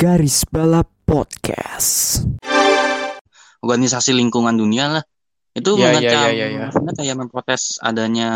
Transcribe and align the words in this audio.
Garis 0.00 0.48
Balap 0.48 0.88
Podcast. 1.04 2.24
organisasi 3.60 4.16
lingkungan 4.16 4.56
dunia 4.56 4.96
lah 4.96 5.04
itu 5.52 5.76
Ya, 5.76 5.92
ya, 5.92 6.00
mengecam 6.00 6.24
ya, 6.24 6.32
ya, 6.32 6.46
ya. 6.72 6.72
kayak 6.72 7.16
memprotes 7.20 7.76
adanya 7.84 8.30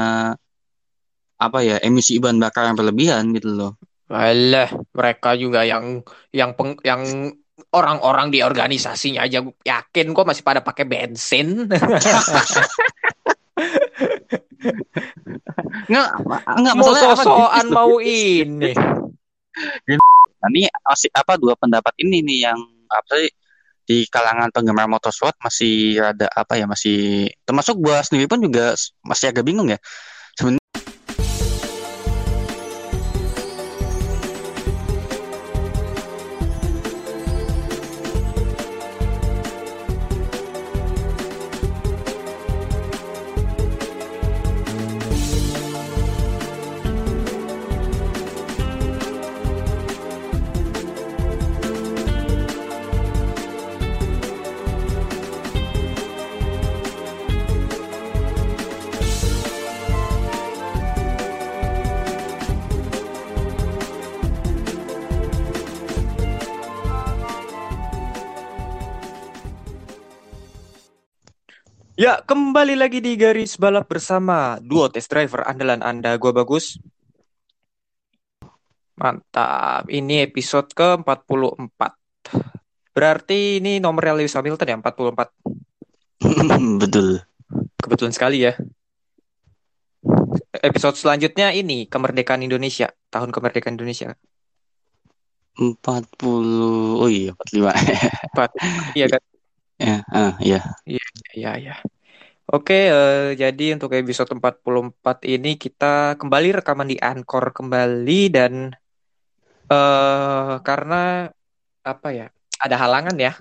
apa 1.40 1.64
ya 1.64 1.80
emisi 1.80 2.20
bahan 2.20 2.36
bakar 2.36 2.68
yang 2.68 2.76
berlebihan 2.76 3.32
gitu 3.32 3.56
loh 3.56 3.72
Alah, 4.12 4.68
mereka 4.92 5.32
juga 5.40 5.64
yang 5.64 6.04
yang 6.36 6.52
peng, 6.52 6.76
yang 6.84 7.32
orang-orang 7.72 8.28
di 8.28 8.44
organisasinya 8.44 9.24
aja 9.24 9.40
yakin 9.64 10.12
kok 10.12 10.28
masih 10.28 10.44
pada 10.44 10.60
pakai 10.60 10.84
bensin. 10.84 11.64
nggak 15.88 16.08
nggak 16.44 16.74
mau 16.76 16.92
sosokan 16.92 17.66
mau 17.72 17.96
ini. 18.04 18.76
Nah, 20.44 20.52
ini 20.52 20.68
masih 20.84 21.08
apa 21.16 21.40
dua 21.40 21.56
pendapat 21.56 21.96
ini 22.04 22.20
nih 22.20 22.38
yang 22.52 22.60
apa 22.92 23.12
sih 23.16 23.32
di 23.84 24.04
kalangan 24.12 24.52
penggemar 24.52 24.84
motorsport 24.92 25.32
masih 25.40 26.04
ada 26.04 26.28
apa 26.36 26.60
ya 26.60 26.68
masih 26.68 27.28
termasuk 27.48 27.80
gua 27.80 28.04
sendiri 28.04 28.28
pun 28.28 28.44
juga 28.44 28.76
masih 29.00 29.32
agak 29.32 29.44
bingung 29.48 29.72
ya 29.72 29.80
kembali 72.24 72.74
lagi 72.80 73.04
di 73.04 73.12
garis 73.20 73.60
balap 73.60 73.84
bersama 73.84 74.56
duo 74.56 74.88
test 74.88 75.12
driver 75.12 75.44
andalan 75.44 75.84
Anda, 75.84 76.16
gua 76.16 76.32
bagus. 76.32 76.80
Mantap. 78.96 79.84
Ini 79.92 80.24
episode 80.24 80.72
ke-44. 80.72 81.80
Berarti 82.96 83.60
ini 83.60 83.76
nomornya 83.76 84.16
Lewis 84.16 84.32
Hamilton 84.32 84.70
ya, 84.72 84.76
44. 84.80 85.28
betul 86.82 87.20
Kebetulan 87.76 88.14
sekali 88.16 88.48
ya. 88.48 88.56
Episode 90.64 90.96
selanjutnya 90.96 91.52
ini 91.52 91.84
kemerdekaan 91.84 92.40
Indonesia, 92.40 92.88
tahun 93.12 93.34
kemerdekaan 93.34 93.76
Indonesia. 93.76 94.16
40 95.54 96.98
oh 96.98 97.06
iya 97.06 97.30
45 97.52 98.34
Empat. 98.34 98.50
Iya 98.96 99.06
kan? 99.06 99.22
ya 99.86 99.96
ah, 100.10 100.32
iya 100.42 100.60
Iya, 101.34 101.50
ya. 101.58 101.74
Oke, 102.44 102.76
eh, 102.92 103.32
jadi 103.40 103.72
untuk 103.72 103.96
episode 103.96 104.28
44 104.36 105.24
ini 105.24 105.56
kita 105.56 106.20
kembali 106.20 106.60
rekaman 106.60 106.92
di 106.92 107.00
Anchor 107.00 107.56
kembali 107.56 108.20
dan 108.28 108.68
eh 109.64 110.52
karena 110.60 111.24
apa 111.80 112.08
ya? 112.12 112.28
Ada 112.60 112.76
halangan 112.76 113.16
ya. 113.16 113.32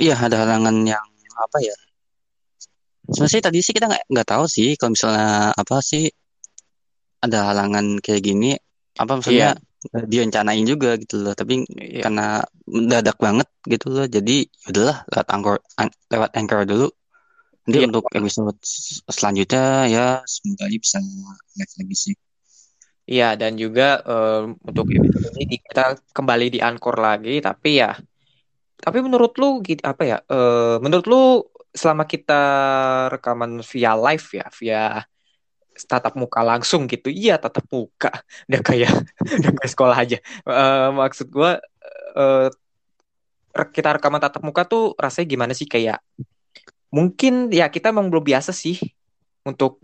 Iya 0.00 0.16
ada 0.16 0.40
halangan 0.40 0.72
yang 0.88 1.04
apa 1.36 1.58
ya? 1.60 1.76
Sebenarnya 3.12 3.44
tadi 3.52 3.58
sih 3.60 3.76
kita 3.76 3.92
nggak 3.92 4.04
nggak 4.08 4.28
tahu 4.28 4.44
sih 4.48 4.72
kalau 4.80 4.96
misalnya 4.96 5.52
apa 5.52 5.76
sih 5.84 6.08
ada 7.20 7.52
halangan 7.52 8.00
kayak 8.00 8.24
gini 8.24 8.56
apa 8.96 9.20
maksudnya 9.20 9.52
nggak 9.92 10.06
direncanain 10.08 10.64
juga 10.64 10.96
gitu 10.96 11.20
loh 11.20 11.34
tapi 11.36 11.66
Iya. 11.76 12.08
karena 12.08 12.26
mendadak 12.64 13.18
banget 13.18 13.48
gitu 13.68 13.90
loh 13.90 14.06
jadi 14.08 14.46
ya 14.46 14.68
udahlah 14.70 14.98
lewat 15.12 15.28
anchor 15.28 15.56
an- 15.76 15.98
lewat 16.08 16.30
anchor 16.38 16.60
dulu 16.64 16.88
nanti 17.62 17.78
Iya. 17.78 17.86
untuk 17.88 18.04
episode 18.10 18.58
selanjutnya 19.06 19.86
ya 19.86 20.06
semoga 20.26 20.62
aja 20.66 20.78
bisa 20.82 20.98
live 21.58 21.74
lagi 21.78 21.96
sih 21.96 22.14
Iya, 23.02 23.34
dan 23.34 23.58
juga 23.58 23.98
eh, 24.06 24.40
untuk 24.62 24.86
episode 24.94 25.34
ini 25.42 25.58
kita 25.58 25.98
kembali 26.14 26.46
di 26.54 26.58
Anchor 26.62 26.96
lagi, 27.02 27.42
tapi 27.42 27.82
ya, 27.82 27.98
tapi 28.78 28.98
menurut 29.02 29.32
lu 29.42 29.58
apa 29.82 30.02
ya? 30.06 30.16
eh, 30.22 30.76
menurut 30.82 31.06
lu 31.10 31.22
selama 31.74 32.04
kita 32.06 32.42
rekaman 33.10 33.58
via 33.66 33.92
live 33.98 34.26
ya, 34.38 34.46
via 34.58 34.82
tatap 35.88 36.14
muka 36.14 36.40
langsung 36.44 36.86
gitu, 36.86 37.08
iya 37.10 37.40
tatap 37.42 37.66
muka, 37.74 38.10
udah 38.48 38.60
kayak 38.62 38.92
udah 39.40 39.50
kayak 39.58 39.70
sekolah 39.74 39.96
aja. 39.98 40.18
Eh, 40.46 40.88
maksud 40.94 41.26
gua 41.32 41.58
eh, 42.16 42.48
re- 43.56 43.72
kita 43.72 43.96
rekaman 43.98 44.20
tatap 44.22 44.42
muka 44.44 44.62
tuh 44.68 44.94
rasanya 44.96 45.26
gimana 45.32 45.52
sih 45.56 45.68
kayak? 45.68 45.98
Mungkin 46.92 47.48
ya 47.48 47.72
kita 47.72 47.88
emang 47.88 48.12
belum 48.12 48.24
biasa 48.24 48.52
sih 48.52 48.76
untuk 49.48 49.80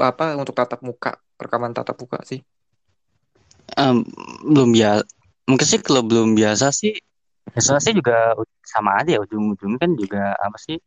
apa 0.00 0.34
untuk 0.40 0.56
tatap 0.56 0.80
muka 0.80 1.20
rekaman 1.36 1.76
tatap 1.76 2.00
muka 2.00 2.24
sih. 2.24 2.40
Em, 3.76 4.00
belum 4.48 4.72
biasa 4.72 5.04
mungkin 5.44 5.66
sih 5.68 5.80
kalau 5.84 6.00
belum 6.00 6.32
biasa 6.32 6.72
sih 6.72 6.96
biasanya 7.52 7.80
sih 7.84 7.92
juga 7.92 8.32
sama 8.64 9.04
aja 9.04 9.16
ya 9.16 9.20
ujung-ujungnya 9.20 9.76
kan 9.76 9.92
juga 9.92 10.32
apa 10.40 10.56
sih 10.56 10.80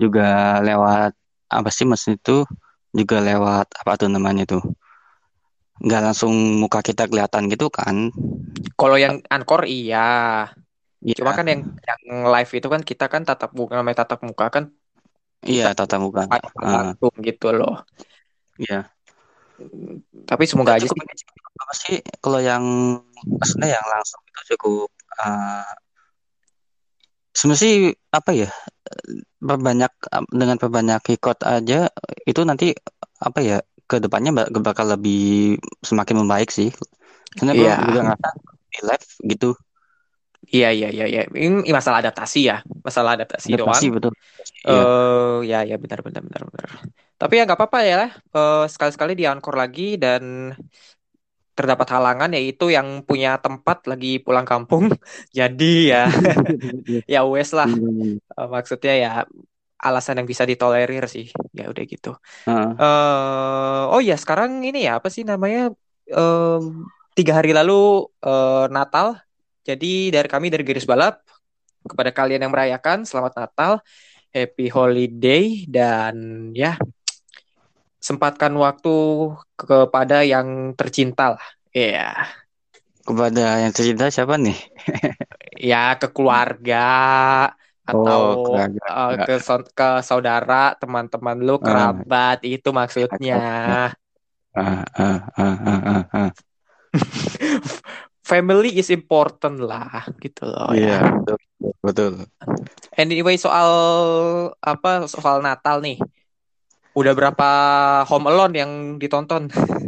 juga 0.00 0.58
lewat 0.64 1.12
apa 1.52 1.68
sih 1.68 1.84
maksud 1.84 2.16
itu 2.16 2.48
juga 2.96 3.20
lewat 3.20 3.68
apa 3.76 3.92
tuh 4.00 4.08
namanya 4.08 4.48
tuh 4.48 4.64
nggak 5.84 6.00
langsung 6.00 6.32
muka 6.60 6.80
kita 6.80 7.08
kelihatan 7.08 7.52
gitu 7.52 7.68
kan 7.68 8.08
Kalau 8.76 8.96
yang 8.96 9.20
Anchor 9.28 9.68
iya. 9.68 10.48
Iya, 11.00 11.14
Cuma 11.16 11.32
kan 11.32 11.46
yang 11.48 11.60
yang 11.64 12.00
live 12.28 12.52
itu 12.58 12.68
kan 12.68 12.82
kita 12.84 13.04
kan 13.12 13.22
tatap 13.24 13.50
muka 13.56 13.72
namanya 13.80 14.04
tatap 14.04 14.20
muka 14.28 14.46
kan 14.54 14.64
iya 15.48 15.72
tatap 15.72 16.00
muka 16.04 16.28
Ah, 16.60 16.92
langsung 16.92 17.14
gitu 17.24 17.48
loh. 17.56 17.80
iya 18.60 18.92
Tapi 20.28 20.44
semoga 20.44 20.76
aja 20.76 20.84
cukup 20.84 21.04
sih. 21.08 21.26
apa 21.60 21.74
sih 21.76 21.96
kalau 22.24 22.40
yang 22.40 22.64
maksudnya 23.40 23.68
yang 23.76 23.86
langsung 23.88 24.20
itu 24.28 24.40
cukup 24.56 24.88
eh, 25.20 25.64
sebenarnya 27.32 27.62
sih 27.64 27.74
apa 28.12 28.30
ya 28.34 28.48
perbanyak 29.40 29.92
dengan 30.30 30.56
perbanyak 30.60 31.00
record 31.08 31.38
aja 31.46 31.88
itu 32.28 32.40
nanti 32.44 32.76
apa 33.20 33.38
ya 33.40 33.56
ke 33.90 33.96
depannya 33.98 34.30
bak- 34.36 34.52
bakal 34.62 34.86
lebih 34.94 35.56
semakin 35.82 36.22
membaik 36.22 36.50
sih. 36.54 36.70
Karena 37.34 37.52
gue 37.58 37.66
Iya. 37.66 37.74
juga 37.88 38.00
ngerasa 38.06 38.28
di 38.70 38.78
live 38.86 39.08
gitu 39.34 39.48
Iya 40.48 40.68
iya 40.72 40.88
iya 40.88 41.04
iya. 41.12 41.20
Ini 41.28 41.70
masalah 41.70 41.98
adaptasi 42.02 42.38
ya. 42.50 42.56
Masalah 42.86 43.10
adaptasi, 43.16 43.48
adaptasi 43.52 43.84
doang. 43.86 43.94
betul. 43.94 44.12
Iya. 44.64 44.82
Eh 44.82 45.36
ya 45.50 45.58
ya 45.68 45.76
benar 45.82 46.00
benar 46.06 46.22
benar 46.26 46.42
benar. 46.48 46.68
Tapi 47.20 47.32
ya 47.36 47.42
nggak 47.46 47.58
apa-apa 47.60 47.80
ya. 47.84 48.00
Eh 48.36 48.64
sekali-sekali 48.72 49.12
di 49.20 49.24
Anchor 49.28 49.54
lagi 49.54 50.00
dan 50.00 50.22
terdapat 51.52 51.88
halangan 51.92 52.30
yaitu 52.32 52.72
yang 52.72 53.04
punya 53.04 53.36
tempat 53.44 53.84
lagi 53.84 54.16
pulang 54.24 54.46
kampung. 54.48 54.88
Jadi 55.38 55.92
ya 55.92 56.08
ya 57.12 57.20
wes 57.28 57.50
lah. 57.52 57.68
Eh, 58.38 58.48
maksudnya 58.48 58.92
ya 58.96 59.10
alasan 59.80 60.20
yang 60.22 60.28
bisa 60.28 60.44
ditolerir 60.48 61.04
sih. 61.10 61.28
Ya 61.56 61.68
udah 61.72 61.84
gitu. 61.84 62.16
Heeh. 62.46 62.70
eh 62.80 63.82
oh 63.92 64.00
ya 64.00 64.16
sekarang 64.16 64.64
ini 64.68 64.88
ya 64.88 64.98
apa 64.98 65.08
sih 65.12 65.24
namanya 65.28 65.72
Em, 66.10 66.90
tiga 67.14 67.38
hari 67.38 67.54
lalu 67.54 67.72
eh, 68.26 68.66
Natal. 68.74 69.08
Jadi 69.64 70.08
dari 70.08 70.28
kami 70.28 70.48
dari 70.48 70.64
Garis 70.64 70.88
Balap 70.88 71.20
kepada 71.84 72.10
kalian 72.12 72.44
yang 72.48 72.52
merayakan 72.52 73.04
selamat 73.04 73.32
Natal, 73.36 73.72
Happy 74.32 74.66
Holiday 74.72 75.64
dan 75.68 76.14
ya 76.56 76.76
sempatkan 78.00 78.52
waktu 78.56 78.94
kepada 79.60 80.24
yang 80.24 80.72
tercinta 80.72 81.36
lah. 81.36 81.44
Iya, 81.70 82.16
Kepada 83.04 83.60
yang 83.64 83.72
tercinta 83.76 84.06
siapa 84.08 84.34
nih? 84.40 84.56
ya 85.60 85.94
ke 86.00 86.08
keluarga 86.14 86.78
atau 87.84 88.20
Oh, 88.32 88.44
keluarga. 88.46 88.80
eh, 88.86 89.14
ke 89.26 89.34
ke 89.74 89.88
saudara, 90.06 90.74
teman-teman 90.80 91.36
lu, 91.42 91.58
Ah. 91.60 91.64
kerabat 91.66 92.38
itu 92.46 92.68
maksudnya. 92.70 93.36
Ah, 94.54 94.82
ah, 94.98 95.18
ah, 95.38 95.56
ah, 95.66 95.80
ah, 95.94 96.04
ah. 96.12 96.30
Family 98.30 98.78
is 98.78 98.94
important 98.94 99.58
lah 99.58 100.06
gitu 100.22 100.46
loh 100.46 100.70
Iya, 100.70 101.02
ya. 101.02 101.10
betul, 101.18 101.38
betul. 101.82 102.12
Anyway 102.94 103.34
soal 103.34 103.70
apa 104.62 105.10
soal 105.10 105.42
Natal 105.42 105.82
nih. 105.82 105.98
Udah 106.94 107.10
berapa 107.10 107.48
Home 108.06 108.26
Alone 108.30 108.54
yang 108.54 108.72
ditonton? 109.02 109.50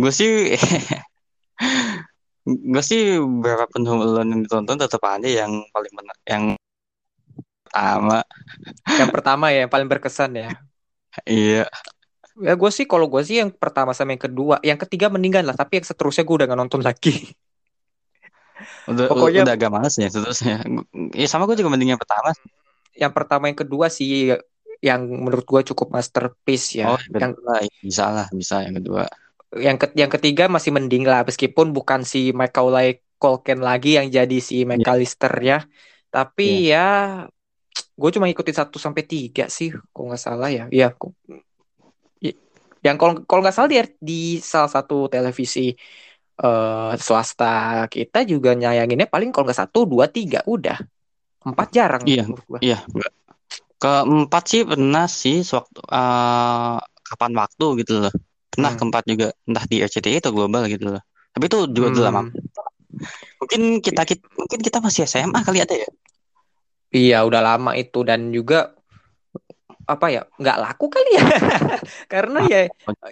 gue 0.00 0.12
sih 0.12 0.56
gue 2.72 2.82
sih 2.84 3.20
berapapun 3.20 3.84
Home 3.84 4.04
Alone 4.04 4.28
yang 4.32 4.40
ditonton 4.44 4.76
tetap 4.80 5.02
ada 5.04 5.28
yang 5.28 5.64
paling 5.72 5.92
benar 5.92 6.16
yang 6.24 6.44
pertama 7.68 8.18
Yang 8.96 9.10
pertama 9.14 9.44
ya, 9.52 9.58
yang 9.66 9.72
paling 9.72 9.88
berkesan 9.88 10.30
ya. 10.34 10.50
iya 11.28 11.64
Ya 12.40 12.54
gue 12.56 12.70
sih 12.72 12.86
kalau 12.88 13.06
gue 13.12 13.22
sih 13.28 13.36
yang 13.44 13.50
pertama 13.52 13.92
sama 13.92 14.16
yang 14.16 14.24
kedua, 14.26 14.56
yang 14.64 14.80
ketiga 14.80 15.12
mendingan 15.12 15.44
lah, 15.44 15.56
tapi 15.56 15.80
yang 15.80 15.86
seterusnya 15.86 16.24
gue 16.24 16.34
udah 16.40 16.46
gak 16.48 16.60
nonton 16.60 16.80
lagi. 16.80 17.12
udah 18.90 19.06
Pokoknya- 19.08 19.44
udah 19.44 19.54
agak 19.56 19.70
males 19.72 19.94
ya 19.96 20.08
seterusnya 20.12 20.60
ya 21.16 21.26
sama 21.30 21.48
gue 21.48 21.56
juga 21.56 21.72
mending 21.72 21.96
yang 21.96 22.02
pertama 22.02 22.36
Yang 22.92 23.12
pertama 23.16 23.44
yang 23.48 23.56
kedua 23.56 23.86
sih 23.88 24.36
yang 24.84 25.00
menurut 25.08 25.46
gue 25.48 25.60
cukup 25.72 25.88
masterpiece 25.96 26.76
ya. 26.76 26.92
oh 26.92 27.00
yang 27.08 27.20
yang 27.20 27.32
kedua 27.32 27.54
bisa 27.80 28.04
lah 28.12 28.26
bisa 28.28 28.60
yang 28.66 28.76
kedua 28.76 29.08
yang 29.56 29.76
ke- 29.80 29.96
yang 29.96 30.10
ketiga 30.12 30.44
masih 30.52 30.70
mending 30.76 31.08
lah 31.08 31.24
meskipun 31.24 31.72
bukan 31.72 32.04
si 32.04 32.30
Macaulay 32.36 33.00
Culkin 33.20 33.60
lagi 33.60 33.96
yang 34.00 34.08
jadi 34.08 34.38
si 34.40 34.64
McAllister 34.64 35.32
ya. 35.44 35.60
Tapi 36.08 36.72
ya 36.72 36.86
gue 38.00 38.10
cuma 38.16 38.26
ikutin 38.32 38.56
satu 38.56 38.80
sampai 38.80 39.04
tiga 39.04 39.44
sih, 39.52 39.68
kalau 39.92 40.08
nggak 40.08 40.22
salah 40.22 40.48
ya. 40.48 40.64
Iya. 40.72 40.96
Yang 42.80 42.96
kalau 42.96 43.14
kalau 43.28 43.40
nggak 43.44 43.56
salah 43.56 43.68
di, 43.68 43.78
di 44.00 44.20
salah 44.40 44.70
satu 44.72 45.06
televisi 45.12 45.72
eh, 46.40 46.92
swasta 46.96 47.84
kita 47.92 48.24
juga 48.24 48.56
nyayanginnya 48.56 49.08
paling 49.08 49.30
kalau 49.32 49.44
nggak 49.48 49.60
satu 49.66 49.84
dua 49.84 50.08
tiga 50.08 50.40
udah. 50.48 50.80
Empat 51.40 51.68
jarang 51.72 52.04
Iya. 52.04 52.24
iya. 52.60 52.78
Keempat 53.80 54.44
sih 54.44 54.60
pernah 54.68 55.08
sih 55.08 55.40
sewaktu 55.40 55.80
eh, 55.88 56.78
kapan 57.08 57.32
waktu 57.36 57.66
gitu 57.84 57.92
loh. 58.04 58.12
Pernah 58.50 58.70
Hmm. 58.76 58.78
keempat 58.80 59.04
juga. 59.08 59.26
Entah 59.48 59.64
di 59.68 59.76
RCTI 59.80 60.20
atau 60.20 60.32
global 60.36 60.68
gitu 60.68 60.96
loh. 60.96 61.02
Tapi 61.32 61.44
itu 61.48 61.58
juga 61.70 61.86
udah 61.94 62.04
lama. 62.10 62.22
Hmm. 62.26 62.32
mungkin 63.40 63.80
kita, 63.80 64.02
kita 64.04 64.24
mungkin 64.36 64.60
kita 64.60 64.78
masih 64.84 65.06
SMA 65.08 65.40
kali 65.46 65.62
ada 65.64 65.72
ya? 65.72 65.88
Iya, 66.90 67.22
udah 67.24 67.40
lama 67.40 67.72
itu. 67.78 68.02
Dan 68.02 68.34
juga 68.34 68.74
apa 69.90 70.06
ya 70.14 70.22
nggak 70.40 70.58
laku 70.62 70.86
kali 70.94 71.10
ya. 71.18 71.24
Karena 72.12 72.38
ya 72.46 72.60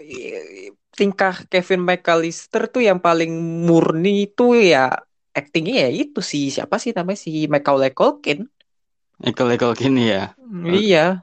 i- 0.02 0.70
tingkah 0.94 1.34
Kevin 1.50 1.82
McAllister 1.86 2.70
tuh 2.70 2.82
yang 2.88 2.98
paling 3.02 3.30
murni 3.66 4.30
itu 4.30 4.54
ya 4.54 4.90
actingnya 5.34 5.86
ya 5.86 5.90
itu 5.90 6.20
si 6.22 6.50
siapa 6.54 6.78
sih 6.82 6.90
namanya? 6.94 7.18
Si 7.18 7.46
Macaulay 7.50 7.90
Culkin 7.94 8.46
Ekol-ekol 9.18 9.74
gini 9.74 10.14
ya 10.14 10.34
iya. 10.62 11.22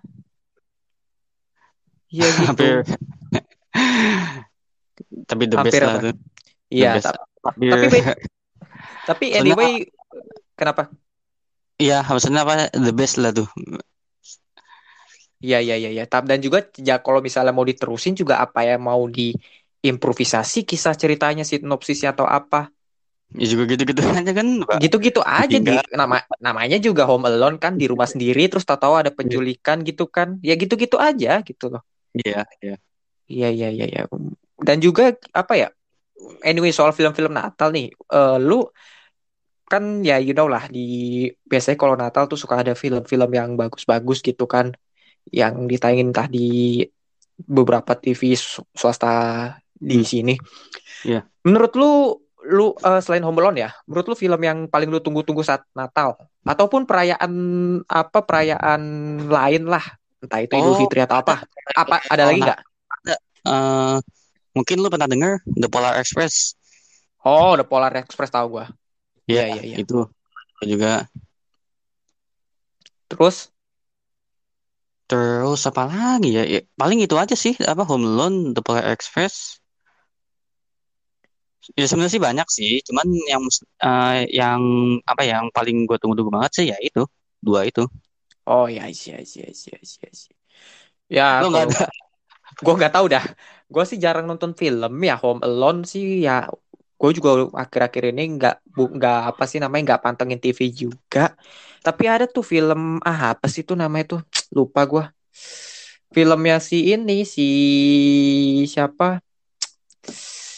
Iya 2.12 2.28
gitu. 2.40 2.48
Hampir. 2.48 2.76
Tapi 5.26 5.44
the 5.52 5.58
best 5.60 5.76
Hampir 5.76 5.82
lah 5.84 5.96
apa? 5.96 6.04
tuh 6.06 6.14
iya 6.72 6.92
best. 6.98 7.06
ta- 7.12 7.24
tapi 7.52 7.98
tapi 9.06 9.26
anyway 9.38 9.72
kenapa? 10.58 10.90
Iya 11.76 12.08
maksudnya 12.08 12.42
apa? 12.48 12.72
The 12.72 12.94
best 12.96 13.16
lah 13.20 13.32
tuh 13.36 13.48
Iya 15.46 15.58
iya 15.66 15.76
iya. 15.96 16.04
Tab- 16.12 16.28
Dan 16.32 16.40
juga 16.46 16.60
ya 16.90 16.96
kalau 17.06 17.20
misalnya 17.28 17.54
mau 17.58 17.66
diterusin 17.72 18.14
juga 18.22 18.36
apa 18.46 18.60
ya 18.70 18.76
mau 18.90 19.02
diimprovisasi 19.18 20.60
kisah 20.70 20.94
ceritanya 21.02 21.44
sinopsisnya 21.50 22.10
atau 22.16 22.26
apa. 22.40 22.74
ya 23.36 23.46
juga 23.52 23.64
gitu-gitu 23.72 24.02
aja 24.20 24.32
kan 24.40 24.48
Pak. 24.70 24.78
Gitu-gitu 24.84 25.22
aja 25.22 25.58
di 25.68 25.76
nama 25.94 26.18
namanya 26.40 26.78
juga 26.88 27.04
Home 27.10 27.26
Alone 27.30 27.58
kan 27.64 27.74
di 27.82 27.86
rumah 27.92 28.08
sendiri 28.08 28.48
terus 28.52 28.64
tahu-tahu 28.70 28.96
ada 29.02 29.12
penculikan 29.12 29.78
gitu 29.86 30.06
kan. 30.16 30.40
Ya 30.48 30.54
gitu-gitu 30.62 30.98
aja 30.98 31.42
gitu 31.46 31.66
loh. 31.74 31.82
iya 32.16 32.42
iya 32.64 32.76
Iya 33.26 33.48
iya 33.58 33.68
iya 33.76 33.86
iya. 33.92 34.02
Dan 34.68 34.78
juga 34.86 35.04
apa 35.34 35.54
ya? 35.62 35.68
Anyway 36.46 36.72
soal 36.72 36.94
film-film 36.96 37.34
Natal 37.36 37.70
nih, 37.76 37.92
eh, 37.92 38.38
lu 38.48 38.70
kan 39.72 39.84
ya 40.08 40.16
you 40.26 40.34
know 40.38 40.46
lah 40.54 40.64
di 40.76 40.80
biasanya 41.52 41.78
kalau 41.82 41.96
Natal 41.98 42.24
tuh 42.32 42.38
suka 42.44 42.56
ada 42.62 42.74
film-film 42.78 43.30
yang 43.40 43.50
bagus-bagus 43.62 44.18
gitu 44.28 44.46
kan, 44.54 44.68
yang 45.32 45.66
ditayangin 45.66 46.10
entah 46.14 46.28
di 46.30 46.82
beberapa 47.36 47.94
TV 47.98 48.36
sw- 48.38 48.64
swasta 48.72 49.14
di 49.76 50.00
Hmm. 50.00 50.08
sini. 50.08 50.34
Iya. 51.04 51.22
Menurut 51.46 51.74
lu, 51.78 51.92
lu 52.46 52.68
eh, 52.80 53.02
selain 53.02 53.26
Home 53.26 53.38
Alone 53.42 53.58
ya, 53.68 53.70
menurut 53.90 54.06
lu 54.14 54.16
film 54.16 54.42
yang 54.42 54.60
paling 54.70 54.90
lu 54.90 55.02
tunggu-tunggu 55.02 55.42
saat 55.46 55.66
Natal 55.74 56.16
ataupun 56.46 56.86
perayaan 56.86 57.34
apa 57.90 58.20
perayaan 58.22 58.82
lain 59.28 59.64
lah, 59.66 59.84
entah 60.22 60.40
itu 60.42 60.54
Idul 60.58 60.74
Oh, 60.74 60.78
Fitri 60.78 61.02
atau 61.06 61.18
apa, 61.22 61.42
apa 61.74 61.96
ada 62.10 62.24
Oh, 62.26 62.30
lagi 62.30 62.40
nggak? 62.42 62.60
Eh, 63.46 63.96
mungkin 64.58 64.76
lu 64.82 64.90
pernah 64.90 65.06
dengar 65.10 65.42
The 65.46 65.70
Polar 65.70 65.98
Express 66.02 66.58
Oh, 67.26 67.58
The 67.58 67.66
Polar 67.66 67.94
Express 67.98 68.30
tahu 68.34 68.58
gua. 68.62 68.66
ya 69.26 69.46
Iya, 69.46 69.46
iya, 69.50 69.62
iya. 69.74 69.78
itu 69.82 70.06
juga 70.66 71.10
Terus 73.10 73.54
terus 75.10 75.60
apa 75.70 75.82
lagi 75.92 76.28
ya 76.38 76.42
Ya, 76.54 76.60
paling 76.82 77.00
itu 77.06 77.16
aja 77.24 77.36
sih 77.44 77.54
apa 77.72 77.84
Home 77.90 78.06
Alone 78.10 78.38
The 78.56 78.62
Polar 78.66 78.86
Express 78.96 79.36
ya 81.80 81.86
sebenarnya 81.90 82.14
sih 82.16 82.24
banyak 82.28 82.48
sih 82.58 82.72
cuman 82.88 83.08
yang 83.32 83.44
eh, 83.86 84.16
yang 84.40 84.62
apa 85.10 85.22
ya, 85.28 85.32
yang 85.42 85.48
paling 85.58 85.76
gue 85.90 85.98
tunggu-tunggu 86.02 86.32
banget 86.36 86.52
sih 86.58 86.66
ya 86.72 86.78
itu 86.88 87.02
dua 87.46 87.62
itu 87.70 87.82
oh 88.48 88.66
ya 88.76 88.84
iya 88.96 89.16
iya 89.30 89.46
iya 89.60 89.78
iya 89.90 90.08
iya. 90.20 90.32
Ya, 91.18 91.24
lo 91.40 91.46
nggak 91.52 91.64
kalau 91.64 91.70
ada 91.70 91.80
gue 92.64 92.74
nggak 92.78 92.94
tahu 92.96 93.06
dah. 93.14 93.24
Gue 93.74 93.84
sih 93.90 93.98
jarang 94.06 94.26
nonton 94.30 94.52
film 94.62 94.92
ya 95.10 95.14
Home 95.24 95.42
Alone 95.48 95.80
sih 95.92 96.04
ya. 96.28 96.32
Gue 97.06 97.14
juga 97.22 97.30
akhir-akhir 97.54 98.04
ini 98.18 98.24
nggak 98.42 98.56
nggak 98.98 99.20
apa 99.30 99.44
sih 99.46 99.62
namanya 99.62 99.94
nggak 99.94 100.02
pantengin 100.02 100.42
TV 100.42 100.60
juga. 100.74 101.38
Tapi 101.86 102.04
ada 102.10 102.26
tuh 102.26 102.42
film 102.42 102.98
ah 103.06 103.38
apa 103.38 103.46
sih 103.46 103.62
tuh 103.62 103.78
namanya 103.78 104.18
tuh 104.18 104.22
lupa 104.58 104.82
gue. 104.90 105.06
Filmnya 106.10 106.58
si 106.58 106.90
ini 106.90 107.22
si 107.22 107.48
siapa? 108.66 109.22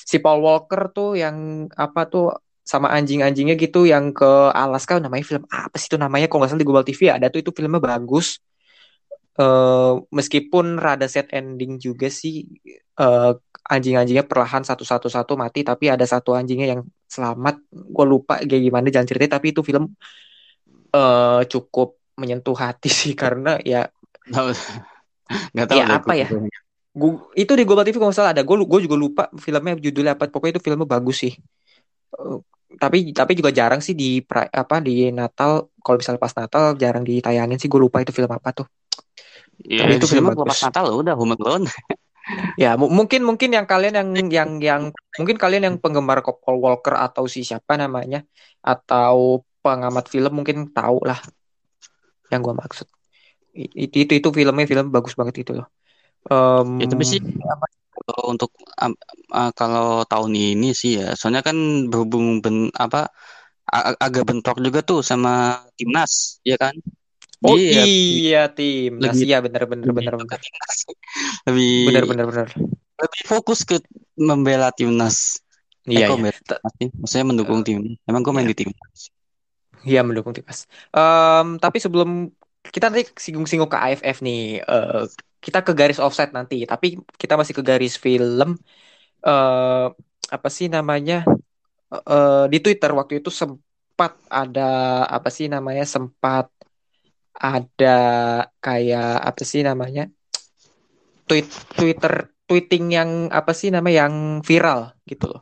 Si 0.08 0.18
Paul 0.24 0.40
Walker 0.40 0.88
tuh 0.96 1.20
yang 1.20 1.68
apa 1.76 2.08
tuh 2.08 2.32
sama 2.64 2.88
anjing-anjingnya 2.96 3.56
gitu 3.60 3.84
yang 3.84 4.16
ke 4.16 4.32
Alaska 4.56 5.00
namanya 5.04 5.24
film 5.24 5.44
apa 5.52 5.76
sih 5.80 5.88
itu 5.92 6.00
namanya 6.00 6.28
kalau 6.32 6.44
nggak 6.44 6.52
salah 6.52 6.64
di 6.64 6.68
Global 6.68 6.88
TV 6.88 7.02
ada 7.12 7.28
tuh 7.32 7.40
itu 7.44 7.52
filmnya 7.56 7.80
bagus 7.80 8.40
eh 9.42 9.92
meskipun 10.18 10.66
rada 10.86 11.06
sad 11.14 11.28
ending 11.38 11.72
juga 11.86 12.08
sih 12.22 12.34
eh 13.02 13.30
anjing-anjingnya 13.74 14.26
perlahan 14.32 14.64
satu-satu 14.70 15.08
satu 15.16 15.34
mati 15.44 15.60
tapi 15.70 15.86
ada 15.94 16.06
satu 16.14 16.30
anjingnya 16.40 16.68
yang 16.74 16.82
selamat. 17.16 17.56
Gue 17.96 18.06
lupa 18.14 18.34
kayak 18.50 18.64
gimana 18.68 18.88
jalan 18.94 19.08
ceritanya 19.10 19.34
tapi 19.38 19.48
itu 19.54 19.62
film 19.70 19.84
eh 20.96 21.40
cukup 21.52 21.88
menyentuh 22.20 22.56
hati 22.58 22.90
sih 23.00 23.14
karena 23.22 23.50
ya 23.72 23.78
nggak 25.54 25.68
tahu 25.72 25.80
Ya, 25.80 25.84
deh 25.90 26.00
apa 26.00 26.14
ya? 26.16 26.28
gua, 27.00 27.12
itu 27.42 27.52
di 27.60 27.64
Global 27.68 27.86
TV 27.88 27.98
kalau 28.04 28.16
salah 28.16 28.32
ada. 28.36 28.44
Gue 28.48 28.56
gue 28.72 28.80
juga 28.86 28.98
lupa 29.04 29.24
filmnya 29.44 29.74
judulnya 29.86 30.14
apa. 30.18 30.24
Pokoknya 30.34 30.54
itu 30.60 30.64
filmnya 30.66 30.88
bagus 30.96 31.16
sih. 31.24 31.34
Tapi 32.82 32.98
tapi 33.16 33.32
juga 33.40 33.50
jarang 33.60 33.80
sih 33.86 33.96
di 34.02 34.20
pra- 34.28 34.52
apa 34.52 34.76
di 34.88 34.92
Natal. 35.20 35.52
Kalau 35.84 35.98
misalnya 36.00 36.22
pas 36.26 36.36
Natal 36.40 36.64
jarang 36.82 37.04
ditayangin 37.10 37.58
sih 37.62 37.70
gue 37.72 37.80
lupa 37.86 37.98
itu 38.04 38.12
film 38.18 38.32
apa 38.38 38.50
tuh 38.58 38.68
ya 39.66 39.86
itu 39.96 40.06
film 40.12 40.26
film 40.26 40.26
bagus. 40.30 40.46
pas 40.48 40.60
Natal 40.64 40.86
udah 41.02 41.14
Home 41.20 41.34
Alone 41.40 41.66
Ya, 42.62 42.68
mu- 42.80 42.92
mungkin 42.98 43.22
mungkin 43.30 43.50
yang 43.58 43.68
kalian 43.72 43.94
yang 44.00 44.10
yang 44.38 44.50
yang 44.68 44.82
mungkin 45.18 45.38
kalian 45.44 45.64
yang 45.68 45.76
penggemar 45.84 46.18
Paul 46.44 46.58
Walker 46.66 46.94
atau 47.06 47.24
si 47.34 47.40
siapa 47.48 47.74
namanya 47.80 48.18
atau 48.60 49.46
pengamat 49.64 50.06
film 50.14 50.32
mungkin 50.44 50.58
tahu 50.76 50.98
lah 51.10 51.20
yang 52.32 52.42
gua 52.46 52.56
maksud. 52.64 52.88
Itu 53.56 53.96
itu 54.06 54.14
itu 54.20 54.30
filmnya 54.38 54.66
film 54.72 54.88
bagus 54.96 55.14
banget 55.20 55.36
itu 55.44 55.52
loh. 55.58 55.68
Em, 56.32 56.70
Ya 56.82 56.86
tapi 56.92 57.04
sih 57.12 57.20
kalau 57.96 58.24
untuk 58.34 58.52
am- 58.84 59.00
ah, 59.40 59.52
kalau 59.60 59.88
tahun 60.12 60.34
ini 60.38 60.68
sih 60.82 60.92
ya, 61.02 61.06
soalnya 61.20 61.42
kan 61.48 61.58
berhubung 61.92 62.26
ben, 62.44 62.56
apa 62.84 62.98
a- 63.76 63.86
a- 63.92 64.00
agak 64.08 64.24
bentrok 64.30 64.58
juga 64.68 64.80
tuh 64.90 65.00
sama 65.10 65.32
timnas, 65.78 66.14
ya 66.50 66.56
kan? 66.64 66.76
Oh 67.46 67.58
Dia 67.70 67.80
iya 67.80 68.38
tim. 68.56 68.90
Nah, 69.04 69.14
lebih- 69.14 69.24
iya 69.24 69.36
bener 69.46 69.64
bener 69.72 69.90
bener 69.98 70.14
bener. 70.22 70.40
timnas. 70.44 70.78
lebih 71.48 71.70
Bener 71.86 72.06
bener 72.08 72.26
bener. 72.28 72.50
lebih 73.02 73.24
fokus 73.32 73.60
ke 73.70 73.76
membela 74.30 74.70
timnas. 74.78 75.18
Eh, 75.96 76.02
Iya 76.02 76.06
kok 76.08 76.18
iya. 76.18 76.32
sih? 76.78 76.88
Maksudnya 77.00 77.26
mendukung 77.32 77.62
timnas. 77.68 77.98
Emang 78.10 78.22
gue 78.26 78.34
main 78.36 78.48
iya. 78.48 78.52
di 78.52 78.58
timnas. 78.58 79.00
Iya 79.88 80.00
mendukung 80.08 80.34
timnas. 80.38 80.60
Em, 80.98 81.48
tapi 81.64 81.78
sebelum 81.84 82.10
kita 82.74 82.86
nanti 82.90 83.04
singgung-singgung 83.24 83.72
ke 83.74 83.78
AFF 83.86 84.18
nih, 84.28 84.38
eh, 84.72 85.02
kita 85.46 85.58
ke 85.68 85.72
garis 85.80 86.00
offset 86.06 86.30
nanti. 86.38 86.56
Tapi 86.72 86.86
kita 87.22 87.34
masih 87.40 87.56
ke 87.60 87.64
garis 87.70 87.94
film. 88.06 88.50
eh 89.28 89.86
apa 90.36 90.50
sih 90.58 90.68
namanya? 90.76 91.16
Eh, 92.12 92.44
di 92.54 92.58
Twitter 92.64 92.92
waktu 93.00 93.14
itu 93.22 93.30
sempat 93.42 94.12
ada 94.42 94.62
apa 95.16 95.30
sih 95.38 95.46
namanya? 95.56 95.84
Sempat 95.96 96.46
ada 97.38 97.98
kayak 98.58 99.22
apa 99.22 99.42
sih 99.46 99.62
namanya? 99.62 100.10
Tweet 101.30 101.48
Twitter 101.78 102.34
tweeting 102.48 102.90
yang 102.96 103.10
apa 103.30 103.52
sih 103.52 103.70
namanya 103.70 104.08
yang 104.08 104.16
viral 104.42 104.96
gitu 105.06 105.30
loh. 105.30 105.42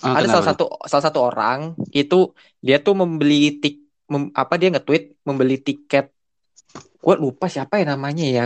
Ah, 0.00 0.18
Ada 0.20 0.36
salah 0.36 0.46
satu 0.52 0.64
salah 0.84 1.04
satu 1.04 1.18
orang 1.22 1.76
itu 1.94 2.32
dia 2.60 2.80
tuh 2.80 2.96
membeli 2.96 3.60
tik 3.60 3.84
mem- 4.10 4.32
apa 4.34 4.56
dia 4.58 4.72
nge-tweet 4.72 5.22
membeli 5.22 5.60
tiket. 5.60 6.10
Gue 6.98 7.14
lupa 7.20 7.46
siapa 7.46 7.78
ya 7.78 7.94
namanya 7.94 8.24
ya. 8.24 8.44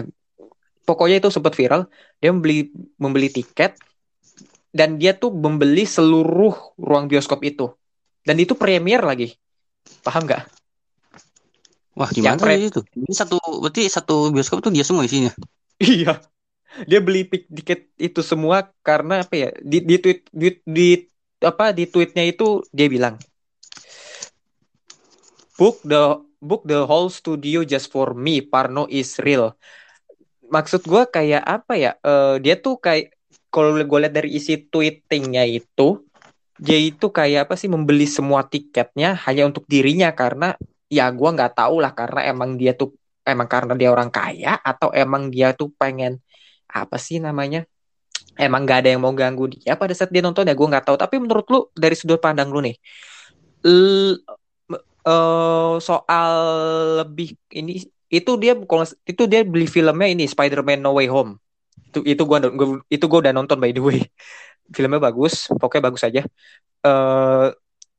Pokoknya 0.83 1.23
itu 1.23 1.31
sempat 1.31 1.55
viral. 1.55 1.87
Dia 2.19 2.35
membeli 2.35 2.75
membeli 2.99 3.31
tiket 3.31 3.79
dan 4.75 4.99
dia 4.99 5.15
tuh 5.15 5.31
membeli 5.33 5.87
seluruh 5.87 6.75
ruang 6.77 7.07
bioskop 7.07 7.41
itu. 7.47 7.71
Dan 8.27 8.37
itu 8.43 8.59
premier 8.59 9.01
lagi. 9.01 9.33
Paham 10.05 10.27
nggak? 10.27 10.58
Wah, 11.99 12.11
gimana 12.15 12.39
pre- 12.39 12.63
sih 12.63 12.71
itu? 12.71 12.81
Ini 12.95 13.11
satu 13.11 13.37
berarti 13.59 13.83
satu 13.91 14.31
bioskop 14.31 14.63
tuh 14.63 14.71
dia 14.71 14.87
semua 14.87 15.03
isinya. 15.03 15.35
Iya. 15.83 16.23
Dia 16.87 17.03
beli 17.03 17.27
tiket 17.27 17.91
itu 17.99 18.21
semua 18.23 18.71
karena 18.87 19.27
apa 19.27 19.35
ya? 19.35 19.51
Di 19.59 19.83
di 19.83 19.99
tweet 19.99 20.31
di, 20.31 20.49
di 20.63 20.89
apa 21.43 21.75
di 21.75 21.91
tweetnya 21.91 22.23
itu 22.23 22.63
dia 22.71 22.87
bilang 22.87 23.19
book 25.59 25.83
the 25.83 26.23
book 26.39 26.63
the 26.67 26.87
whole 26.87 27.11
studio 27.11 27.67
just 27.67 27.91
for 27.91 28.15
me. 28.15 28.43
Parno 28.43 28.87
is 28.87 29.19
real. 29.19 29.59
Maksud 30.49 30.87
gue 30.87 31.03
kayak 31.11 31.43
apa 31.43 31.75
ya? 31.75 31.93
eh, 31.99 32.39
dia 32.39 32.55
tuh 32.59 32.79
kayak 32.79 33.11
kalau 33.51 33.75
gue 33.75 33.99
lihat 33.99 34.15
dari 34.15 34.39
isi 34.39 34.55
tweetingnya 34.71 35.45
itu 35.51 35.99
dia 36.59 36.79
itu 36.79 37.07
kayak 37.11 37.47
apa 37.47 37.55
sih 37.55 37.71
membeli 37.71 38.07
semua 38.07 38.43
tiketnya 38.47 39.15
hanya 39.27 39.47
untuk 39.47 39.63
dirinya 39.71 40.11
karena 40.11 40.59
ya 40.89 41.13
gue 41.13 41.29
nggak 41.37 41.53
tahu 41.57 41.85
lah 41.85 41.93
karena 41.93 42.21
emang 42.33 42.57
dia 42.61 42.73
tuh 42.73 42.97
emang 43.29 43.49
karena 43.49 43.73
dia 43.77 43.89
orang 43.93 44.09
kaya 44.09 44.57
atau 44.65 44.89
emang 44.97 45.29
dia 45.29 45.53
tuh 45.53 45.69
pengen 45.77 46.17
apa 46.69 46.97
sih 46.97 47.21
namanya 47.21 47.65
emang 48.41 48.65
nggak 48.65 48.79
ada 48.85 48.89
yang 48.97 49.03
mau 49.05 49.13
ganggu 49.13 49.53
dia 49.53 49.77
pada 49.77 49.93
saat 49.93 50.09
dia 50.15 50.25
nonton 50.25 50.49
ya 50.49 50.55
gue 50.57 50.69
nggak 50.73 50.85
tahu. 50.89 50.97
Tapi 50.97 51.15
menurut 51.21 51.47
lu 51.53 51.59
dari 51.77 51.95
sudut 51.99 52.21
pandang 52.23 52.49
lu 52.49 52.61
nih 52.65 52.77
l- 53.67 54.21
eh, 55.09 55.75
soal 55.83 56.33
lebih 57.05 57.35
ini 57.53 57.85
itu 58.09 58.31
dia 58.41 58.57
itu 59.05 59.23
dia 59.29 59.41
beli 59.45 59.67
filmnya 59.69 60.09
ini 60.09 60.25
Spider-Man 60.25 60.81
No 60.81 60.97
Way 60.97 61.09
Home. 61.13 61.37
Itu 61.93 62.01
itu 62.05 62.23
gua, 62.29 62.39
gua 62.53 62.81
itu 62.89 63.05
gua 63.09 63.19
udah 63.25 63.33
nonton 63.37 63.59
by 63.61 63.73
the 63.77 63.83
way. 63.85 64.01
Filmnya 64.77 65.01
bagus 65.01 65.49
pokoknya 65.61 65.83
bagus 65.93 66.03
aja. 66.09 66.23
Eh 66.85 67.49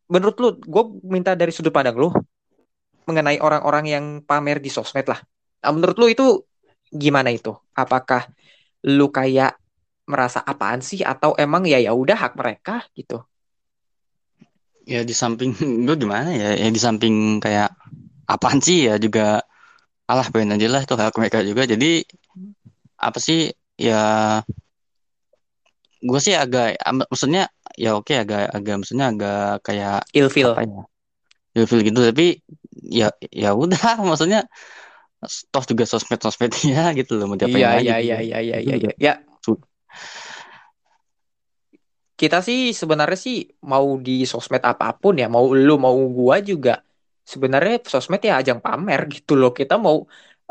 menurut 0.09 0.35
lu 0.41 0.49
gue 0.57 0.83
minta 1.05 1.37
dari 1.37 1.53
sudut 1.53 1.69
pandang 1.69 1.93
lu 1.97 2.09
mengenai 3.09 3.41
orang-orang 3.41 3.85
yang 3.89 4.05
pamer 4.21 4.61
di 4.61 4.69
sosmed 4.69 5.09
lah. 5.09 5.17
Nah, 5.65 5.71
menurut 5.73 5.97
lu 5.97 6.07
itu 6.13 6.25
gimana 6.93 7.33
itu? 7.33 7.57
Apakah 7.73 8.29
lu 8.85 9.09
kayak 9.09 9.57
merasa 10.05 10.39
apaan 10.45 10.85
sih? 10.85 11.01
Atau 11.01 11.33
emang 11.41 11.65
ya 11.65 11.81
ya 11.81 11.91
udah 11.97 12.17
hak 12.17 12.33
mereka 12.37 12.85
gitu? 12.93 13.25
Ya 14.85 15.01
di 15.01 15.13
samping 15.17 15.53
gue 15.89 15.95
gimana 15.97 16.29
ya? 16.33 16.53
Ya 16.53 16.69
di 16.69 16.81
samping 16.81 17.41
kayak 17.41 17.73
apaan 18.29 18.61
sih? 18.61 18.85
Ya 18.85 19.01
juga 19.01 19.41
alah 20.09 20.25
pengen 20.29 20.57
aja 20.57 20.67
lah 20.69 20.81
itu 20.85 20.93
hak 20.93 21.17
mereka 21.17 21.41
juga. 21.41 21.65
Jadi 21.65 22.05
apa 23.01 23.17
sih? 23.17 23.49
Ya 23.79 24.01
gue 25.99 26.19
sih 26.23 26.35
agak 26.35 26.79
maksudnya 27.11 27.51
ya 27.75 27.95
oke 27.99 28.11
agak 28.15 28.51
agak 28.55 28.75
maksudnya 28.79 29.11
agak 29.11 29.63
kayak 29.67 29.99
ilfil. 30.15 30.55
ya? 30.55 30.83
Ilfil 31.55 31.81
gitu. 31.83 31.99
Tapi 32.01 32.39
ya 32.73 33.09
ya 33.33 33.49
udah 33.57 33.99
maksudnya 34.07 34.45
toh 35.51 35.63
juga 35.67 35.83
sosmed 35.83 36.19
sosmednya 36.23 36.95
gitu 36.95 37.19
loh 37.19 37.25
mau 37.27 37.37
diapain 37.39 37.59
iya 37.59 37.69
iya 37.83 37.95
gitu. 37.99 38.03
iya 38.05 38.17
iya 38.23 38.37
iya 38.39 38.57
iya 38.63 38.75
juga 38.79 38.89
iya. 38.95 38.95
ya 39.05 39.13
su- 39.43 39.63
kita 42.19 42.37
sih 42.47 42.59
sebenarnya 42.75 43.17
sih 43.25 43.35
mau 43.71 43.87
di 44.05 44.11
sosmed 44.31 44.63
apa 44.71 44.85
pun 45.01 45.13
ya 45.21 45.27
mau 45.31 45.45
lu 45.55 45.73
mau 45.79 45.95
gua 46.17 46.35
juga 46.43 46.71
sebenarnya 47.31 47.73
sosmed 47.91 48.21
ya 48.23 48.33
ajang 48.41 48.59
pamer 48.65 48.99
gitu 49.15 49.31
loh 49.39 49.51
kita 49.59 49.73
mau 49.85 49.97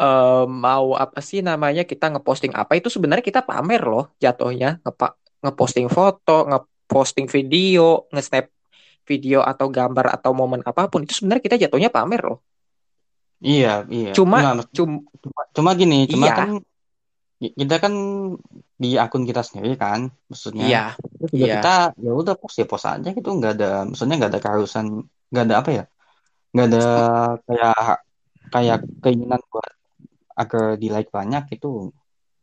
eh, 0.01 0.45
mau 0.49 0.87
apa 0.97 1.19
sih 1.29 1.41
namanya 1.49 1.83
kita 1.91 2.05
ngeposting 2.13 2.53
apa 2.61 2.73
itu 2.79 2.89
sebenarnya 2.95 3.25
kita 3.31 3.41
pamer 3.49 3.81
loh 3.93 4.05
jatuhnya 4.25 4.67
Ngepa- 4.85 5.17
ngeposting 5.45 5.87
foto 5.97 6.33
ngeposting 6.51 7.27
video 7.37 8.09
nge-snap 8.13 8.58
video 9.09 9.41
atau 9.41 9.73
gambar 9.73 10.12
atau 10.21 10.37
momen 10.37 10.61
apa 10.61 10.93
pun 10.93 11.00
itu 11.09 11.17
sebenarnya 11.17 11.45
kita 11.49 11.57
jatuhnya 11.57 11.88
pamer 11.88 12.21
loh 12.29 12.38
Iya, 13.38 13.87
iya. 13.87 14.11
cuma 14.19 14.43
cum 14.75 15.07
cuma, 15.23 15.41
cuma 15.55 15.71
gini, 15.79 16.11
cuma 16.11 16.27
Iya. 16.27 16.35
kan 16.35 16.50
kita 17.38 17.77
kan 17.79 17.95
di 18.75 18.99
akun 18.99 19.23
kita 19.23 19.47
sendiri 19.47 19.79
kan, 19.79 20.11
maksudnya. 20.27 20.67
iya 20.67 20.85
juga 21.23 21.47
iya. 21.47 21.55
kita 21.62 21.75
ya 22.03 22.11
udah 22.19 22.35
post 22.35 22.59
ya 22.59 22.67
post 22.67 22.91
aja 22.91 23.09
gitu, 23.15 23.31
nggak 23.31 23.53
ada, 23.55 23.87
maksudnya 23.87 24.19
nggak 24.19 24.31
ada 24.35 24.43
keharusan, 24.43 25.07
nggak 25.31 25.45
ada 25.47 25.55
apa 25.62 25.71
ya, 25.71 25.85
nggak 26.50 26.67
ada 26.67 26.83
kayak 27.47 27.79
kayak 28.50 28.79
keinginan 29.07 29.38
buat 29.55 29.71
agar 30.35 30.75
di 30.75 30.88
like 30.91 31.11
banyak 31.15 31.47
gitu. 31.55 31.95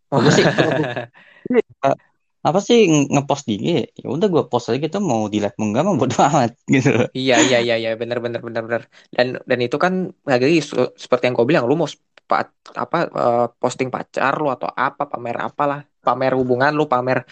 Bagus 0.07 0.31
sih, 0.39 0.47
apa 2.45 2.59
sih 2.67 2.77
nge- 2.91 3.09
ngepost 3.13 3.43
di 3.49 3.53
IG, 3.57 3.67
ya 4.01 4.07
udah 4.15 4.27
gue 4.33 4.43
post 4.51 4.69
aja 4.69 4.77
gitu 4.85 4.97
mau 5.01 5.21
di 5.33 5.37
like 5.43 5.57
mau 5.59 5.67
enggak 5.69 5.83
mau 5.87 5.95
bodo 6.01 6.15
amat 6.29 6.51
gitu. 6.69 6.89
Iya 7.17 7.35
iya 7.47 7.57
iya 7.65 7.75
iya 7.81 7.89
benar 8.01 8.17
benar 8.25 8.41
benar 8.45 8.61
benar 8.67 8.81
dan 9.15 9.27
dan 9.49 9.59
itu 9.65 9.77
kan 9.83 9.93
lagi 10.29 10.59
seperti 11.03 11.23
yang 11.25 11.35
kau 11.37 11.47
bilang 11.49 11.65
lu 11.69 11.75
mau 11.79 11.89
pa- 12.29 12.51
apa 12.83 12.97
eh, 13.07 13.45
posting 13.61 13.89
pacar 13.95 14.33
lu 14.41 14.47
atau 14.55 14.69
apa 14.69 15.03
pamer 15.11 15.37
apalah 15.47 15.79
pamer 16.05 16.33
hubungan 16.39 16.71
lu 16.77 16.85
pamer 16.93 17.23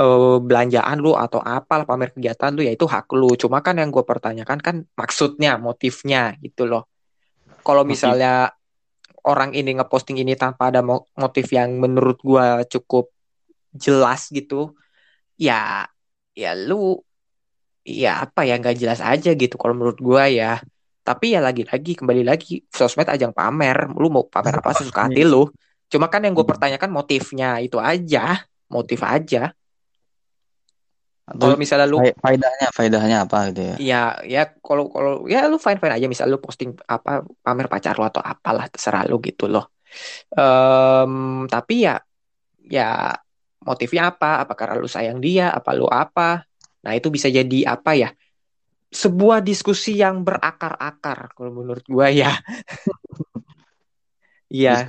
eh, 0.00 0.36
belanjaan 0.48 0.96
lu 1.04 1.12
atau 1.24 1.40
apalah 1.40 1.84
pamer 1.88 2.08
kegiatan 2.14 2.50
lu 2.56 2.60
ya 2.66 2.72
itu 2.76 2.84
hak 2.84 3.08
lu 3.14 3.28
cuma 3.40 3.58
kan 3.66 3.74
yang 3.80 3.88
gue 3.94 4.04
pertanyakan 4.04 4.58
kan 4.66 4.76
maksudnya 5.00 5.56
motifnya 5.56 6.34
gitu 6.44 6.68
loh 6.70 6.82
kalau 7.66 7.82
Motif. 7.84 7.92
misalnya 7.94 8.52
orang 9.28 9.50
ini 9.52 9.76
ngeposting 9.76 10.16
ini 10.24 10.34
tanpa 10.38 10.72
ada 10.72 10.80
mo- 10.80 11.06
motif 11.18 11.46
yang 11.52 11.76
menurut 11.76 12.18
gua 12.24 12.64
cukup 12.64 13.12
jelas 13.74 14.28
gitu 14.32 14.74
ya 15.38 15.86
ya 16.34 16.50
lu 16.54 17.02
ya 17.84 18.24
apa 18.24 18.44
ya 18.44 18.60
nggak 18.60 18.76
jelas 18.76 19.00
aja 19.00 19.30
gitu 19.32 19.54
kalau 19.60 19.74
menurut 19.76 19.98
gua 19.98 20.28
ya. 20.28 20.60
Tapi 21.08 21.32
ya 21.32 21.40
lagi-lagi 21.40 21.96
kembali 21.96 22.20
lagi 22.20 22.60
sosmed 22.68 23.08
ajang 23.08 23.32
pamer. 23.32 23.88
Lu 23.96 24.12
mau 24.12 24.28
pamer 24.28 24.60
apa 24.60 24.76
sesuka 24.76 25.08
hati 25.08 25.24
lu. 25.24 25.48
Cuma 25.88 26.04
kan 26.12 26.20
yang 26.20 26.36
gue 26.36 26.44
pertanyakan 26.44 26.92
motifnya 26.92 27.56
itu 27.64 27.80
aja 27.80 28.44
motif 28.68 29.00
aja. 29.00 29.56
Kalau 31.28 31.56
misalnya 31.56 31.88
lu 31.88 31.96
fa- 31.96 32.16
faedahnya, 32.24 32.68
faedahnya 32.76 33.16
apa 33.24 33.38
gitu 33.52 33.60
ya? 33.72 33.76
ya 33.80 34.02
ya 34.24 34.42
kalau 34.60 34.92
kalau 34.92 35.24
ya 35.28 35.48
lu 35.48 35.56
fine 35.56 35.80
fine 35.80 35.96
aja. 35.96 36.06
Misal 36.12 36.28
lu 36.28 36.36
posting 36.44 36.76
apa 36.84 37.24
pamer 37.40 37.72
pacar 37.72 37.96
lu 37.96 38.04
atau 38.04 38.20
apalah 38.20 38.68
terserah 38.68 39.08
lu 39.08 39.16
gitu 39.24 39.48
loh. 39.48 39.64
Em, 40.36 41.48
tapi 41.48 41.88
ya 41.88 41.96
ya 42.68 43.16
motifnya 43.68 44.08
apa 44.08 44.40
apa 44.42 44.52
karena 44.56 44.74
lu 44.80 44.88
sayang 44.88 45.20
dia 45.20 45.52
apa 45.52 45.70
lu 45.76 45.84
apa 45.84 46.42
nah 46.80 46.92
itu 46.96 47.12
bisa 47.12 47.28
jadi 47.28 47.68
apa 47.68 47.92
ya 47.92 48.10
sebuah 48.88 49.44
diskusi 49.44 50.00
yang 50.00 50.24
berakar-akar 50.24 51.36
kalau 51.36 51.52
menurut 51.52 51.84
gua 51.84 52.08
ya 52.08 52.32
Iya, 54.48 54.88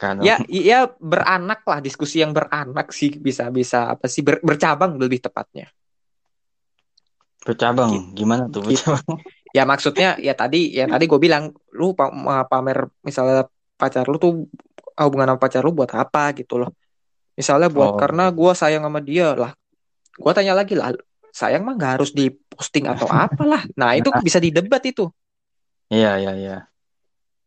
kan. 0.00 0.16
ya, 0.24 0.40
ya 0.48 0.78
beranak 0.96 1.60
lah 1.68 1.84
diskusi 1.84 2.24
yang 2.24 2.32
beranak 2.32 2.88
sih 2.88 3.12
bisa 3.20 3.52
bisa 3.52 3.92
apa 3.92 4.08
sih 4.08 4.24
ber- 4.24 4.40
bercabang 4.40 4.96
lebih 4.96 5.20
tepatnya. 5.20 5.68
Bercabang, 7.44 8.16
gimana 8.16 8.48
tuh 8.48 8.64
Gitu. 8.72 8.80
bercabang? 8.80 9.20
Ya 9.52 9.68
maksudnya 9.68 10.16
ya 10.20 10.32
tadi 10.32 10.72
ya 10.72 10.88
tadi 10.88 11.04
gue 11.04 11.20
bilang 11.20 11.52
lu 11.76 11.92
pamer 11.92 12.78
misalnya 13.04 13.44
pacar 13.76 14.08
lu 14.08 14.16
tuh 14.16 14.32
hubungan 14.96 15.36
sama 15.36 15.40
pacar 15.40 15.60
lu 15.60 15.72
buat 15.76 15.92
apa 15.92 16.32
gitu 16.32 16.56
loh. 16.64 16.72
Misalnya 17.36 17.68
buat 17.68 17.94
Oh. 17.94 18.00
karena 18.00 18.32
gue 18.32 18.52
sayang 18.56 18.82
sama 18.88 19.00
dia 19.04 19.36
lah. 19.36 19.52
Gue 20.16 20.32
tanya 20.32 20.56
lagi 20.56 20.72
lah, 20.72 20.96
sayang 21.28 21.62
mah 21.62 21.76
nggak 21.76 22.00
harus 22.00 22.10
diposting 22.16 22.88
atau 22.88 23.04
apalah. 23.12 23.60
Nah 23.76 23.92
itu 23.92 24.08
bisa 24.24 24.40
didebat 24.40 24.80
itu. 24.88 25.12
Iya, 25.92 26.16
iya, 26.16 26.32
iya. 26.34 26.56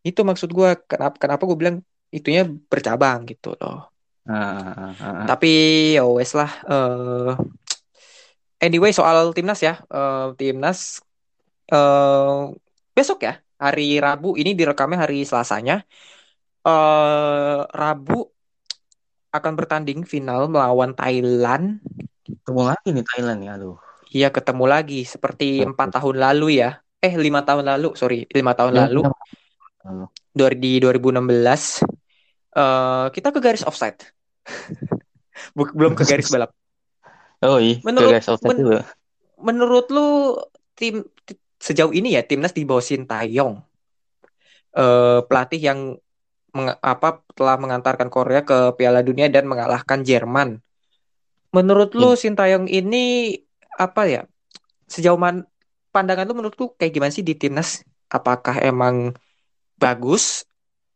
Itu 0.06 0.22
maksud 0.22 0.54
gue 0.54 0.78
kenapa 0.86 1.18
kenapa 1.18 1.44
gue 1.50 1.58
bilang 1.58 1.78
itunya 2.14 2.46
bercabang 2.46 3.26
gitu 3.26 3.58
loh. 3.58 3.90
Ah, 4.30 4.38
ah, 4.38 4.94
ah, 4.94 4.94
ah. 5.02 5.26
Tapi 5.26 5.52
ya 5.98 6.06
wes 6.06 6.38
lah. 6.38 6.52
eh 6.70 7.34
anyway 8.62 8.94
soal 8.94 9.34
timnas 9.34 9.60
ya, 9.66 9.82
Eh, 9.90 10.28
timnas 10.38 11.02
eh 11.74 12.38
besok 12.94 13.26
ya 13.26 13.42
hari 13.58 13.98
Rabu 13.98 14.38
ini 14.38 14.54
direkamnya 14.54 15.02
hari 15.04 15.26
Selasanya. 15.26 15.82
eh 16.70 17.60
Rabu 17.66 18.30
akan 19.30 19.54
bertanding 19.54 20.02
final 20.04 20.50
melawan 20.50 20.94
Thailand. 20.94 21.82
Ketemu 22.26 22.62
lagi 22.66 22.88
nih 22.90 23.06
Thailand 23.06 23.40
ya, 23.42 23.52
aduh. 23.58 23.78
Iya 24.10 24.28
ketemu 24.34 24.66
lagi 24.66 25.06
seperti 25.06 25.62
empat 25.62 26.02
tahun 26.02 26.18
lalu 26.18 26.62
ya. 26.62 26.82
Eh 26.98 27.14
lima 27.14 27.46
tahun 27.46 27.66
lalu, 27.66 27.94
sorry 27.94 28.26
lima 28.34 28.58
tahun 28.58 28.74
Ya, 28.74 28.80
lalu. 28.90 29.06
Dua- 30.34 30.58
di 30.58 30.82
2016 30.82 31.86
eh 32.52 33.06
kita 33.14 33.30
ke 33.30 33.40
garis 33.40 33.62
offside. 33.64 34.02
Belum 35.56 35.94
ke 35.94 36.04
garis 36.04 36.28
balap. 36.28 36.52
Oh 37.40 37.62
iya, 37.62 37.80
Menurut- 37.86 38.18
offside 38.18 38.50
men- 38.50 38.60
dulu. 38.60 38.80
Menurut 39.40 39.86
lu 39.88 40.36
tim 40.76 41.06
ti- 41.24 41.40
sejauh 41.56 41.94
ini 41.94 42.18
ya 42.18 42.26
timnas 42.26 42.52
di 42.52 42.68
bawah 42.68 42.84
Sintayong 42.84 43.56
eh 44.70 45.20
pelatih 45.24 45.62
yang 45.62 45.80
apa 46.84 47.22
telah 47.38 47.56
mengantarkan 47.62 48.10
Korea 48.10 48.42
ke 48.42 48.74
Piala 48.76 49.06
Dunia 49.06 49.30
dan 49.30 49.46
mengalahkan 49.46 50.02
Jerman. 50.02 50.60
Menurut 51.50 51.98
lu 51.98 52.14
Sintayong 52.14 52.70
ini 52.70 53.38
apa 53.78 54.06
ya? 54.06 54.22
Sejauh 54.90 55.18
mana 55.18 55.46
pandangan 55.90 56.30
lu 56.30 56.38
menurut 56.38 56.58
lu 56.58 56.74
kayak 56.78 56.94
gimana 56.94 57.12
sih 57.14 57.26
di 57.26 57.34
timnas? 57.34 57.82
Apakah 58.10 58.62
emang 58.62 59.18
bagus? 59.78 60.46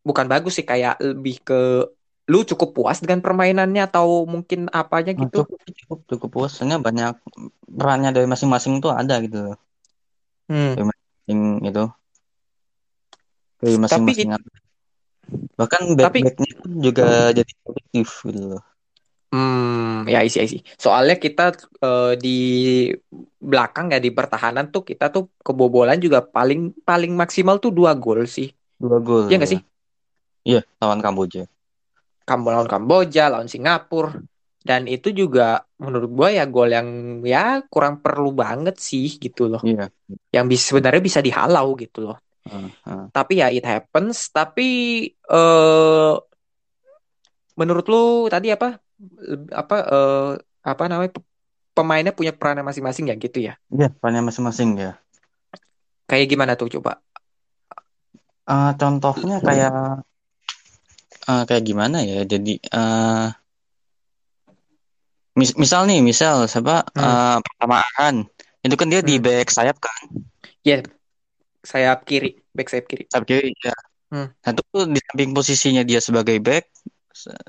Bukan 0.03 0.27
bagus 0.29 0.59
sih 0.59 0.65
kayak 0.67 0.99
lebih 1.01 1.41
ke 1.41 1.89
lu 2.23 2.47
cukup 2.47 2.71
puas 2.71 3.03
dengan 3.03 3.19
permainannya 3.19 3.83
atau 3.83 4.23
mungkin 4.23 4.71
apanya 4.71 5.11
gitu? 5.11 5.43
cukup 5.43 5.59
cukup 5.67 5.99
cukup 6.07 6.29
puas 6.31 6.55
soalnya 6.55 6.79
banyak 6.79 7.19
perannya 7.67 8.15
dari 8.15 8.23
masing-masing 8.31 8.79
tuh 8.79 8.95
ada 8.95 9.19
gitu 9.19 9.51
loh. 9.51 9.57
Hmm. 10.47 10.87
Masing 10.87 11.41
itu 11.67 11.83
dari 13.59 13.75
Tapi 13.75 13.83
masing-masing 13.83 14.29
bahkan 15.57 15.81
back 15.93 16.05
Tapi- 16.11 16.23
backnya 16.25 16.53
pun 16.59 16.69
juga 16.81 17.07
jadi 17.31 17.53
produktif 17.61 18.09
gitu 18.27 18.43
loh. 18.57 18.63
Hmm, 19.33 20.05
ya 20.05 20.21
isi 20.21 20.37
isi. 20.45 20.57
Soalnya 20.77 21.17
kita 21.17 21.57
eh, 21.81 22.13
di 22.21 22.37
belakang 23.41 23.89
ya 23.89 23.97
di 23.97 24.13
pertahanan 24.13 24.69
tuh 24.69 24.85
kita 24.85 25.09
tuh 25.09 25.33
kebobolan 25.41 25.97
juga 25.97 26.21
paling 26.21 26.85
paling 26.85 27.17
maksimal 27.17 27.57
tuh 27.57 27.73
dua 27.73 27.97
gol 27.97 28.29
sih. 28.29 28.53
Dua 28.77 29.01
gol. 29.01 29.33
Iya 29.33 29.41
nggak 29.41 29.51
sih? 29.51 29.61
Iya, 30.43 30.61
lawan 30.77 31.01
Kamboja. 31.01 31.49
Kam 32.29 32.45
lawan 32.45 32.69
Kamboja, 32.69 33.33
lawan 33.33 33.49
Singapura. 33.49 34.21
Dan 34.63 34.87
itu 34.87 35.11
juga 35.11 35.67
menurut 35.75 36.07
gua 36.13 36.29
ya 36.31 36.45
gol 36.47 36.71
yang 36.71 37.19
ya 37.25 37.59
kurang 37.67 37.99
perlu 37.99 38.31
banget 38.31 38.79
sih 38.79 39.17
gitu 39.17 39.49
loh. 39.49 39.59
Iya. 39.65 39.89
Yang 40.29 40.45
bisa 40.55 40.63
sebenarnya 40.71 41.01
bisa 41.03 41.19
dihalau 41.19 41.73
gitu 41.75 42.05
loh. 42.05 42.21
Heeh, 42.47 42.67
heeh. 42.85 43.05
Tapi 43.15 43.33
ya 43.41 43.47
it 43.53 43.63
happens. 43.65 44.29
Tapi 44.33 44.67
eh 45.31 46.13
menurut 47.59 47.85
lu 47.91 48.03
tadi 48.33 48.49
apa 48.49 48.77
apa 49.53 49.75
eh, 49.93 50.29
apa 50.63 50.83
namanya 50.89 51.11
pemainnya 51.73 52.13
punya 52.13 52.33
peran 52.33 52.61
masing-masing 52.65 53.09
ya 53.11 53.15
gitu 53.17 53.39
ya? 53.47 53.53
Iya, 53.73 53.87
perannya 53.99 54.21
masing-masing 54.29 54.69
ya. 54.77 54.91
Kayak 56.09 56.27
gimana 56.31 56.53
tuh 56.59 56.69
coba? 56.79 57.01
Eh, 58.53 58.71
contohnya 58.81 59.35
kayak 59.47 59.73
eh, 61.29 61.43
kayak 61.47 61.63
gimana 61.69 61.97
ya? 62.03 62.21
Jadi 62.31 62.53
eh 62.59 63.27
mis- 65.39 65.57
misal 65.57 65.81
nih, 65.89 65.99
misal 66.05 66.45
siapa 66.51 66.85
Hmm. 66.93 67.03
eh, 67.03 67.37
pertama 67.45 67.75
Arhan 67.81 68.15
itu 68.63 68.75
kan 68.79 68.87
dia 68.91 69.01
di 69.03 69.15
Hmm. 69.19 69.23
back 69.25 69.47
sayap 69.51 69.77
kan, 69.81 70.01
Ya, 70.63 70.79
sayap 71.63 72.03
kiri, 72.03 72.37
back 72.51 72.67
sayap 72.69 72.85
kiri. 72.91 73.03
sayap 73.07 73.25
kiri 73.25 73.55
ya. 73.63 73.75
Hmm. 74.13 74.29
Nah, 74.29 74.51
itu 74.53 74.63
di 74.93 74.99
samping 75.01 75.31
posisinya 75.33 75.81
dia 75.81 75.97
sebagai 75.97 76.37
back, 76.37 76.69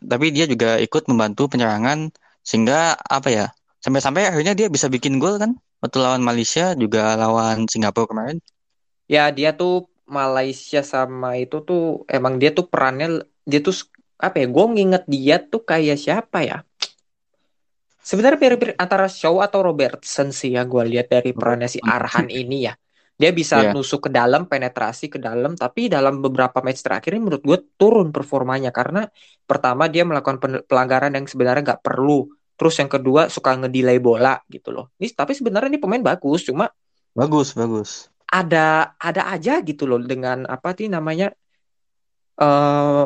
tapi 0.01 0.33
dia 0.33 0.49
juga 0.49 0.81
ikut 0.81 1.11
membantu 1.11 1.51
penyerangan 1.53 2.09
sehingga 2.41 2.97
apa 2.97 3.29
ya? 3.29 3.47
Sampai-sampai 3.85 4.33
akhirnya 4.33 4.57
dia 4.57 4.73
bisa 4.73 4.89
bikin 4.89 5.21
gol 5.21 5.37
kan? 5.37 5.61
Waktu 5.85 6.01
lawan 6.01 6.25
Malaysia 6.25 6.73
juga 6.73 7.13
lawan 7.21 7.69
Singapura 7.69 8.09
kemarin. 8.09 8.41
Ya, 9.05 9.29
dia 9.29 9.53
tuh 9.53 9.93
Malaysia 10.09 10.81
sama 10.81 11.37
itu 11.37 11.61
tuh 11.61 12.09
emang 12.09 12.41
dia 12.41 12.49
tuh 12.57 12.65
perannya 12.65 13.29
dia 13.45 13.61
tuh 13.61 13.77
apa 14.17 14.41
ya? 14.41 14.47
Gue 14.49 14.67
nginget 14.73 15.05
dia 15.05 15.37
tuh 15.37 15.61
kayak 15.61 16.01
siapa 16.01 16.41
ya? 16.41 16.65
Sebenarnya 18.05 18.37
mirip-mirip 18.37 18.77
antara 18.77 19.09
Shaw 19.09 19.41
atau 19.45 19.65
Robertson 19.65 20.29
sih 20.33 20.57
ya 20.57 20.65
gue 20.69 20.85
lihat 20.93 21.13
dari 21.13 21.33
perannya 21.33 21.69
si 21.69 21.81
Arhan 21.81 22.29
ini 22.29 22.69
ya. 22.69 22.77
Dia 23.15 23.31
bisa 23.31 23.63
Iya. 23.63 23.71
nusuk 23.75 24.07
ke 24.07 24.11
dalam, 24.11 24.51
penetrasi 24.51 25.07
ke 25.07 25.19
dalam, 25.23 25.55
tapi 25.55 25.87
dalam 25.87 26.19
beberapa 26.19 26.59
match 26.67 26.83
terakhir 26.83 27.15
ini 27.15 27.23
menurut 27.31 27.43
gue 27.47 27.59
turun 27.79 28.11
performanya 28.11 28.75
karena 28.75 29.07
pertama 29.47 29.87
dia 29.87 30.03
melakukan 30.03 30.67
pelanggaran 30.67 31.15
yang 31.15 31.27
sebenarnya 31.31 31.63
nggak 31.63 31.83
perlu. 31.87 32.27
Terus 32.59 32.75
yang 32.83 32.91
kedua 32.91 33.31
suka 33.31 33.55
ngedelay 33.55 33.99
bola 34.03 34.39
gitu 34.51 34.75
loh. 34.75 34.91
Ini 34.99 35.15
tapi 35.15 35.33
sebenarnya 35.35 35.71
ini 35.75 35.81
pemain 35.83 36.03
bagus, 36.03 36.43
cuma 36.47 36.67
Bagus, 37.15 37.55
bagus. 37.55 38.11
ada 38.35 38.99
ada 38.99 39.31
aja 39.31 39.63
gitu 39.63 39.87
loh 39.87 40.03
dengan 40.03 40.43
apa 40.51 40.75
sih 40.75 40.91
namanya 40.91 41.31
eh 42.43 43.05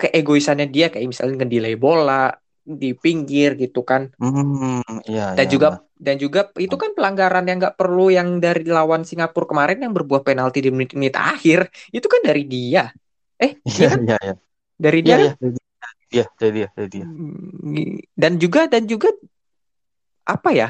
keegoisannya 0.00 0.66
dia 0.72 0.86
kayak 0.90 1.06
misalnya 1.12 1.44
ngedelay 1.44 1.76
bola 1.76 2.32
di 2.64 2.96
pinggir 2.96 3.54
gitu 3.60 3.84
kan 3.84 4.02
Hmm, 4.22 4.80
iya, 5.10 5.34
dan 5.36 5.44
iya, 5.44 5.52
juga 5.52 5.66
iya. 5.68 5.78
Dan 6.02 6.18
juga 6.18 6.50
itu 6.58 6.74
kan 6.74 6.90
pelanggaran 6.98 7.46
yang 7.46 7.62
nggak 7.62 7.78
perlu 7.78 8.10
yang 8.10 8.42
dari 8.42 8.66
lawan 8.66 9.06
Singapura 9.06 9.46
kemarin 9.46 9.78
yang 9.86 9.94
berbuah 9.94 10.26
penalti 10.26 10.58
di 10.58 10.74
menit-menit 10.74 11.14
akhir 11.14 11.70
itu 11.94 12.06
kan 12.10 12.20
dari 12.26 12.42
dia 12.50 12.90
eh 13.38 13.54
Iya, 13.70 13.78
iya 13.78 13.86
kan 13.86 14.00
iya, 14.02 14.16
iya. 14.18 14.34
dari 14.82 15.00
dia 15.06 15.14
iya, 15.14 15.30
kan? 15.30 15.30
dari 15.38 15.54
dia, 15.54 15.62
Iya, 16.12 16.24
dari 16.36 16.52
dia, 16.52 16.68
dari 16.76 16.88
dia. 16.90 17.04
Mm, 17.06 17.96
dan 18.18 18.32
juga 18.42 18.60
dan 18.66 18.82
juga 18.90 19.08
apa 20.26 20.50
ya 20.50 20.68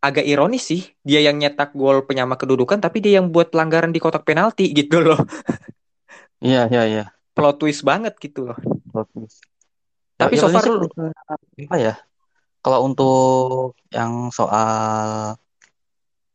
agak 0.00 0.24
ironis 0.26 0.64
sih 0.64 0.82
dia 1.06 1.20
yang 1.22 1.36
nyetak 1.38 1.70
gol 1.76 2.02
penyama 2.08 2.34
kedudukan 2.34 2.80
tapi 2.82 2.98
dia 3.04 3.20
yang 3.22 3.30
buat 3.30 3.52
pelanggaran 3.54 3.94
di 3.94 4.00
kotak 4.02 4.26
penalti 4.26 4.68
gitu 4.78 5.00
loh 5.00 5.20
Iya, 6.40 6.72
iya, 6.72 6.82
iya. 6.88 7.04
plot 7.36 7.60
twist 7.60 7.84
banget 7.84 8.16
gitu 8.18 8.48
loh 8.48 8.58
Bagus. 8.90 9.38
Tapi 10.20 10.36
Ya, 10.36 10.40
so 10.44 10.48
far 10.52 10.64
apa 10.68 11.76
ya? 11.80 11.94
Kalau 12.60 12.84
untuk 12.84 13.72
yang 13.88 14.28
soal 14.28 15.34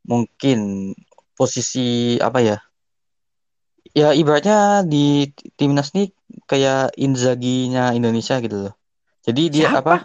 mungkin 0.06 0.92
posisi 1.38 2.18
apa 2.18 2.42
ya? 2.42 2.58
Ya 3.96 4.12
ibaratnya 4.12 4.84
di 4.84 5.30
timnas 5.56 5.94
nih 5.96 6.12
kayak 6.50 6.98
Inzaghi-nya 6.98 7.94
Indonesia 7.96 8.42
gitu 8.42 8.70
loh. 8.70 8.74
Jadi 9.24 9.42
dia 9.54 9.70
Siapa? 9.72 9.80
apa? 9.82 9.98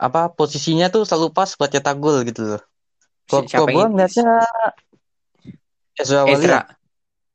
Apa 0.00 0.22
posisinya 0.32 0.88
tuh 0.88 1.04
selalu 1.04 1.28
pas 1.36 1.50
buat 1.58 1.68
cetak 1.68 1.96
gol 2.00 2.24
gitu 2.24 2.56
loh. 2.56 2.62
Kalau 3.28 3.42
Si- 3.44 3.48
siapa 3.52 3.68
kalau 3.68 3.74
gua 3.76 3.82
yang- 3.84 3.92
ngeliatnya 3.92 4.30
Ezra. 6.00 6.20
Ezra. 6.24 6.60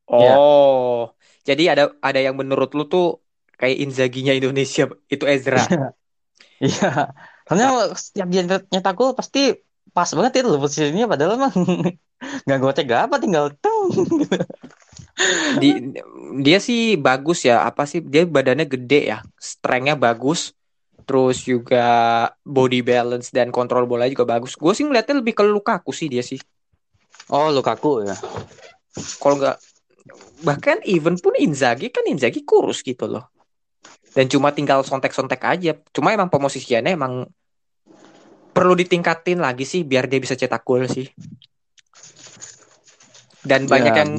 Iya. 0.09 0.33
Oh, 0.37 1.13
jadi 1.45 1.77
ada 1.77 1.83
ada 2.01 2.19
yang 2.21 2.33
menurut 2.37 2.73
lu 2.73 2.89
tuh 2.89 3.21
kayak 3.57 3.77
Inzaghi-nya 3.85 4.33
Indonesia 4.33 4.89
itu 5.11 5.25
Ezra. 5.29 5.61
Iya. 6.61 7.11
Soalnya 7.45 7.67
setiap 7.93 8.27
dia 8.31 8.41
nyet- 8.47 8.69
nyetak 8.71 8.95
gol 8.95 9.13
pasti 9.13 9.53
pas 9.95 10.09
banget 10.11 10.43
itu 10.43 10.49
loh 10.49 10.59
posisinya 10.59 11.07
padahal 11.07 11.39
emang 11.39 11.53
nggak 12.45 12.59
gocek 12.59 12.85
gak 12.89 13.01
apa 13.07 13.15
tinggal 13.21 13.51
teng 13.59 13.91
gitu. 13.93 14.35
Di, 15.61 15.95
dia 16.43 16.59
sih 16.59 16.99
bagus 16.99 17.47
ya, 17.47 17.63
apa 17.63 17.87
sih? 17.87 18.03
Dia 18.03 18.27
badannya 18.27 18.67
gede 18.67 19.15
ya, 19.15 19.23
strength-nya 19.39 19.95
bagus. 19.95 20.51
Terus 21.05 21.45
juga 21.45 21.85
body 22.43 22.81
balance 22.81 23.29
dan 23.29 23.53
kontrol 23.53 23.85
bola 23.85 24.09
juga 24.09 24.25
bagus. 24.25 24.57
Gue 24.57 24.73
sih 24.73 24.83
ngeliatnya 24.83 25.21
lebih 25.21 25.37
ke 25.37 25.43
Lukaku 25.45 25.93
sih 25.93 26.09
dia 26.11 26.25
sih. 26.25 26.41
Oh 27.29 27.47
Lukaku 27.53 28.03
ya. 28.09 28.17
Kalau 29.21 29.35
nggak 29.37 29.57
bahkan 30.43 30.81
even 30.83 31.15
pun 31.21 31.37
Inzaghi 31.37 31.93
kan 31.93 32.03
Inzaghi 32.09 32.41
kurus 32.43 32.81
gitu 32.83 33.05
loh. 33.07 33.29
Dan 34.15 34.31
cuma 34.31 34.55
tinggal 34.55 34.81
sontek-sontek 34.81 35.43
aja. 35.43 35.75
Cuma 35.91 36.15
emang 36.15 36.31
pemosisiannya 36.31 36.95
emang 36.95 37.27
perlu 38.55 38.71
ditingkatin 38.71 39.43
lagi 39.43 39.67
sih 39.67 39.83
biar 39.83 40.07
dia 40.07 40.23
bisa 40.23 40.39
cetak 40.39 40.63
gol 40.63 40.87
sih. 40.87 41.11
Dan 43.43 43.67
banyak 43.67 43.93
Ya. 43.93 43.99
yang 44.01 44.11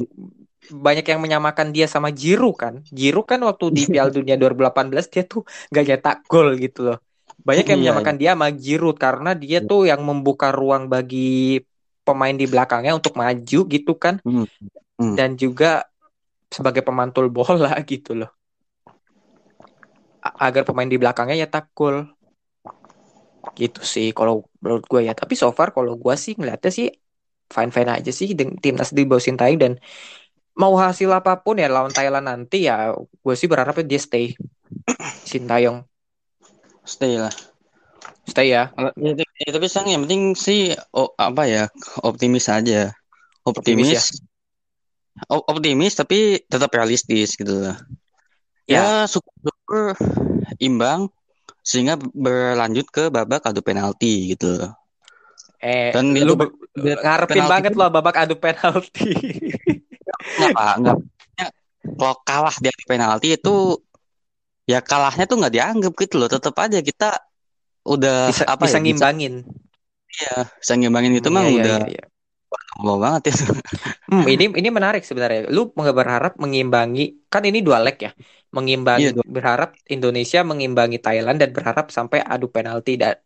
banyak 0.67 1.05
yang 1.07 1.19
menyamakan 1.19 1.73
dia 1.73 1.89
sama 1.89 2.13
Giroud 2.13 2.55
kan. 2.55 2.73
Giroud 2.93 3.25
kan 3.25 3.41
waktu 3.41 3.73
di 3.73 3.83
Piala 3.91 4.13
Dunia 4.13 4.37
2018 4.37 5.09
dia 5.09 5.23
tuh 5.25 5.41
gak 5.73 5.83
nyetak 5.83 6.17
gol 6.29 6.53
gitu 6.55 6.93
loh. 6.93 6.97
Banyak 7.41 7.65
yang 7.65 7.79
Iya, 7.79 7.83
menyamakan 7.89 8.15
dia 8.21 8.31
sama 8.37 8.47
Giroud 8.53 8.97
karena 9.01 9.31
dia 9.33 9.59
Iya. 9.63 9.67
tuh 9.67 9.81
yang 9.89 10.05
membuka 10.05 10.53
ruang 10.53 10.85
bagi 10.85 11.59
pemain 12.05 12.35
di 12.35 12.45
belakangnya 12.47 12.95
untuk 12.95 13.17
maju 13.19 13.59
gitu 13.67 13.93
kan 13.99 14.21
Hmm. 14.23 14.47
Hmm. 14.95 15.15
dan 15.19 15.35
juga 15.35 15.83
sebagai 16.47 16.79
pemantul 16.85 17.27
bola 17.27 17.73
gitu 17.83 18.15
loh. 18.15 18.31
Agar 20.35 20.67
pemain 20.67 20.89
di 20.89 20.99
belakangnya 20.99 21.47
nyetak 21.47 21.71
gol. 21.71 22.03
Gitu 23.55 23.81
sih 23.81 24.11
kalau 24.11 24.43
menurut 24.59 24.83
gue 24.85 25.01
ya. 25.07 25.13
Tapi 25.15 25.33
so 25.39 25.49
far 25.55 25.71
kalau 25.71 25.95
gue 25.95 26.15
sih 26.19 26.35
ngeliatnya 26.35 26.71
sih 26.73 26.87
fine-fine 27.47 28.03
aja 28.03 28.11
sih 28.11 28.35
dengan 28.35 28.59
timnas 28.59 28.91
di 28.91 29.07
bawah 29.07 29.23
Sintayong 29.23 29.59
dan 29.59 29.73
mau 30.57 30.75
hasil 30.75 31.07
apa 31.13 31.39
pun 31.39 31.55
ya 31.55 31.71
lawan 31.71 31.93
Thailand 31.95 32.27
nanti 32.27 32.67
ya 32.67 32.91
gue 32.97 33.35
sih 33.39 33.47
berharapnya 33.47 33.87
dia 33.87 34.01
stay 34.03 34.35
Sintayong 35.31 35.85
Stay 36.87 37.15
lah. 37.19 37.31
stay 38.27 38.51
ya 38.51 38.71
Kalau- 38.75 38.95
Ya, 38.99 39.11
tapi 39.15 39.31
ya, 39.43 39.49
tapi 39.55 39.67
sang 39.71 39.87
yang 39.87 40.03
penting 40.07 40.35
sih 40.35 40.71
oh, 40.91 41.11
apa 41.19 41.47
ya 41.47 41.63
optimis 42.03 42.47
aja. 42.51 42.91
Optimis 43.47 43.95
ya? 43.95 43.99
Optimis. 44.03 44.05
O- 45.31 45.45
optimis 45.47 45.93
tapi 45.95 46.43
tetap 46.47 46.71
realistis 46.75 47.35
gitu 47.35 47.63
loh. 47.63 47.75
Ya. 48.67 48.83
Ya, 48.83 48.87
syukur, 49.07 49.55
imbang 50.57 51.11
sehingga 51.63 51.99
berlanjut 51.99 52.87
ke 52.87 53.03
babak 53.11 53.43
adu 53.43 53.59
penalti 53.59 54.33
gitu. 54.35 54.71
Eh, 55.59 55.91
Dan 55.91 56.15
lu 56.15 56.37
babak- 56.37 56.55
be- 56.77 57.01
ngarepin 57.01 57.45
banget 57.49 57.71
pun- 57.75 57.79
lo 57.81 57.87
babak 57.91 58.15
adu 58.23 58.35
penalti. 58.39 59.09
Enggak, 60.37 60.49
Pak, 60.55 60.73
enggak. 60.79 60.97
Kalau 61.97 62.15
kalah 62.23 62.55
di 62.59 62.67
adu 62.71 62.83
penalti 62.87 63.27
itu 63.35 63.55
ya 64.67 64.79
kalahnya 64.83 65.23
tuh 65.27 65.37
nggak 65.39 65.53
dianggap 65.53 65.93
gitu 65.97 66.15
loh. 66.19 66.29
Tetap 66.31 66.55
aja 66.59 66.79
kita 66.83 67.09
udah 67.87 68.31
bisa 68.31 68.43
apa 68.47 68.63
bisa 68.67 68.77
ya? 68.79 68.83
ngimbangin. 68.83 69.33
Bisa, 70.07 70.31
bisa 70.59 70.73
ngimbangin 70.75 71.13
itu 71.19 71.27
mah 71.31 71.43
Iya, 71.47 71.51
iya, 71.51 71.59
udah 71.59 71.77
iya, 71.83 71.95
iya. 71.99 72.05
wow 72.79 72.95
banget 73.01 73.31
ya. 73.31 73.35
Hmm, 74.07 74.23
ini 74.23 74.45
ini 74.55 74.69
menarik 74.71 75.03
sebenarnya. 75.03 75.51
Lu 75.51 75.71
nggak 75.75 75.95
berharap 75.95 76.33
mengimbangi 76.39 77.27
kan 77.27 77.43
ini 77.43 77.59
dua 77.59 77.83
leg 77.83 77.97
ya. 77.99 78.11
Mengimbangi 78.57 79.13
Iya, 79.13 79.21
berharap 79.21 79.77
Indonesia 79.85 80.41
mengimbangi 80.41 80.97
Thailand 80.97 81.37
dan 81.37 81.49
berharap 81.53 81.93
sampai 81.93 82.25
adu 82.25 82.49
penalti 82.49 82.97
da- 82.97 83.21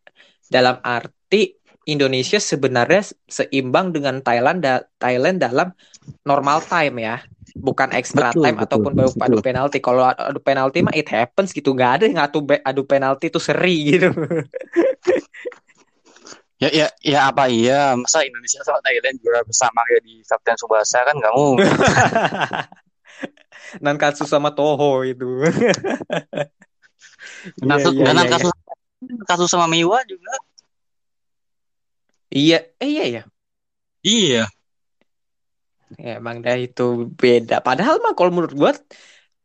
dalam 0.52 0.84
arti 0.84 1.56
Indonesia 1.88 2.38
sebenarnya 2.38 3.02
seimbang 3.26 3.96
dengan 3.96 4.20
Thailand 4.20 4.60
da- 4.60 4.86
Thailand 5.00 5.40
dalam 5.40 5.72
normal 6.28 6.60
time 6.68 6.96
ya. 7.00 7.16
Bukan 7.52 7.92
extra 7.96 8.32
Betul, 8.32 8.44
time 8.52 8.58
betul, 8.60 8.66
ataupun 8.68 8.92
baru 8.96 9.10
adu 9.12 9.18
betul. 9.22 9.40
penalti. 9.44 9.78
Kalau 9.80 10.04
adu 10.08 10.40
penalti 10.44 10.80
mah 10.84 10.96
it 10.96 11.08
happens 11.08 11.56
gitu. 11.56 11.72
Nggak 11.72 11.92
ada 11.96 12.04
yang 12.12 12.20
adu 12.22 12.40
adu 12.44 12.82
penalti 12.84 13.32
itu 13.32 13.40
seri 13.40 13.76
gitu. 13.96 14.12
Ya, 16.62 16.70
ya, 16.70 16.88
ya 17.02 17.20
apa 17.34 17.50
iya? 17.50 17.98
Masa 17.98 18.22
Indonesia 18.22 18.62
sama 18.62 18.78
Thailand 18.86 19.18
juara 19.18 19.42
bersama 19.42 19.82
kayak 19.90 20.06
di 20.06 20.22
Kapten 20.22 20.58
Subasa 20.62 21.02
kan 21.02 21.18
nggak 21.18 21.34
mungkin. 21.34 21.66
Nankatsu 23.80 24.28
sama 24.28 24.52
Toho 24.52 25.08
itu. 25.08 25.26
Iya, 27.62 27.90
iya, 27.90 28.06
dan 28.06 28.18
iya, 28.22 28.30
kasus 28.30 28.52
kasus 29.26 29.50
sama 29.50 29.66
Miwa 29.66 30.02
juga. 30.06 30.34
Iya, 32.32 32.70
eh 32.78 32.90
iya 32.90 33.06
ya. 33.06 33.24
Iya. 34.06 34.44
Ya, 36.00 36.22
emang 36.22 36.40
dah 36.40 36.56
itu 36.56 37.12
beda. 37.20 37.60
Padahal 37.60 38.00
mah 38.00 38.16
kalau 38.16 38.32
menurut 38.32 38.56
gua 38.56 38.72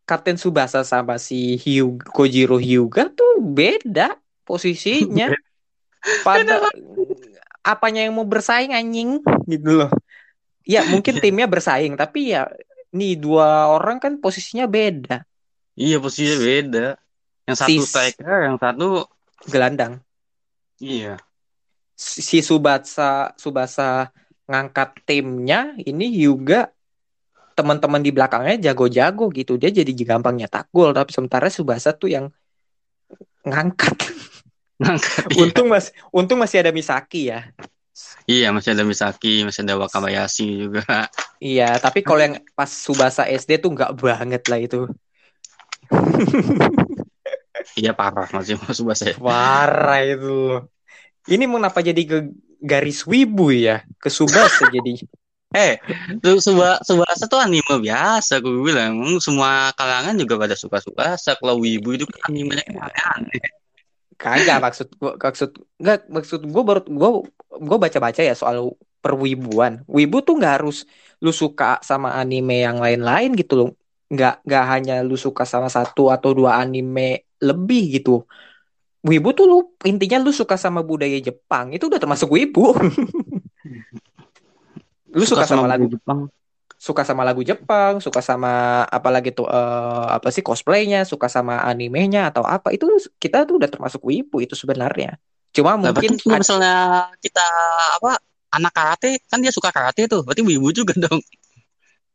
Kapten 0.07 0.39
Subasa 0.39 0.87
sama 0.87 1.19
si 1.19 1.59
Hyuga, 1.59 2.07
Kojiro 2.15 2.63
Hyuga 2.63 3.11
tuh 3.11 3.43
beda 3.43 4.15
posisinya. 4.47 5.35
Pada 6.27 6.63
apanya 7.67 8.07
yang 8.07 8.15
mau 8.15 8.23
bersaing 8.23 8.71
anjing 8.71 9.19
gitu 9.51 9.71
loh. 9.75 9.91
Ya 10.63 10.87
mungkin 10.87 11.19
timnya 11.19 11.51
bersaing 11.51 11.99
tapi 11.99 12.31
ya 12.31 12.47
nih 12.93 13.15
dua 13.19 13.73
orang 13.73 13.99
kan 13.99 14.19
posisinya 14.21 14.69
beda. 14.69 15.25
Iya 15.77 15.99
posisinya 15.99 16.37
beda. 16.39 16.87
Yang 17.47 17.57
satu 17.63 17.83
striker, 17.87 18.39
yang 18.47 18.59
satu 18.59 19.07
Gelandang. 19.47 20.03
iya. 20.83 21.21
Si 21.97 22.43
Subasa 22.45 23.33
Subasa 23.39 24.11
ngangkat 24.47 25.07
timnya 25.07 25.73
ini 25.81 26.13
Hyuga 26.13 26.69
teman-teman 27.57 28.05
di 28.05 28.13
belakangnya 28.13 28.71
jago-jago 28.71 29.33
gitu. 29.33 29.57
Dia 29.57 29.73
jadi 29.73 29.89
gampang 30.05 30.37
nyetak 30.37 30.69
gol 30.75 30.93
tapi 30.93 31.15
sementara 31.15 31.49
Subasa 31.49 31.97
tuh 31.97 32.13
yang 32.13 32.27
ngangkat. 33.47 33.97
Ngangkat, 34.77 35.33
iya. 35.33 35.41
untung 35.41 35.73
mas 35.73 35.89
untung 36.13 36.37
masih 36.37 36.61
ada 36.61 36.69
Misaki 36.69 37.33
ya. 37.33 37.49
Iya, 38.27 38.51
masih 38.51 38.75
ada 38.75 38.85
Misaki, 38.85 39.47
masih 39.47 39.63
ada 39.63 39.79
Wakabayashi 39.79 40.67
juga. 40.67 41.07
Iya, 41.39 41.79
tapi 41.79 42.03
kalau 42.03 42.21
yang 42.21 42.37
pas 42.57 42.69
Subasa 42.69 43.29
SD 43.29 43.63
tuh 43.63 43.71
nggak 43.73 43.93
banget 43.97 44.43
lah 44.51 44.59
itu. 44.61 44.91
Iya 47.77 47.93
parah 47.93 48.29
masih 48.33 48.57
masuk 48.57 48.89
bahasa. 48.89 49.13
Parah 49.17 50.01
itu. 50.01 50.65
Ini 51.27 51.45
mengapa 51.45 51.83
jadi 51.83 52.03
ke 52.07 52.19
garis 52.63 53.05
wibu 53.05 53.53
ya? 53.53 53.85
Ke 54.01 54.09
Subasa 54.09 54.71
jadi. 54.75 54.97
Eh, 55.57 55.79
tuh 56.21 56.43
Suba 56.43 56.83
Subasa 56.85 57.31
tuh 57.31 57.41
anime 57.41 57.81
biasa, 57.81 58.41
gue 58.41 58.53
bilang. 58.65 58.97
Semua 59.21 59.73
kalangan 59.77 60.17
juga 60.17 60.41
pada 60.41 60.55
suka 60.57 60.81
Subasa. 60.81 61.37
Kalau 61.37 61.61
wibu 61.61 61.97
itu 61.97 62.05
kan 62.09 62.33
animenya 62.33 62.65
kan 62.67 62.93
aneh. 63.19 63.41
Kagak 64.17 64.59
maksud 64.65 64.89
gua 64.97 65.13
maksud 65.21 65.51
enggak 65.77 65.99
maksud 66.09 66.41
gua 66.49 66.63
baru 66.65 66.81
gua 66.89 67.11
gua 67.61 67.79
baca-baca 67.81 68.21
ya 68.25 68.33
soal 68.33 68.73
perwibuan. 69.05 69.85
Wibu 69.87 70.25
tuh 70.25 70.41
nggak 70.41 70.55
harus 70.61 70.89
lu 71.21 71.31
suka 71.31 71.79
sama 71.85 72.17
anime 72.17 72.65
yang 72.65 72.81
lain-lain 72.81 73.37
gitu 73.37 73.55
loh. 73.55 73.71
Nggak 74.09 74.43
nggak 74.43 74.65
hanya 74.73 74.95
lu 75.05 75.15
suka 75.15 75.45
sama 75.45 75.69
satu 75.69 76.09
atau 76.11 76.33
dua 76.33 76.59
anime 76.59 77.29
lebih 77.39 78.01
gitu. 78.01 78.25
Wibu 79.07 79.31
tuh 79.37 79.47
lu 79.47 79.59
intinya 79.87 80.19
lu 80.19 80.35
suka 80.35 80.59
sama 80.59 80.83
budaya 80.83 81.21
Jepang 81.23 81.71
itu 81.71 81.87
udah 81.87 82.01
termasuk 82.03 82.27
wibu. 82.33 82.75
lu 85.17 85.25
suka, 85.25 85.47
sama, 85.47 85.71
lagu 85.71 85.87
Jepang. 85.87 86.27
Suka 86.77 87.03
sama 87.09 87.25
lagu 87.25 87.41
Jepang, 87.43 87.99
suka 88.05 88.21
sama 88.21 88.85
apalagi 88.89 89.33
tuh 89.33 89.49
eh, 89.49 90.07
apa 90.17 90.29
sih 90.31 90.45
cosplaynya, 90.45 91.03
suka 91.09 91.27
sama 91.33 91.65
animenya 91.65 92.29
atau 92.31 92.45
apa 92.45 92.71
itu 92.77 92.87
kita 93.17 93.49
tuh 93.49 93.59
udah 93.61 93.69
termasuk 93.73 94.01
wibu 94.05 94.45
itu 94.45 94.55
sebenarnya. 94.55 95.17
Cuma 95.57 95.81
Nah, 95.81 95.91
mungkin 95.91 96.21
kalau 96.21 96.37
misalnya 96.41 96.77
kita 97.25 97.45
apa 98.01 98.21
anak 98.53 98.73
karate 98.77 99.21
kan 99.29 99.41
dia 99.41 99.53
suka 99.53 99.73
karate 99.73 100.05
tuh, 100.09 100.21
berarti 100.25 100.45
wibu 100.45 100.69
juga 100.73 100.93
dong. 101.09 101.21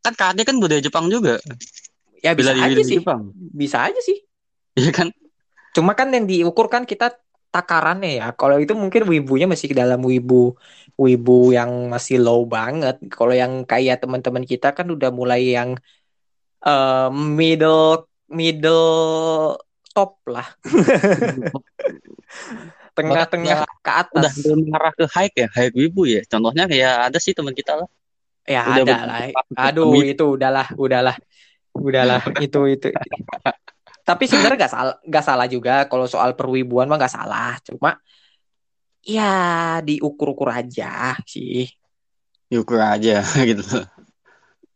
Kan 0.02 0.14
karate 0.18 0.42
kan 0.46 0.58
budaya 0.62 0.82
Jepang 0.82 1.10
juga. 1.10 1.38
ya 2.22 2.38
bisa 2.38 2.54
Bila 2.54 2.70
aja 2.70 2.82
sih, 2.86 3.02
Jepang. 3.02 3.34
bisa 3.34 3.78
aja 3.82 3.98
sih. 4.02 4.18
Iya 4.78 4.92
kan? 4.94 5.08
Cuma 5.74 5.98
kan 5.98 6.14
yang 6.14 6.30
diukur 6.30 6.70
kan 6.70 6.86
kita 6.86 7.18
takarannya 7.52 8.10
ya. 8.24 8.28
Kalau 8.40 8.58
itu 8.64 8.74
mungkin 8.74 9.04
wibunya 9.12 9.46
masih 9.46 9.68
ke 9.72 9.76
dalam 9.76 10.00
wibu 10.02 10.56
wibu 10.96 11.52
yang 11.52 11.92
masih 11.92 12.24
low 12.24 12.48
banget. 12.48 12.96
Kalau 13.12 13.36
yang 13.36 13.68
kayak 13.68 14.02
teman-teman 14.02 14.48
kita 14.48 14.72
kan 14.72 14.88
udah 14.88 15.12
mulai 15.12 15.56
yang 15.56 15.70
eh, 16.64 17.10
middle 17.12 18.08
middle 18.32 19.60
top 19.92 20.24
lah, 20.24 20.48
tengah-tengah 22.98 23.68
ke 23.84 23.92
atas. 23.92 24.40
udah 24.40 24.56
mengarah 24.56 24.94
ke 24.96 25.06
high 25.12 25.32
ya, 25.36 25.48
high 25.52 25.72
wibu 25.76 26.08
ya. 26.08 26.24
Contohnya 26.32 26.64
kayak 26.72 27.12
ada 27.12 27.20
sih 27.20 27.36
teman 27.36 27.52
kita 27.52 27.76
lah. 27.76 27.92
Ya 28.48 28.64
Udah 28.64 28.84
ada 28.88 28.96
lah. 29.04 29.20
Aduh 29.68 30.00
itu 30.00 30.40
udahlah, 30.40 30.72
udahlah, 30.80 31.20
udahlah 31.76 32.24
itu 32.40 32.60
itu. 32.72 32.88
Tapi 34.02 34.24
sebenarnya 34.26 34.58
nggak 34.66 34.74
salah, 34.74 34.96
nggak 35.06 35.26
salah 35.26 35.48
juga 35.48 35.74
kalau 35.86 36.06
soal 36.10 36.34
perwibuan 36.34 36.90
mah 36.90 36.98
nggak 36.98 37.16
salah. 37.16 37.56
Cuma 37.62 37.98
ya 39.06 39.80
diukur-ukur 39.82 40.50
aja 40.50 41.16
sih. 41.26 41.70
Yukur 42.52 42.82
aja 42.82 43.22
gitu. 43.50 43.64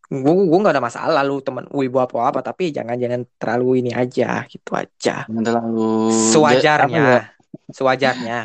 Gue 0.05 0.33
gue 0.45 0.59
nggak 0.61 0.75
ada 0.77 0.85
masalah 0.85 1.21
lu 1.25 1.41
teman 1.41 1.65
wibu 1.73 1.97
apa 1.97 2.29
apa 2.29 2.39
tapi 2.45 2.69
jangan 2.69 2.93
jangan 2.93 3.25
terlalu 3.41 3.81
ini 3.81 3.91
aja 3.91 4.45
gitu 4.45 4.77
aja. 4.77 5.25
Jangan 5.25 5.43
terlalu 5.43 5.89
ya, 5.89 6.29
Sewajarnya, 6.31 7.05
sewajarnya. 7.77 8.37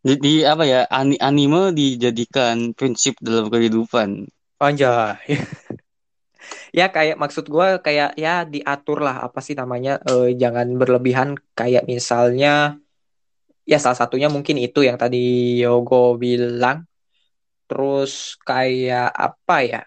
Jadi 0.00 0.32
apa 0.48 0.64
ya? 0.64 0.88
ani- 0.88 1.20
Anime 1.20 1.76
dijadikan 1.76 2.72
prinsip 2.72 3.16
dalam 3.20 3.52
kehidupan. 3.52 4.28
Anjay. 4.60 5.16
ya 6.70 6.88
kayak 6.94 7.16
maksud 7.18 7.46
gue 7.50 7.66
kayak 7.82 8.14
ya 8.14 8.46
diatur 8.46 9.02
lah 9.02 9.26
apa 9.26 9.38
sih 9.42 9.54
namanya 9.58 9.98
eh, 10.06 10.34
jangan 10.38 10.66
berlebihan. 10.80 11.38
Kayak 11.58 11.84
misalnya 11.86 12.78
ya 13.66 13.78
salah 13.78 13.98
satunya 13.98 14.28
mungkin 14.30 14.56
itu 14.58 14.82
yang 14.86 14.96
tadi 14.98 15.58
Yogo 15.62 16.18
bilang. 16.18 16.86
Terus 17.70 18.34
kayak 18.42 19.14
apa 19.14 19.56
ya? 19.62 19.82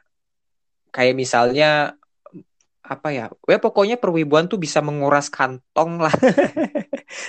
Kayak 0.93 1.15
misalnya 1.19 1.69
apa 2.83 3.09
ya? 3.11 3.25
Ya 3.47 3.59
pokoknya 3.59 3.99
perwibuan 3.99 4.47
tuh 4.47 4.59
bisa 4.59 4.79
menguras 4.79 5.27
kantong 5.31 5.99
lah. 6.03 6.15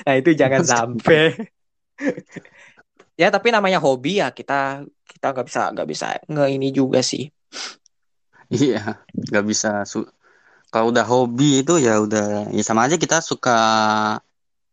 Nah 0.08 0.16
itu 0.16 0.32
jangan 0.32 0.64
sampai. 0.64 1.36
Ya 3.20 3.28
tapi 3.28 3.52
namanya 3.52 3.78
hobi 3.78 4.18
ya 4.18 4.32
kita 4.32 4.82
kita 5.06 5.26
nggak 5.30 5.46
bisa 5.46 5.62
nggak 5.70 5.88
bisa 5.88 6.06
nge 6.24 6.46
ini 6.56 6.68
juga 6.74 7.04
sih 7.04 7.28
Iya, 8.64 9.00
nggak 9.30 9.44
bisa. 9.50 9.68
Su- 9.88 10.10
Kalau 10.72 10.90
udah 10.90 11.06
hobi 11.06 11.62
itu 11.62 11.78
ya 11.78 12.02
udah, 12.02 12.50
ya 12.50 12.62
sama 12.66 12.86
aja 12.90 12.96
kita 12.98 13.22
suka. 13.22 13.54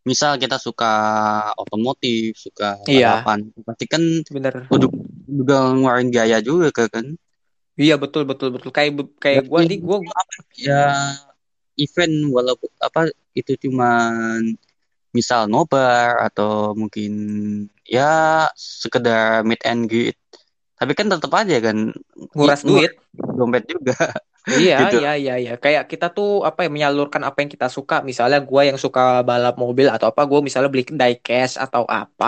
Misal 0.02 0.42
kita 0.42 0.58
suka 0.58 0.90
otomotif, 1.62 2.34
suka 2.34 2.82
Iya. 2.90 3.22
balapan, 3.22 3.40
pasti 3.62 3.86
kan 3.86 4.02
bener 4.34 4.66
udah 4.74 4.90
juga 5.30 5.56
ngeluarin 5.78 6.10
biaya 6.10 6.42
juga 6.42 6.74
kan. 6.90 7.06
Iya 7.78 8.02
betul 8.02 8.26
betul 8.26 8.50
betul 8.50 8.74
kayak 8.74 8.98
kayak 9.22 9.46
gue 9.46 9.62
nih 9.70 9.78
gue 9.78 9.98
Ya 10.58 10.82
event 11.78 12.16
walaupun 12.34 12.70
apa 12.82 13.14
itu 13.38 13.54
cuman 13.62 14.42
misal 15.14 15.46
nobar 15.46 16.18
atau 16.28 16.74
mungkin 16.74 17.12
ya 17.86 18.48
sekedar 18.58 19.46
meet 19.46 19.62
and 19.70 19.86
greet. 19.86 20.18
Tapi 20.82 20.94
kan 20.98 21.08
tetap 21.14 21.32
aja 21.38 21.56
kan 21.62 21.78
nguras 22.34 22.62
Ngu- 22.66 22.82
duit 22.82 22.92
dompet 23.38 23.64
juga. 23.70 23.94
Iya, 24.50 24.76
Gitu. 24.82 24.98
iya, 24.98 25.10
iya, 25.22 25.34
iya. 25.42 25.52
Kayak 25.64 25.84
kita 25.92 26.06
tuh 26.16 26.28
apa 26.48 26.60
ya 26.66 26.70
menyalurkan 26.76 27.22
apa 27.28 27.38
yang 27.42 27.52
kita 27.56 27.68
suka. 27.78 27.96
Misalnya 28.10 28.38
gua 28.50 28.62
yang 28.70 28.80
suka 28.86 29.02
balap 29.30 29.54
mobil 29.64 29.88
atau 29.96 30.08
apa, 30.12 30.22
gua 30.30 30.40
misalnya 30.48 30.70
beli 30.74 30.84
diecast 31.02 31.56
atau 31.66 31.84
apa, 31.98 32.26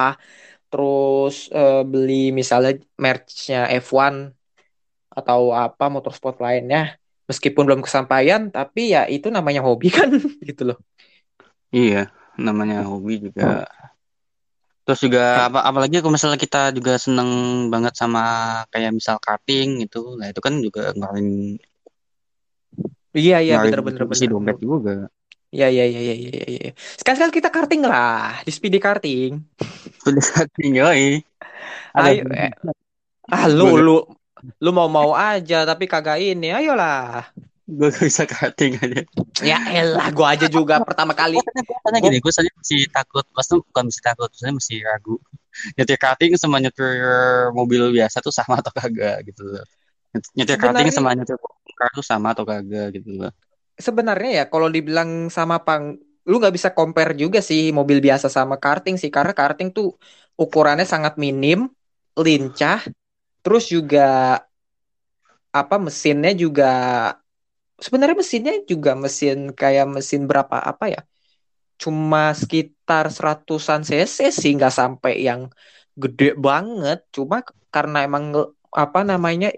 terus 0.69 1.35
eh, 1.57 1.81
beli 1.91 2.13
misalnya 2.39 2.71
merchnya 3.03 3.57
F1 3.83 4.15
atau 5.19 5.39
apa 5.63 5.85
motorsport 5.95 6.37
lainnya. 6.45 6.79
Meskipun 7.29 7.63
belum 7.67 7.81
kesampaian, 7.85 8.41
tapi 8.55 8.81
ya 8.95 9.01
itu 9.15 9.27
namanya 9.37 9.61
hobi 9.67 9.87
kan, 9.97 10.09
gitu 10.49 10.61
loh. 10.69 10.77
Iya, 11.77 11.97
namanya 12.45 12.75
hobi 12.89 13.13
juga. 13.25 13.43
Terus 14.83 14.99
juga 14.99 15.47
apa 15.47 15.63
apalagi 15.63 16.03
kalau 16.03 16.11
misalnya 16.11 16.35
kita 16.35 16.75
juga 16.75 16.99
seneng 16.99 17.29
banget 17.71 17.95
sama 17.95 18.23
kayak 18.67 18.91
misal 18.91 19.15
karting 19.17 19.79
gitu. 19.87 20.19
Nah, 20.19 20.27
itu 20.27 20.39
kan 20.43 20.59
juga 20.59 20.91
ngeluarin 20.91 21.55
Iya, 23.13 23.45
iya, 23.45 23.61
bener, 23.61 23.85
bener, 23.85 24.03
bener. 24.09 24.25
dompet 24.25 24.57
juga. 24.57 25.05
Iya, 25.53 25.69
iya, 25.69 25.85
iya, 25.85 26.01
iya, 26.01 26.15
iya, 26.17 26.43
iya. 26.49 26.71
Sekali-sekali 26.97 27.29
kita 27.29 27.53
karting 27.53 27.85
lah, 27.85 28.41
di 28.41 28.49
speedy 28.49 28.81
karting. 28.81 29.37
Sudah 30.01 30.25
karting 30.33 30.81
yoi. 30.81 31.21
Ayo, 31.93 32.25
eh. 32.33 32.49
Ah, 33.29 33.45
lu, 33.45 33.77
lu, 33.77 34.01
lu 34.41 34.69
mau-mau 34.73 35.13
aja, 35.13 35.61
tapi 35.61 35.85
kagak 35.85 36.17
ini. 36.17 36.49
Ayolah. 36.49 37.29
Gue 37.63 37.87
gak 37.95 38.03
bisa 38.03 38.23
karting 38.27 38.75
aja. 38.75 39.01
Ya 39.39 39.59
elah, 39.71 40.11
gua 40.11 40.35
aja 40.35 40.51
juga 40.51 40.83
pertama 40.83 41.15
kali. 41.15 41.39
Karena 41.83 41.97
gini, 42.03 42.19
gue 42.19 42.31
soalnya 42.31 42.51
masih 42.59 42.91
takut. 42.91 43.23
Maksudnya 43.31 43.63
bukan 43.63 43.83
masih 43.87 44.03
takut, 44.03 44.27
maksudnya 44.27 44.55
masih 44.59 44.77
ragu. 44.83 45.15
Nyetir 45.79 45.97
karting 46.01 46.31
sama 46.35 46.57
nyetir 46.59 46.91
mobil 47.55 47.95
biasa 47.95 48.19
tuh 48.19 48.35
sama 48.35 48.59
atau 48.59 48.73
kagak 48.75 49.23
gitu 49.31 49.47
loh. 49.47 49.63
Nyetir 50.35 50.59
karting 50.59 50.91
Sebenarnya- 50.91 50.95
sama 50.95 51.15
nyetir 51.15 51.37
car 51.73 51.89
tuh 51.95 52.05
sama 52.05 52.27
atau 52.35 52.43
kagak 52.43 52.99
gitu 52.99 53.09
loh. 53.15 53.31
Sebenarnya 53.79 54.43
ya 54.43 54.45
kalau 54.51 54.67
dibilang 54.69 55.31
sama 55.31 55.57
pang, 55.63 55.97
lu 56.27 56.35
nggak 56.37 56.53
bisa 56.53 56.69
compare 56.75 57.15
juga 57.15 57.39
sih 57.39 57.71
mobil 57.71 58.03
biasa 58.03 58.27
sama 58.27 58.59
karting 58.59 58.99
sih, 58.99 59.09
karena 59.09 59.31
karting 59.31 59.71
tuh 59.71 59.95
ukurannya 60.35 60.85
sangat 60.85 61.15
minim, 61.15 61.71
lincah, 62.13 62.83
terus 63.39 63.71
juga 63.71 64.39
apa 65.53 65.75
mesinnya 65.77 66.33
juga 66.33 66.71
sebenarnya 67.83 68.15
mesinnya 68.15 68.55
juga 68.63 68.95
mesin 68.95 69.51
kayak 69.51 69.91
mesin 69.91 70.23
berapa 70.23 70.55
apa 70.63 70.85
ya? 70.87 71.01
Cuma 71.75 72.31
sekitar 72.31 73.11
seratusan 73.11 73.83
cc 73.83 74.31
sih, 74.31 74.51
nggak 74.55 74.71
sampai 74.71 75.19
yang 75.19 75.51
gede 75.99 76.39
banget. 76.39 77.03
Cuma 77.11 77.43
karena 77.67 78.07
emang 78.07 78.31
apa 78.71 78.99
namanya 79.03 79.51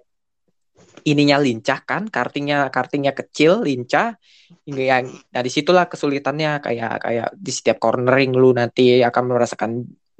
ininya 1.06 1.38
lincah 1.38 1.86
kan, 1.86 2.10
kartingnya 2.10 2.74
kartingnya 2.74 3.14
kecil, 3.14 3.62
lincah, 3.62 4.18
yang 4.66 5.06
nah 5.30 5.42
di 5.46 5.52
situlah 5.54 5.86
kesulitannya 5.86 6.58
kayak 6.66 6.94
kayak 7.06 7.30
di 7.38 7.52
setiap 7.54 7.78
cornering 7.78 8.34
lu 8.34 8.58
nanti 8.58 9.06
akan 9.06 9.24
merasakan 9.30 9.72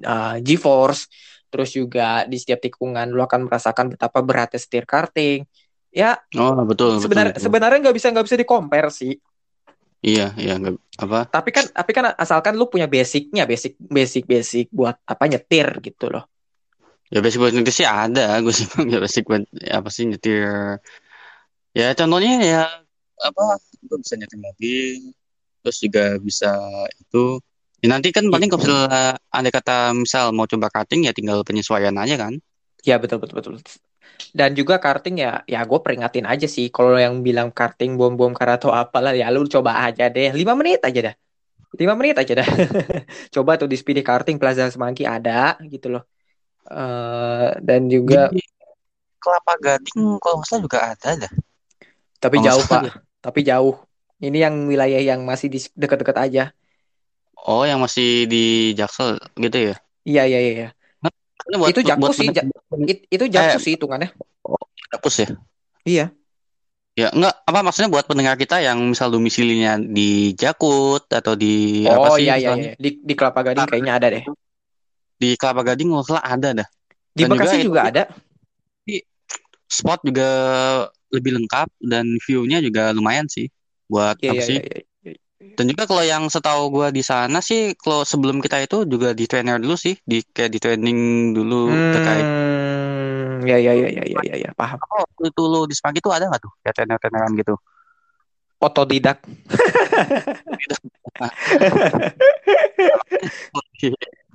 uh, 0.06 0.38
G-force, 0.46 1.10
terus 1.50 1.74
juga 1.74 2.30
di 2.30 2.38
setiap 2.38 2.62
tikungan 2.62 3.10
lu 3.10 3.26
akan 3.26 3.50
merasakan 3.50 3.98
betapa 3.98 4.22
beratnya 4.22 4.62
setir 4.62 4.86
karting. 4.86 5.42
Ya 5.96 6.20
Oh 6.36 6.52
betul 6.68 7.00
sebenar 7.00 7.32
betul. 7.32 7.40
sebenarnya 7.40 7.80
nggak 7.88 7.96
bisa 7.96 8.08
nggak 8.12 8.26
bisa 8.28 8.38
di 8.38 8.48
compare 8.48 8.90
sih. 8.92 9.16
Iya 10.06 10.36
iya 10.38 10.54
nggak 10.60 10.76
apa 11.02 11.20
Tapi 11.34 11.50
kan 11.56 11.66
tapi 11.72 11.92
kan 11.96 12.06
asalkan 12.14 12.54
lu 12.60 12.68
punya 12.70 12.86
basicnya, 12.86 13.48
basic 13.50 13.80
basic 13.80 14.24
basic 14.30 14.66
buat 14.70 14.96
apa 15.08 15.24
nyetir 15.32 15.68
gitu 15.82 16.12
loh. 16.14 16.28
ya 17.14 17.22
basic 17.22 17.38
buat 17.38 17.54
nyetir 17.56 17.74
sih 17.74 17.88
ada 17.88 18.38
gue 18.44 18.54
sih 18.54 18.66
ya 18.92 18.98
basic 19.00 19.24
buat 19.30 19.44
apa 19.72 19.90
sih 19.94 20.04
nyetir 20.10 20.82
ya 21.76 21.92
contohnya 21.96 22.34
ya 22.44 22.64
apa 23.22 23.44
gue 23.88 23.98
bisa 24.04 24.14
nyetir 24.20 24.40
mobil 24.40 25.14
terus 25.64 25.78
juga 25.82 26.04
bisa 26.22 26.52
itu 27.00 27.40
ya 27.82 27.88
nanti 27.92 28.10
kan 28.16 28.26
paling 28.30 28.50
kalau 28.50 28.62
misalnya 28.62 29.18
ada 29.30 29.50
kata 29.54 29.78
misal 29.94 30.26
mau 30.34 30.48
coba 30.50 30.68
karting 30.74 31.06
ya 31.08 31.14
tinggal 31.14 31.42
penyesuaian 31.48 31.96
aja 31.98 32.16
kan 32.18 32.34
Ya 32.86 33.02
betul 33.02 33.18
betul 33.18 33.42
betul. 33.42 33.58
Dan 34.36 34.52
juga 34.56 34.80
karting 34.80 35.16
ya, 35.24 35.32
ya 35.48 35.64
gue 35.64 35.80
peringatin 35.80 36.28
aja 36.28 36.48
sih. 36.48 36.68
Kalau 36.72 36.96
yang 37.00 37.24
bilang 37.24 37.50
karting 37.52 37.96
bom-bom 37.96 38.36
kar 38.36 38.60
atau 38.60 38.72
apalah, 38.72 39.16
ya 39.16 39.32
lu 39.32 39.48
coba 39.48 39.88
aja 39.88 40.12
deh. 40.12 40.32
5 40.36 40.54
menit 40.60 40.84
aja 40.84 41.00
dah. 41.12 41.16
5 41.76 41.94
menit 41.96 42.16
aja 42.20 42.34
dah. 42.44 42.48
coba 43.36 43.56
tuh 43.60 43.68
di 43.72 43.76
speedy 43.80 44.04
karting 44.04 44.38
Plaza 44.40 44.68
Semanggi 44.68 45.04
ada 45.08 45.56
gitu 45.68 45.88
loh. 45.94 46.04
Eh 46.68 47.50
dan 47.64 47.88
juga, 47.88 48.32
Di 48.32 48.42
Kelapa 49.22 49.54
Gading 49.58 50.22
kalau 50.22 50.36
nggak 50.42 50.48
salah 50.48 50.64
juga 50.64 50.80
ada 50.94 51.10
dah 51.26 51.34
tapi 52.20 52.42
kalau 52.42 52.48
jauh 52.58 52.64
pak. 52.66 52.82
Tapi 53.22 53.40
jauh. 53.46 53.76
Ini 54.18 54.38
yang 54.50 54.56
wilayah 54.66 55.02
yang 55.02 55.22
masih 55.28 55.48
di 55.52 55.60
dekat-dekat 55.78 56.18
aja. 56.18 56.44
oh 57.46 57.62
yang 57.62 57.78
masih 57.78 58.26
di 58.26 58.74
Jaksel 58.74 59.22
gitu 59.38 59.58
ya 59.72 59.76
Iya 60.06 60.24
iya 60.30 60.40
iya. 60.42 60.68
Iya. 61.46 61.58
Buat, 61.58 61.70
Itu 61.70 61.82
Jakpus 61.82 62.02
buat 62.02 62.16
sih, 62.16 62.28
bener- 62.30 62.90
It- 62.90 63.06
itu 63.08 63.26
jauh 63.28 63.60
sih 63.60 63.72
hitungannya. 63.76 64.10
Jakpus 64.90 65.16
ya 65.22 65.28
Iya. 65.86 66.06
Ya, 66.96 67.12
enggak, 67.12 67.36
apa 67.44 67.60
maksudnya 67.60 67.92
buat 67.92 68.08
pendengar 68.08 68.34
kita 68.34 68.64
yang 68.64 68.80
misal 68.88 69.12
domisilinya 69.12 69.76
di 69.76 70.32
Jakut 70.32 71.04
atau 71.06 71.36
di 71.36 71.84
apa 71.84 72.08
Oh 72.08 72.16
sih 72.16 72.24
iya 72.24 72.40
iya 72.40 72.56
misalnya 72.56 72.64
iya. 72.66 72.74
Di 72.80 72.90
di 73.04 73.14
Kelapa 73.14 73.40
Gading 73.44 73.68
kayaknya 73.68 73.94
ada 73.94 74.08
deh. 74.10 74.24
di 75.16 75.30
Kelapa 75.36 75.62
Gading 75.62 75.88
nggak 75.92 76.06
salah 76.08 76.24
ada 76.24 76.50
dah. 76.56 76.68
Di 77.12 77.22
Dan 77.24 77.30
juga 77.30 77.36
Bekasi 77.36 77.56
itu- 77.60 77.68
juga 77.68 77.82
ada. 77.84 78.04
Spot 79.66 80.00
juga 80.06 80.30
lebih 81.10 81.36
lengkap 81.36 81.68
dan 81.84 82.06
view-nya 82.22 82.62
juga 82.62 82.94
lumayan 82.94 83.26
sih 83.26 83.50
buat 83.86 84.16
Iya 84.22 84.32
apa 84.32 84.38
iya 84.38 84.46
sih. 84.46 84.58
iya. 84.58 84.64
iya. 84.64 84.84
Dan 85.56 85.66
juga 85.70 85.86
kalau 85.86 86.04
yang 86.04 86.26
setahu 86.28 86.74
gua 86.74 86.90
di 86.90 87.06
sana 87.06 87.40
sih 87.40 87.78
kalau 87.78 88.02
sebelum 88.02 88.42
kita 88.42 88.60
itu 88.66 88.84
juga 88.90 89.14
di 89.14 89.30
trainer 89.30 89.62
dulu 89.62 89.78
sih, 89.78 89.96
di 90.04 90.26
kayak 90.26 90.52
di 90.52 90.60
training 90.60 90.98
dulu 91.38 91.70
terkait 91.94 92.26
Hmm, 93.36 93.44
ya 93.44 93.60
ya 93.60 93.76
ya 93.76 93.90
ya 93.92 94.04
ya 94.08 94.20
ya, 94.24 94.36
ya, 94.48 94.50
paham. 94.56 94.80
oh 94.80 95.04
itu 95.28 95.44
lu 95.44 95.68
di 95.68 95.76
Semanggi 95.76 96.00
tuh 96.00 96.16
ada 96.16 96.32
nggak 96.32 96.40
tuh 96.40 96.52
kayak 96.64 96.76
trainer-traineran 96.80 97.32
gitu? 97.36 97.56
Otodidak. 98.64 99.20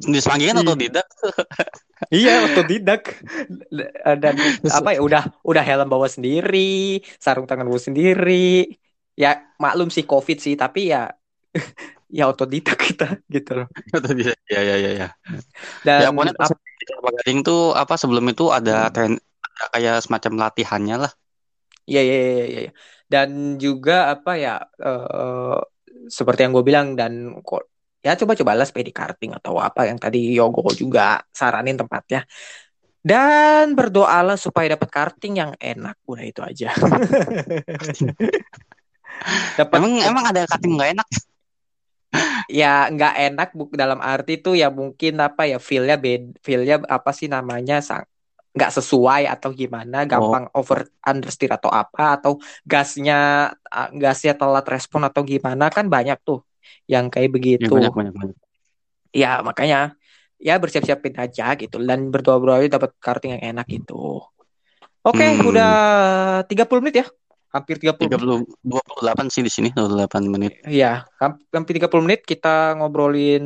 Di 0.01 0.19
Semanggi 0.21 0.45
kan 0.53 0.61
otodidak. 0.61 1.07
Iya, 2.13 2.45
otodidak. 2.49 3.03
Dan 4.21 4.35
apa 4.69 4.89
ya 4.97 5.01
udah 5.01 5.23
udah 5.45 5.63
helm 5.65 5.89
bawa 5.89 6.09
sendiri, 6.09 7.01
sarung 7.17 7.49
tangan 7.49 7.69
bawa 7.69 7.81
sendiri. 7.81 8.77
Ya 9.21 9.53
maklum 9.61 9.93
sih 9.93 10.09
COVID 10.09 10.39
sih, 10.41 10.57
tapi 10.57 10.89
ya 10.89 11.13
ya 12.19 12.25
otodidak 12.33 12.81
kita 12.81 13.21
gitu 13.29 13.63
loh. 13.63 13.67
Otodidak. 13.97 14.37
Ya 14.49 14.61
ya 14.65 14.77
ya 14.81 14.91
ya. 14.97 15.09
Dan 15.85 16.01
ya 16.03 16.09
pokoknya 16.09 16.35
ap- 16.41 16.61
Gading 17.21 17.45
tuh 17.45 17.77
apa 17.77 18.01
sebelum 18.01 18.25
itu 18.33 18.49
ada 18.49 18.89
tren 18.89 19.21
ada 19.45 19.65
kayak 19.77 19.97
semacam 20.01 20.49
latihannya 20.49 20.97
lah. 21.05 21.13
Iya, 21.85 22.01
iya, 22.07 22.17
iya, 22.17 22.33
iya, 22.33 22.59
iya. 22.65 22.71
Dan 23.11 23.59
juga 23.61 24.15
apa 24.15 24.39
ya, 24.39 24.55
eh, 24.81 25.59
seperti 26.09 26.47
yang 26.47 26.53
gue 26.57 26.65
bilang 26.65 26.87
dan 26.97 27.43
kok 27.45 27.69
ya 28.01 28.17
coba-cobalah 28.17 28.65
sepedi 28.65 28.97
karting 28.97 29.37
atau 29.37 29.61
apa 29.61 29.85
yang 29.85 30.01
tadi 30.01 30.33
Yogo 30.33 30.65
juga 30.73 31.21
saranin 31.29 31.77
tempatnya. 31.77 32.25
Dan 33.01 33.73
berdoalah 33.73 34.37
supaya 34.37 34.77
dapat 34.77 34.89
karting 34.93 35.41
yang 35.41 35.53
enak, 35.57 35.97
udah 36.05 36.25
itu 36.25 36.41
aja. 36.45 36.69
dapat 39.59 39.79
Emang 39.79 39.93
emang 40.11 40.25
ada 40.31 40.41
cutting 40.51 40.73
nggak 40.77 40.91
enak? 40.99 41.09
ya 42.61 42.67
nggak 42.95 43.15
enak 43.31 43.49
bu 43.59 43.63
dalam 43.83 44.01
arti 44.03 44.33
tuh 44.45 44.55
ya 44.59 44.69
mungkin 44.81 45.13
apa 45.27 45.43
ya 45.51 45.57
feelnya 45.63 45.97
bed 46.05 46.23
feelnya 46.45 46.75
apa 46.97 47.11
sih 47.19 47.29
namanya 47.31 47.75
sang 47.89 48.05
nggak 48.57 48.71
sesuai 48.77 49.23
atau 49.31 49.51
gimana 49.55 49.97
gampang 50.11 50.45
over 50.59 50.79
understeer 51.07 51.55
atau 51.55 51.71
apa 51.71 52.19
atau 52.19 52.33
gasnya 52.67 53.15
ah, 53.71 53.89
gasnya 53.95 54.33
telat 54.41 54.67
respon 54.75 55.07
atau 55.07 55.23
gimana 55.23 55.65
kan 55.71 55.87
banyak 55.87 56.19
tuh 56.27 56.43
yang 56.93 57.07
kayak 57.15 57.31
Ya 57.61 57.69
begitu 57.69 57.71
banyak 57.71 57.93
banyak 57.95 58.15
banyak. 58.19 58.37
ya 59.15 59.43
makanya 59.49 59.77
ya 60.41 60.55
bersiap-siapin 60.63 61.15
aja 61.25 61.45
gitu 61.61 61.77
dan 61.89 62.09
berdoa-doa 62.15 62.67
dapat 62.71 62.91
karting 63.05 63.31
yang 63.39 63.45
enak 63.57 63.67
gitu 63.71 64.25
oke 65.07 65.27
Hmm. 65.27 65.47
udah 65.51 65.71
30 66.49 66.81
menit 66.85 66.97
ya 67.05 67.07
hampir 67.51 67.77
30 67.83 68.07
Tiga 68.07 68.17
menit 68.17 68.23
puluh 68.23 68.39
dua 68.63 68.83
puluh 68.87 69.01
delapan 69.03 69.27
sih 69.27 69.43
di 69.43 69.51
sini 69.51 69.69
dua 69.75 69.91
puluh 69.91 69.97
delapan 69.99 70.23
menit. 70.31 70.53
Iya, 70.63 71.03
ham- 71.19 71.43
hampir 71.51 71.73
30 71.77 72.05
menit 72.07 72.21
kita 72.23 72.79
ngobrolin 72.79 73.45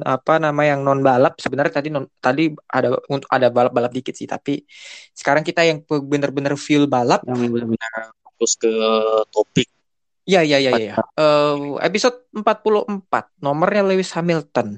apa 0.00 0.40
nama 0.40 0.62
yang 0.64 0.80
non 0.80 1.04
balap. 1.04 1.36
Sebenarnya 1.36 1.72
tadi 1.78 1.88
non, 1.92 2.08
tadi 2.24 2.48
ada 2.72 2.96
untuk 3.12 3.28
ada 3.28 3.52
balap-balap 3.52 3.92
dikit 3.92 4.16
sih, 4.16 4.24
tapi 4.24 4.64
sekarang 5.12 5.44
kita 5.44 5.60
yang 5.68 5.84
bener-bener 5.84 6.56
feel 6.56 6.88
balap. 6.88 7.20
Yang 7.28 7.52
benar-benar 7.52 8.16
fokus 8.24 8.52
ke 8.56 8.72
topik. 9.28 9.68
Iya, 10.28 10.44
iya, 10.44 10.58
iya, 10.60 10.70
iya. 10.76 10.94
Eh, 11.16 11.56
episode 11.88 12.28
44, 12.36 13.32
nomornya 13.40 13.80
Lewis 13.84 14.12
Hamilton. 14.12 14.76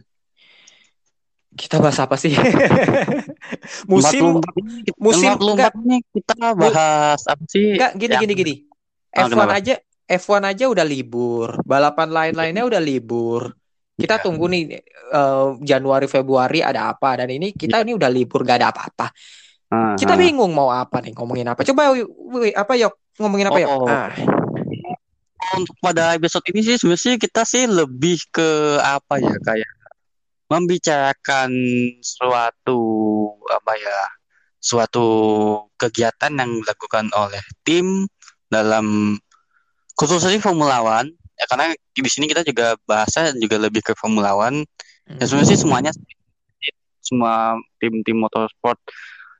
Kita 1.50 1.82
bahas 1.82 1.98
apa 1.98 2.14
sih? 2.14 2.30
musim 3.90 4.38
44 4.38 4.60
ini, 4.62 4.90
musim- 4.96 5.34
44 5.34 5.82
ini 5.82 5.96
kita 6.14 6.34
bahas 6.54 7.20
apa 7.26 7.44
sih? 7.46 7.74
enggak 7.74 7.92
gini 7.98 8.12
yang- 8.14 8.22
gini 8.22 8.34
gini. 8.34 8.54
Ah, 9.10 9.26
F1 9.26 9.34
kenapa? 9.34 9.54
aja 9.58 9.74
F1 10.06 10.42
aja 10.46 10.64
udah 10.70 10.86
libur, 10.86 11.58
balapan 11.62 12.08
lain-lainnya 12.10 12.62
udah 12.62 12.78
libur. 12.78 13.50
Kita 13.94 14.16
Iya. 14.16 14.22
tunggu 14.22 14.46
nih 14.46 14.62
eh, 15.10 15.48
Januari 15.60 16.06
Februari 16.06 16.62
ada 16.62 16.88
apa 16.88 17.18
dan 17.18 17.28
ini 17.28 17.50
kita 17.52 17.82
ini 17.82 17.92
udah 17.94 18.08
libur 18.08 18.46
gak 18.46 18.62
ada 18.62 18.70
apa-apa. 18.70 19.10
Ah, 19.70 19.94
Kita 19.94 20.14
ah. 20.14 20.18
bingung 20.18 20.50
mau 20.50 20.70
apa 20.70 20.98
nih 20.98 21.14
ngomongin 21.14 21.46
apa. 21.46 21.62
Coba 21.62 21.94
apa 21.94 22.72
yuk 22.74 22.94
ngomongin 23.18 23.46
apa 23.50 23.58
yuk? 23.58 23.70
Oh. 23.70 23.86
Ah, 23.86 24.10
Untuk 25.50 25.74
pada 25.82 26.14
episode 26.14 26.46
ini 26.54 26.62
sih 26.62 26.76
sebenarnya 26.78 27.18
kita 27.18 27.42
sih 27.42 27.66
lebih 27.66 28.22
ke 28.30 28.48
apa 28.78 29.18
ya 29.18 29.34
kayak 29.42 29.70
membicarakan 30.50 31.50
suatu 32.02 32.82
apa 33.48 33.72
ya 33.78 34.00
suatu 34.60 35.06
kegiatan 35.78 36.34
yang 36.36 36.60
dilakukan 36.60 37.08
oleh 37.16 37.40
tim 37.64 38.04
dalam 38.50 39.16
khususnya 39.96 40.42
Formula 40.42 40.82
One 40.82 41.14
ya 41.38 41.46
karena 41.48 41.72
di 41.72 42.10
sini 42.10 42.28
kita 42.28 42.44
juga 42.44 42.76
bahasa 42.84 43.32
juga 43.38 43.56
lebih 43.56 43.80
ke 43.80 43.94
Formula 43.96 44.34
One 44.36 44.66
ya 45.06 45.24
sebenarnya 45.24 45.54
sih 45.54 45.60
semuanya 45.62 45.92
semua 47.00 47.56
tim-tim 47.80 48.20
motorsport 48.20 48.76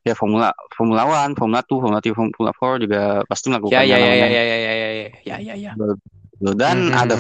ya 0.03 0.17
Formula 0.17 0.51
Formula 0.73 1.05
One, 1.05 1.37
Formula 1.37 1.61
2, 1.61 1.69
Formula 1.69 2.01
3, 2.01 2.17
Formula 2.17 2.53
4 2.57 2.85
juga 2.89 3.03
pasti 3.29 3.47
melakukan 3.53 3.77
ya 3.77 3.83
ya 3.85 3.99
ya 4.01 4.13
ya 4.15 4.15
ya 4.15 4.27
ya 4.27 4.43
ya 4.43 4.71
ya 4.73 5.09
ya 5.21 5.37
ya 5.39 5.55
ya. 5.55 5.73
dan 6.57 6.77
Mhm. 6.89 6.97
ada 6.97 7.15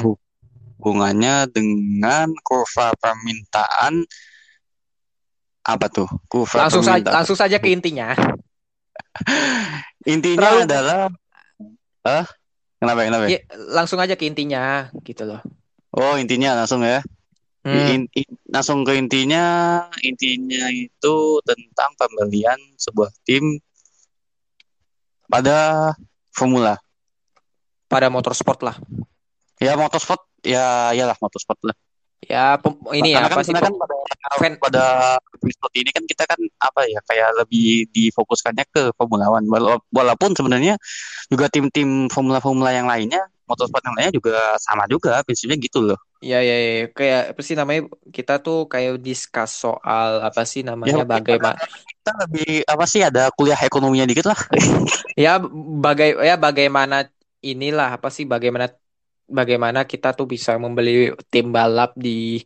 hubungannya 0.80 1.44
dengan 1.52 2.32
kurva 2.40 2.96
permintaan 2.96 4.00
apa 5.60 5.86
tuh 5.86 6.08
kurva 6.24 6.64
Langsung 6.64 6.80
saja 6.80 7.04
langsung 7.12 7.36
saja 7.36 7.60
ke 7.60 7.68
intinya. 7.68 8.16
intinya 10.08 10.40
Terlalu- 10.40 10.64
adalah 10.64 11.00
ah 12.00 12.24
kenapa 12.80 13.00
kenapa 13.04 13.24
Ya, 13.28 13.44
langsung 13.68 14.00
aja 14.00 14.16
ke 14.16 14.24
intinya 14.24 14.88
gitu 15.04 15.28
loh. 15.28 15.44
oh 15.92 16.16
intinya 16.16 16.56
langsung 16.56 16.80
ya 16.80 17.04
Hmm. 17.60 17.76
In- 17.76 18.08
in- 18.16 18.40
langsung 18.48 18.88
ke 18.88 18.96
intinya 18.96 19.44
intinya 20.00 20.64
itu 20.72 21.16
tentang 21.44 21.92
pembelian 21.92 22.56
sebuah 22.80 23.12
tim 23.20 23.60
pada 25.28 25.92
formula 26.32 26.80
Pada 27.84 28.08
motorsport 28.08 28.64
lah. 28.64 28.80
ya 29.60 29.76
motorsport 29.76 30.24
ya 30.44 30.92
iyalah 30.96 31.16
motorsport 31.20 31.60
lah 31.68 31.76
Ya 32.20 32.60
pem- 32.60 32.78
ini 33.00 33.16
ya 33.16 33.24
Karena 33.24 33.28
apa 33.32 33.40
kan 33.40 33.44
sih? 33.48 33.52
sebenarnya 33.56 33.72
kan 33.72 33.74
pada 33.80 33.96
fan- 34.38 34.60
pada 34.60 34.84
episode 35.40 35.74
ini 35.80 35.90
kan 35.90 36.04
kita 36.04 36.24
kan 36.28 36.40
apa 36.60 36.80
ya 36.86 37.00
kayak 37.08 37.28
lebih 37.40 37.88
difokuskannya 37.96 38.64
ke 38.70 38.82
Formula 38.94 39.26
One 39.32 39.48
Wala- 39.48 39.82
walaupun 39.90 40.36
sebenarnya 40.36 40.76
juga 41.32 41.48
tim-tim 41.48 42.12
Formula-Formula 42.12 42.70
yang 42.76 42.86
lainnya 42.88 43.24
motorsport 43.48 43.82
yang 43.88 43.96
lainnya 43.96 44.14
juga 44.14 44.36
sama 44.60 44.84
juga 44.86 45.24
prinsipnya 45.26 45.56
gitu 45.60 45.80
loh 45.84 45.98
Ya, 46.20 46.36
ya, 46.44 46.52
ya, 46.52 46.72
kayak 46.96 47.20
apa 47.32 47.40
sih 47.46 47.56
namanya? 47.56 47.80
Kita 48.16 48.32
tuh 48.44 48.56
kayak 48.72 49.00
discuss 49.06 49.50
soal 49.64 50.20
apa 50.28 50.40
sih 50.44 50.60
namanya 50.68 51.00
Ya, 51.00 51.04
bagaimana 51.12 51.64
kita 52.00 52.12
lebih 52.24 52.48
apa 52.64 52.84
sih 52.88 53.00
ada 53.04 53.28
kuliah 53.36 53.60
ekonominya 53.68 54.04
dikit 54.08 54.26
lah 54.32 54.38
ya 55.24 55.30
bagai 55.84 56.08
ya 56.28 56.34
bagaimana 56.44 56.94
inilah 57.50 57.88
apa 57.96 58.08
sih 58.16 58.24
bagaimana 58.32 58.66
bagaimana 59.30 59.86
kita 59.86 60.12
tuh 60.12 60.26
bisa 60.26 60.58
membeli 60.58 61.14
tim 61.30 61.54
balap 61.54 61.94
di 61.94 62.42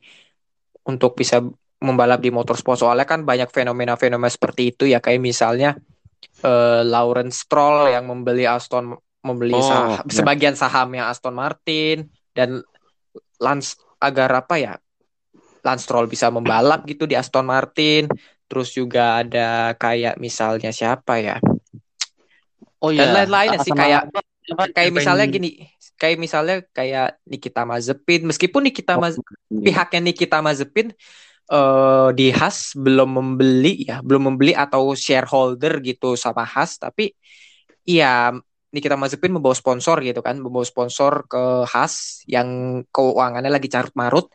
untuk 0.85 1.17
bisa 1.17 1.41
membalap 1.81 2.21
di 2.21 2.31
motorsport. 2.33 2.81
Soalnya 2.81 3.09
kan 3.09 3.25
banyak 3.25 3.49
fenomena-fenomena 3.49 4.31
seperti 4.31 4.73
itu 4.73 4.85
ya 4.89 5.01
kayak 5.01 5.21
misalnya 5.21 5.77
eh, 6.45 6.83
Lawrence 6.85 7.45
Stroll 7.49 7.89
yang 7.93 8.09
membeli 8.09 8.45
Aston 8.45 8.95
membeli 9.25 9.57
Oh, 9.57 9.65
sah- 9.65 10.05
ya. 10.05 10.13
sebagian 10.13 10.53
sahamnya 10.53 11.09
Aston 11.09 11.33
Martin 11.33 12.13
dan 12.37 12.61
Lance 13.41 13.81
agar 14.01 14.45
apa 14.45 14.61
ya 14.61 14.75
Lance 15.65 15.89
Stroll 15.89 16.07
bisa 16.09 16.29
membalap 16.29 16.85
gitu 16.85 17.09
di 17.09 17.17
Aston 17.17 17.49
Martin. 17.49 18.09
Terus 18.45 18.77
juga 18.77 19.25
ada 19.25 19.73
kayak 19.81 20.21
misalnya 20.21 20.69
siapa 20.69 21.17
ya? 21.17 21.41
Oh 22.85 22.93
dan 22.93 23.17
lain-lainnya 23.17 23.65
sih 23.65 23.73
kayak 23.73 24.13
kayak 24.77 24.93
misalnya 24.93 25.25
gini 25.25 25.73
kayak 26.05 26.19
misalnya 26.21 26.57
kayak 26.77 27.17
Nikita 27.25 27.65
Mazepin 27.65 28.29
meskipun 28.29 28.63
Nikita 28.69 28.95
Oh, 28.95 29.01
Maz 29.01 29.17
iya. 29.51 29.61
pihaknya 29.65 30.01
Nikita 30.13 30.45
Mazepin 30.45 30.93
eh 31.45 32.09
di 32.17 32.29
Haas 32.33 32.73
belum 32.77 33.11
membeli 33.21 33.89
ya 33.89 34.01
belum 34.05 34.33
membeli 34.33 34.53
atau 34.57 34.93
shareholder 34.97 35.81
gitu 35.85 36.17
sama 36.17 36.45
Haas 36.45 36.77
tapi 36.81 37.13
ya 37.89 38.33
Nikita 38.75 38.97
Mazepin 39.01 39.33
membawa 39.37 39.57
sponsor 39.57 40.01
gitu 40.05 40.21
kan 40.25 40.37
membawa 40.41 40.67
sponsor 40.67 41.25
ke 41.29 41.43
Haas 41.69 42.25
yang 42.29 42.49
keuangannya 42.93 43.53
lagi 43.53 43.69
carut 43.73 43.93
marut 43.97 44.27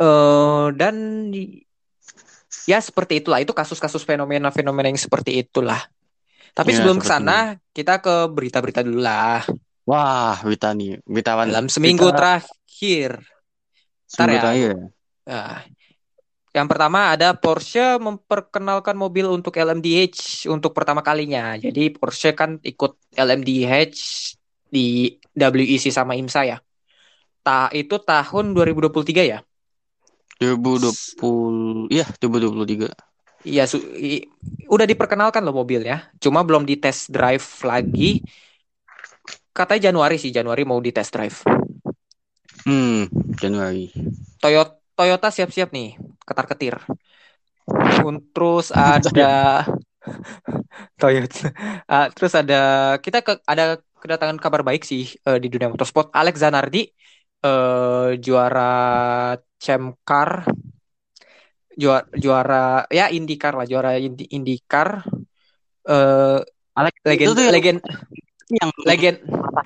eh 0.00 0.66
dan 0.80 0.96
ya 2.68 2.78
seperti 2.80 3.20
itulah 3.24 3.38
itu 3.42 3.52
kasus-kasus 3.52 4.02
fenomena-fenomena 4.06 4.88
yang 4.90 5.00
seperti 5.00 5.42
itulah. 5.42 5.80
Tapi 6.50 6.70
Ya, 6.70 6.78
sebelum 6.82 6.98
ke 6.98 7.06
sana 7.06 7.56
kita 7.70 8.02
ke 8.02 8.26
berita-berita 8.30 8.82
dulu 8.82 9.00
lah 9.00 9.44
wah 9.90 10.38
Wita 10.46 10.70
nih 10.70 11.02
Witawan 11.02 11.50
dalam 11.50 11.66
seminggu 11.66 12.06
kita- 12.06 12.18
terakhir. 12.18 13.10
Ntar 13.18 14.06
seminggu 14.06 14.36
ya. 14.38 14.42
terakhir. 14.42 14.74
Nah, 15.26 15.58
yang 16.50 16.66
pertama 16.66 17.14
ada 17.14 17.34
Porsche 17.34 17.98
memperkenalkan 18.02 18.94
mobil 18.98 19.26
untuk 19.30 19.54
LMDH 19.54 20.46
untuk 20.50 20.74
pertama 20.74 21.02
kalinya. 21.02 21.54
Jadi 21.58 21.94
Porsche 21.94 22.34
kan 22.34 22.58
ikut 22.62 22.98
LMDH 23.14 23.70
di 24.70 25.14
WEC 25.34 25.90
sama 25.90 26.14
IMSA 26.14 26.42
ya. 26.46 26.58
Ta 27.42 27.70
itu 27.74 27.98
tahun 27.98 28.54
2023 28.54 29.22
ya. 29.26 29.42
2020 30.40 31.92
iya 31.92 32.06
2023 32.18 32.88
Iya, 33.40 33.64
udah 34.68 34.84
diperkenalkan 34.84 35.40
loh 35.40 35.56
mobilnya. 35.56 36.12
Cuma 36.20 36.44
belum 36.44 36.68
di 36.68 36.76
test 36.76 37.08
drive 37.08 37.44
lagi. 37.64 38.20
Katanya 39.50 39.90
Januari 39.90 40.16
sih, 40.16 40.30
Januari 40.30 40.62
mau 40.62 40.78
di 40.78 40.90
test 40.94 41.10
drive. 41.14 41.38
hmm 42.66 43.08
Januari 43.40 43.88
Toyota 44.40 44.80
Toyota 44.96 45.28
siap-siap 45.32 45.72
nih 45.72 45.96
ketar-ketir. 46.28 46.76
Terus 48.36 48.68
ada 48.94 49.64
Toyota. 51.00 51.48
Ah, 51.88 52.06
terus 52.12 52.32
ada 52.36 52.60
kita 53.00 53.24
ke, 53.24 53.32
ada 53.48 53.80
kedatangan 54.00 54.36
kabar 54.36 54.60
baik 54.60 54.84
sih 54.84 55.08
eh, 55.24 55.38
di 55.40 55.48
dunia 55.48 55.72
motorsport. 55.72 56.12
Alex 56.12 56.36
Zanardi 56.40 56.84
eh, 57.44 58.08
juara 58.20 58.72
Champ 59.56 59.96
Car 60.04 60.44
juara 61.80 62.04
juara 62.12 62.64
ya 62.92 63.08
IndyCar 63.08 63.56
lah 63.56 63.64
juara 63.64 63.96
Indy, 63.96 64.28
IndyCar 64.28 65.00
eh 65.88 66.38
Alex 66.76 66.94
legend 67.08 67.28
itu 67.28 67.32
tuh 67.32 67.46
legend 67.48 67.78
yang 68.50 68.70
legend 68.82 69.18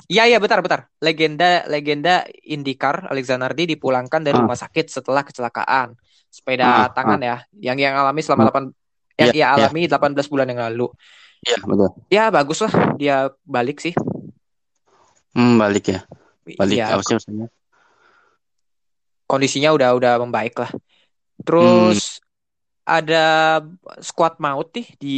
Iya 0.04 0.26
iya 0.26 0.38
betar 0.42 0.60
betar. 0.60 0.90
Legenda 1.00 1.64
legenda 1.70 2.24
IndyCar 2.44 3.08
Zanardi 3.22 3.76
dipulangkan 3.76 4.20
dari 4.20 4.36
Ah. 4.36 4.42
rumah 4.44 4.58
sakit 4.58 4.90
setelah 4.90 5.22
kecelakaan 5.24 5.96
sepeda 6.28 6.66
Ah, 6.66 6.88
tangan 6.90 7.20
ya 7.22 7.36
yang 7.56 7.78
yang 7.78 7.94
alami 7.94 8.20
selama 8.20 8.50
8 8.50 8.74
yang 9.14 9.30
Iya, 9.30 9.38
ia 9.38 9.38
iya. 9.38 9.46
alami 9.54 9.80
18 9.86 10.26
bulan 10.26 10.50
yang 10.50 10.60
lalu. 10.60 10.90
iya 11.46 11.58
betul 11.62 11.90
Ya 12.10 12.24
bagus 12.28 12.58
lah 12.64 12.72
dia 12.98 13.16
balik 13.46 13.78
sih. 13.78 13.94
hmm 15.34 15.54
balik 15.56 15.84
ya 15.94 16.00
balik 16.58 16.76
Ya, 16.76 16.94
apa 16.94 17.02
sih 17.06 17.14
maksudnya 17.16 17.48
kondisinya 19.24 19.72
udah 19.72 19.90
udah 19.96 20.12
membaik 20.20 20.54
lah. 20.58 20.70
Terus 21.42 22.20
ada 22.84 23.58
squad 23.98 24.36
maut 24.38 24.68
nih 24.76 24.86
di 25.00 25.16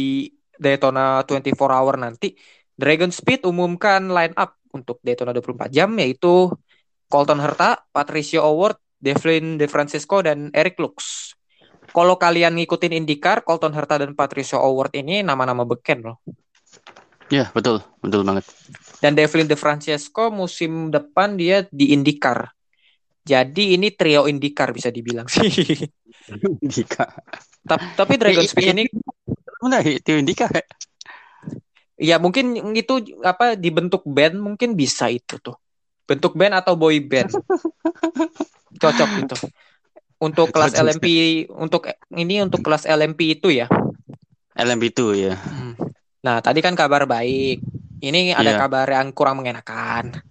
Daytona 0.57 1.21
24 1.21 1.69
Hour 1.69 1.95
nanti. 1.99 2.33
Dragon 2.77 3.09
Speed 3.09 3.43
umumkan 3.49 4.05
line 4.13 4.37
up 4.37 4.55
untuk 4.69 5.01
Daytona 5.01 5.33
24 5.33 5.73
jam 5.73 5.89
yaitu 5.97 6.53
Colton 7.09 7.41
Herta, 7.41 7.81
Patricio 7.89 8.45
Award, 8.45 8.77
Devlin 9.01 9.57
De 9.57 9.65
Francisco 9.65 10.21
dan 10.21 10.53
Eric 10.53 10.77
Lux. 10.77 11.31
Kalau 11.89 12.19
kalian 12.19 12.53
ngikutin 12.61 12.93
IndyCar, 12.93 13.41
Colton 13.41 13.73
Herta 13.73 13.97
dan 13.97 14.13
Patricio 14.13 14.61
Award 14.61 14.93
ini 14.99 15.25
nama-nama 15.25 15.65
beken 15.65 16.05
loh. 16.05 16.17
Iya 17.27 17.51
betul 17.51 17.83
betul 17.99 18.23
banget 18.23 18.47
Dan 19.03 19.11
Devlin 19.17 19.51
De 19.51 19.59
Francesco 19.59 20.31
musim 20.31 20.93
depan 20.93 21.35
dia 21.35 21.67
di 21.67 21.91
IndyCar. 21.91 22.47
Jadi 23.27 23.75
ini 23.75 23.91
trio 23.91 24.29
IndyCar 24.29 24.71
bisa 24.71 24.87
dibilang 24.87 25.27
sih. 25.27 25.43
Indika 26.63 27.07
Ta- 27.67 27.95
Tapi 27.95 28.15
Dragon 28.15 28.43
Speed 28.47 28.67
ini 28.75 28.83
mana 29.63 29.83
itu 29.83 30.15
Indika 30.15 30.47
ya 31.97 32.21
mungkin 32.21 32.55
itu 32.77 33.01
apa 33.25 33.57
dibentuk 33.57 34.05
band 34.05 34.37
mungkin 34.37 34.77
bisa 34.77 35.09
itu 35.09 35.41
tuh. 35.41 35.57
Bentuk 36.07 36.37
band 36.37 36.55
atau 36.63 36.77
boy 36.79 37.01
band. 37.03 37.33
Cocok 38.81 39.09
gitu. 39.25 39.35
Untuk 40.17 40.49
kelas 40.49 40.73
Cocok. 40.73 40.85
LMP 40.87 41.05
untuk 41.51 41.81
ini 42.13 42.41
untuk 42.41 42.61
kelas 42.63 42.87
LMP 42.87 43.37
itu 43.41 43.51
ya. 43.51 43.67
LMP 44.57 44.89
itu 44.89 45.13
ya 45.13 45.35
Hmm. 45.37 45.73
Nah, 46.17 46.41
tadi 46.41 46.59
kan 46.59 46.73
kabar 46.73 47.05
baik. 47.05 47.61
ini 47.97 48.29
ada 48.29 48.53
Iya. 48.53 48.61
kabar 48.61 48.85
yang 48.85 49.09
kurang 49.09 49.41
mengenakan. 49.41 50.21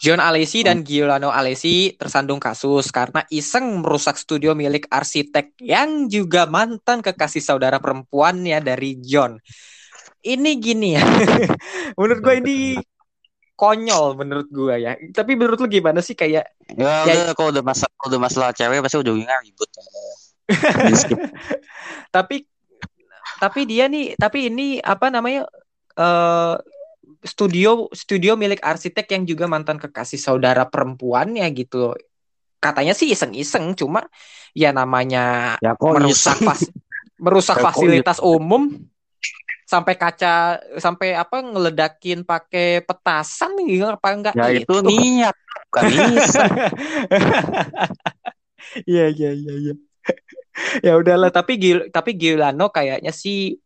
John 0.00 0.16
Alesi 0.18 0.64
dan 0.64 0.80
Giuliano 0.80 1.28
Alesi 1.28 1.92
tersandung 1.94 2.40
kasus 2.40 2.88
karena 2.88 3.22
iseng 3.28 3.84
merusak 3.84 4.16
studio 4.16 4.56
milik 4.56 4.88
arsitek 4.88 5.54
yang 5.60 6.08
juga 6.08 6.48
mantan 6.48 7.04
kekasih 7.04 7.44
saudara 7.44 7.78
perempuannya 7.78 8.58
dari 8.64 8.96
John. 8.98 9.36
Ini 10.22 10.50
gini 10.62 10.94
ya. 10.94 11.02
menurut 11.98 12.18
gue 12.22 12.34
ini 12.38 12.56
konyol 13.58 14.14
menurut 14.18 14.48
gue 14.48 14.74
ya. 14.78 14.92
Tapi 15.10 15.34
menurut 15.34 15.58
lu 15.58 15.68
gimana 15.68 15.98
sih 15.98 16.14
kayak 16.14 16.46
Ya, 16.72 17.04
Ya- 17.04 17.28
udah, 17.28 17.34
kalau 17.36 17.50
udah 17.52 17.64
masalah 17.66 17.92
kalau 17.98 18.08
udah 18.16 18.22
masalah 18.22 18.48
cewek 18.54 18.80
pasti 18.80 18.96
ujungnya 19.02 19.34
ribut. 19.42 19.68
Skip. 21.02 21.18
tapi 22.10 22.46
tapi 23.38 23.60
dia 23.66 23.86
nih 23.86 24.14
tapi 24.18 24.50
ini 24.50 24.78
apa 24.82 25.10
namanya 25.10 25.46
eh 25.98 26.56
studio 27.22 27.86
studio 27.94 28.34
milik 28.34 28.58
arsitek 28.62 29.06
yang 29.14 29.22
juga 29.26 29.46
mantan 29.46 29.78
kekasih 29.78 30.18
saudara 30.18 30.66
perempuannya 30.66 31.46
gitu. 31.54 31.94
Katanya 32.62 32.94
sih 32.94 33.10
iseng-iseng 33.10 33.74
cuma 33.74 34.06
ya 34.54 34.70
namanya 34.70 35.54
ya 35.58 35.74
merusak 35.78 36.38
fas- 36.42 36.70
merusak 37.18 37.58
Ya, 37.58 37.64
fasilitas 37.70 38.18
umum 38.22 38.70
sampai 39.72 39.94
kaca 39.96 40.60
sampai 40.76 41.16
apa 41.16 41.40
ngeledakin 41.40 42.28
pakai 42.28 42.84
petasan 42.84 43.56
nih 43.56 43.88
apa 43.88 44.08
enggak 44.12 44.34
Ya 44.36 44.52
itu 44.52 44.74
niat, 44.84 45.32
bukan. 45.72 45.84
Iya 48.90 49.04
iya 49.12 49.28
iya 49.40 49.52
iya. 49.62 49.72
ya 50.86 50.92
udahlah 51.00 51.30
tapi 51.32 51.52
Gil 51.62 51.78
tapi 51.88 52.10
Giuliano 52.20 52.68
kayaknya 52.68 53.12
sih 53.12 53.56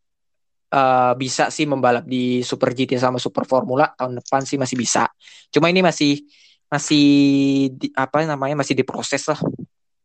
eh, 0.75 1.13
bisa 1.19 1.49
sih 1.51 1.67
membalap 1.69 2.05
di 2.07 2.43
Super 2.43 2.71
GT 2.77 2.99
sama 2.99 3.19
Super 3.23 3.45
Formula 3.47 3.91
tahun 3.99 4.19
depan 4.23 4.43
sih 4.47 4.59
masih 4.61 4.77
bisa. 4.79 5.07
Cuma 5.53 5.71
ini 5.71 5.81
masih 5.83 6.23
masih 6.67 7.05
di- 7.79 7.95
apa 7.95 8.27
namanya 8.27 8.59
masih 8.59 8.75
diproses 8.75 9.23
lah. 9.31 9.39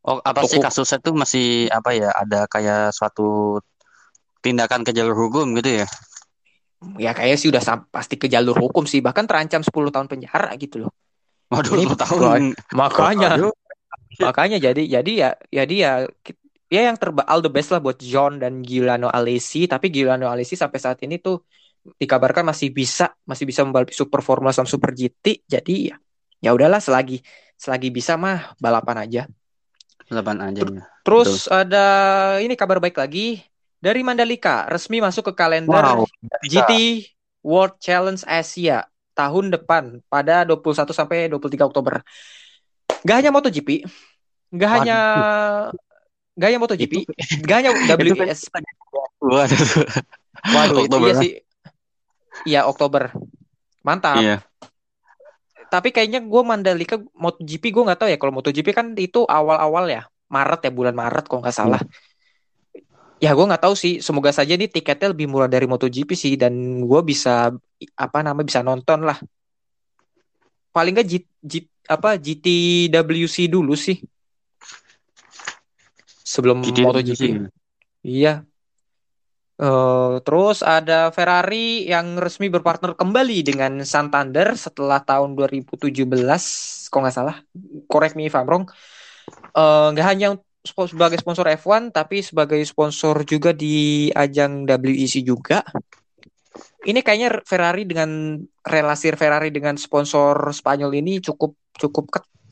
Oh, 0.02 0.18
apa 0.22 0.42
sih 0.50 0.58
kasusnya 0.58 0.98
tuh 0.98 1.14
masih 1.14 1.70
apa 1.70 1.94
ya? 1.94 2.10
Ada 2.10 2.50
kayak 2.50 2.90
suatu 2.94 3.58
tindakan 4.42 4.82
ke 4.82 4.90
jalur 4.90 5.14
hukum 5.14 5.54
gitu 5.56 5.82
ya? 5.82 5.86
Ya 6.98 7.14
kayaknya 7.14 7.38
sih 7.38 7.48
udah 7.48 7.62
pasti 7.94 8.18
ke 8.18 8.26
jalur 8.26 8.58
hukum 8.58 8.84
sih 8.90 8.98
bahkan 8.98 9.22
terancam 9.24 9.62
10 9.62 9.94
tahun 9.94 10.10
penjara 10.10 10.50
gitu 10.58 10.82
loh. 10.86 10.92
Waduh, 11.48 11.78
Ini 11.78 11.94
tahun. 11.94 12.58
Makanya 12.74 13.38
Waduh. 13.38 13.54
makanya 14.20 14.60
jadi 14.60 14.82
jadi 15.00 15.12
ya 15.16 15.30
jadi 15.64 15.74
ya 15.74 15.92
ya 16.68 16.80
yang 16.92 16.96
terba 17.00 17.24
all 17.28 17.40
the 17.40 17.48
best 17.48 17.72
lah 17.72 17.80
buat 17.80 17.96
John 18.00 18.40
dan 18.40 18.60
Giuliano 18.64 19.08
Alesi 19.08 19.64
tapi 19.64 19.88
Giuliano 19.88 20.28
Alesi 20.28 20.52
sampai 20.52 20.78
saat 20.80 21.00
ini 21.04 21.16
tuh 21.16 21.44
dikabarkan 22.00 22.48
masih 22.48 22.72
bisa 22.72 23.12
masih 23.28 23.44
bisa 23.44 23.64
membalap 23.64 23.92
Super 23.92 24.20
Formula 24.24 24.52
sama 24.52 24.68
Super 24.68 24.92
GT 24.96 25.44
jadi 25.48 25.74
ya 25.92 25.96
ya 26.40 26.50
udahlah 26.56 26.80
selagi 26.80 27.20
selagi 27.60 27.88
bisa 27.92 28.16
mah 28.16 28.56
balapan 28.60 28.96
aja 29.04 29.22
Delapan 30.08 30.36
aja. 30.44 30.60
ya. 30.64 30.82
terus 31.04 31.48
ada 31.48 31.84
ini 32.40 32.52
kabar 32.56 32.80
baik 32.80 32.96
lagi 33.00 33.40
dari 33.82 34.06
Mandalika 34.06 34.70
resmi 34.70 35.02
masuk 35.02 35.34
ke 35.34 35.42
kalender 35.42 35.74
Wow. 35.74 36.06
GT 36.46 37.02
World 37.42 37.82
Challenge 37.82 38.22
Asia 38.22 38.86
tahun 39.18 39.50
depan 39.50 39.98
pada 40.06 40.46
21 40.46 40.94
sampai 40.94 41.26
23 41.26 41.66
Oktober. 41.66 42.00
Gak 43.02 43.16
hanya 43.18 43.34
MotoGP, 43.34 43.82
gak 44.54 44.70
Waduh. 44.70 44.74
hanya 44.86 44.98
gak 46.38 46.46
hanya 46.46 46.60
MotoGP, 46.62 46.92
gak 47.42 47.56
hanya 47.58 47.70
Itu 47.98 48.14
kan-. 48.14 48.64
Waduh. 49.18 49.60
Waduh, 50.42 50.78
itu 50.78 50.86
Oktober. 50.86 51.06
iya 51.10 51.14
sih. 51.18 51.32
Iya, 52.46 52.60
Oktober. 52.70 53.10
Mantap. 53.82 54.22
Iya. 54.22 54.46
Tapi 55.66 55.88
kayaknya 55.90 56.20
gue 56.22 56.42
Mandalika 56.44 56.96
MotoGP 57.18 57.64
gue 57.72 57.82
nggak 57.90 57.98
tahu 57.98 58.08
ya 58.12 58.18
kalau 58.20 58.32
MotoGP 58.38 58.68
kan 58.70 58.86
itu 58.94 59.24
awal-awal 59.24 59.88
ya 59.88 60.02
Maret 60.28 60.68
ya 60.68 60.72
bulan 60.72 60.94
Maret 60.94 61.26
kalau 61.26 61.42
nggak 61.42 61.56
salah. 61.56 61.80
Ya 63.22 63.30
gue 63.38 63.46
nggak 63.46 63.62
tahu 63.62 63.74
sih. 63.78 64.02
Semoga 64.02 64.34
saja 64.34 64.58
nih 64.58 64.66
tiketnya 64.66 65.14
lebih 65.14 65.30
murah 65.30 65.46
dari 65.46 65.70
MotoGP 65.70 66.10
sih 66.18 66.34
dan 66.34 66.82
gue 66.82 67.00
bisa 67.06 67.54
apa 67.94 68.18
namanya 68.26 68.46
bisa 68.50 68.60
nonton 68.66 69.06
lah. 69.06 69.22
Paling 70.74 70.98
nggak 70.98 71.06
G- 71.06 71.30
G- 71.38 71.70
apa 71.86 72.18
GTWC 72.18 73.46
dulu 73.46 73.78
sih 73.78 74.02
sebelum 76.26 76.66
GT 76.66 76.82
MotoGP. 76.82 77.22
Iya. 78.02 78.42
Eh, 79.62 80.14
terus 80.26 80.64
ada 80.66 81.14
Ferrari 81.14 81.86
yang 81.86 82.18
resmi 82.18 82.50
berpartner 82.50 82.98
kembali 82.98 83.46
dengan 83.46 83.72
Santander 83.86 84.58
setelah 84.58 84.98
tahun 84.98 85.38
2017, 85.38 86.90
kalau 86.90 87.06
nggak 87.06 87.14
salah. 87.14 87.36
Correct 87.86 88.18
me 88.18 88.26
if 88.26 88.34
I'm 88.34 88.48
wrong. 88.50 88.66
Eh, 89.54 89.86
nggak 89.94 90.06
hanya 90.10 90.28
spo- 90.34 90.51
sebagai 90.62 91.18
sponsor 91.18 91.50
F1, 91.58 91.90
tapi 91.90 92.22
sebagai 92.22 92.62
sponsor 92.62 93.26
juga 93.26 93.50
di 93.50 94.08
ajang 94.14 94.62
WEC 94.64 95.26
juga. 95.26 95.66
Ini 96.82 96.98
kayaknya 97.02 97.42
Ferrari 97.46 97.86
dengan 97.86 98.38
relasi 98.62 99.14
Ferrari 99.14 99.54
dengan 99.54 99.78
sponsor 99.78 100.34
Spanyol 100.50 100.98
ini 100.98 101.22
cukup 101.22 101.54
cukup 101.78 102.04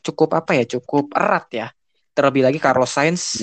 cukup 0.02 0.30
apa 0.34 0.58
ya? 0.58 0.64
Cukup 0.78 1.14
erat 1.14 1.46
ya. 1.50 1.68
Terlebih 2.14 2.46
lagi 2.46 2.58
Carlos 2.62 2.90
Sainz 2.90 3.42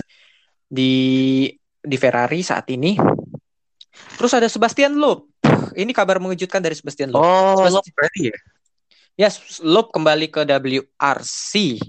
di 0.68 1.48
di 1.80 1.98
Ferrari 2.00 2.44
saat 2.44 2.68
ini. 2.72 2.96
Terus 4.20 4.32
ada 4.36 4.48
Sebastian 4.48 4.96
Loeb. 5.00 5.28
Ini 5.76 5.92
kabar 5.96 6.20
mengejutkan 6.20 6.60
dari 6.60 6.76
Sebastian 6.76 7.12
Loeb. 7.12 7.24
Oh, 7.24 7.64
Sebast- 7.64 7.76
lo 7.76 7.82
berarti 7.96 8.22
ya? 8.32 8.38
Ya, 9.18 9.30
Loeb 9.66 9.90
kembali 9.92 10.28
ke 10.30 10.46
WRC. 10.46 11.82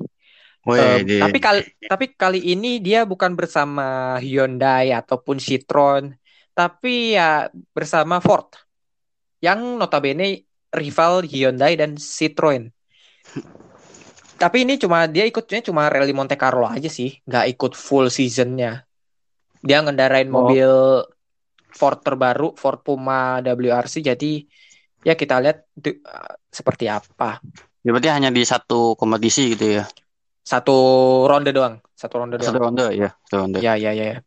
Wih, 0.67 0.81
Em, 0.81 1.03
tapi 1.23 1.39
kali 1.39 1.61
tapi 1.87 2.05
kali 2.13 2.41
ini 2.43 2.83
dia 2.83 3.07
bukan 3.07 3.33
bersama 3.39 4.17
Hyundai 4.19 4.91
ataupun 4.93 5.39
Citroen, 5.39 6.17
tapi 6.57 7.15
ya 7.15 7.49
bersama 7.73 8.19
Ford. 8.19 8.51
Yang 9.39 9.79
notabene 9.79 10.45
rival 10.75 11.23
Hyundai 11.25 11.79
dan 11.79 11.95
Citroen. 11.97 12.75
Tapi 14.39 14.63
ini 14.63 14.79
cuma 14.79 15.11
dia 15.11 15.27
ikutnya 15.27 15.59
cuma 15.67 15.91
rally 15.91 16.15
Monte 16.15 16.39
Carlo 16.39 16.63
aja 16.63 16.87
sih, 16.87 17.11
nggak 17.27 17.59
ikut 17.59 17.73
full 17.75 18.07
seasonnya. 18.07 18.87
Dia 19.67 19.83
ngendarain 19.83 20.31
Oh. 20.31 20.39
mobil 20.39 20.71
Ford 21.75 21.99
terbaru, 21.99 22.55
Ford 22.55 22.79
Puma 22.87 23.43
WRC. 23.43 23.99
Jadi 23.99 24.47
ya 25.03 25.19
kita 25.19 25.43
lihat 25.43 25.67
de- 25.75 25.99
seperti 26.55 26.87
apa. 26.87 27.43
ya 27.83 27.91
berarti 27.91 28.11
hanya 28.15 28.31
di 28.31 28.43
satu 28.47 28.95
kompetisi 28.95 29.59
gitu 29.59 29.83
ya? 29.83 29.85
Satu 30.49 30.77
ronde 31.29 31.53
doang, 31.53 31.77
satu 31.93 32.25
ronde 32.25 32.41
doang. 32.41 32.49
Satu 32.49 32.61
ronde 32.65 32.87
ya, 32.97 33.13
satu 33.29 33.37
ronde. 33.45 33.59
Ya, 33.61 33.77
ya, 33.77 33.93
ya. 33.93 34.05
ya. 34.17 34.19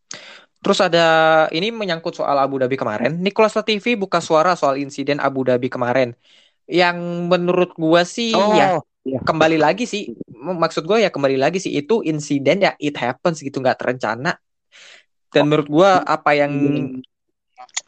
Terus 0.61 0.78
ada 0.78 1.05
ini 1.49 1.74
menyangkut 1.74 2.13
soal 2.13 2.38
Abu 2.38 2.61
Dhabi 2.61 2.78
kemarin. 2.78 3.17
Nicholas 3.17 3.57
Latifi 3.57 3.97
buka 3.97 4.22
suara 4.22 4.53
soal 4.53 4.78
insiden 4.78 5.17
Abu 5.17 5.41
Dhabi 5.41 5.74
kemarin. 5.74 6.13
Yang 6.69 6.97
menurut 7.26 7.74
gua 7.74 8.05
sih 8.05 8.38
Oh, 8.38 8.53
ya 8.53 9.17
kembali 9.26 9.57
lagi 9.57 9.89
sih 9.89 10.13
maksud 10.38 10.86
gua 10.86 11.01
ya 11.01 11.09
kembali 11.09 11.41
lagi 11.41 11.57
sih 11.57 11.74
itu 11.74 12.05
insiden 12.05 12.61
ya 12.61 12.78
it 12.78 12.93
happens 13.01 13.41
gitu 13.41 13.57
nggak 13.57 13.82
terencana. 13.82 14.38
Dan 15.34 15.49
menurut 15.49 15.65
gua 15.65 16.05
apa 16.05 16.38
yang 16.38 16.53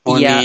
oh, 0.09 0.17
Iya. 0.17 0.41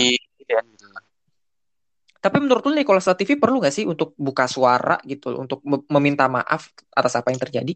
Tapi 2.29 2.45
menurut 2.45 2.63
lu 2.69 2.77
Nicholas 2.77 3.09
Latifi 3.09 3.41
perlu 3.41 3.65
nggak 3.65 3.73
sih 3.73 3.89
untuk 3.89 4.13
buka 4.21 4.45
suara 4.45 5.01
gitu 5.09 5.33
untuk 5.41 5.65
mem- 5.65 5.89
meminta 5.89 6.29
maaf 6.29 6.69
atas 6.93 7.17
apa 7.17 7.33
yang 7.33 7.41
terjadi? 7.41 7.73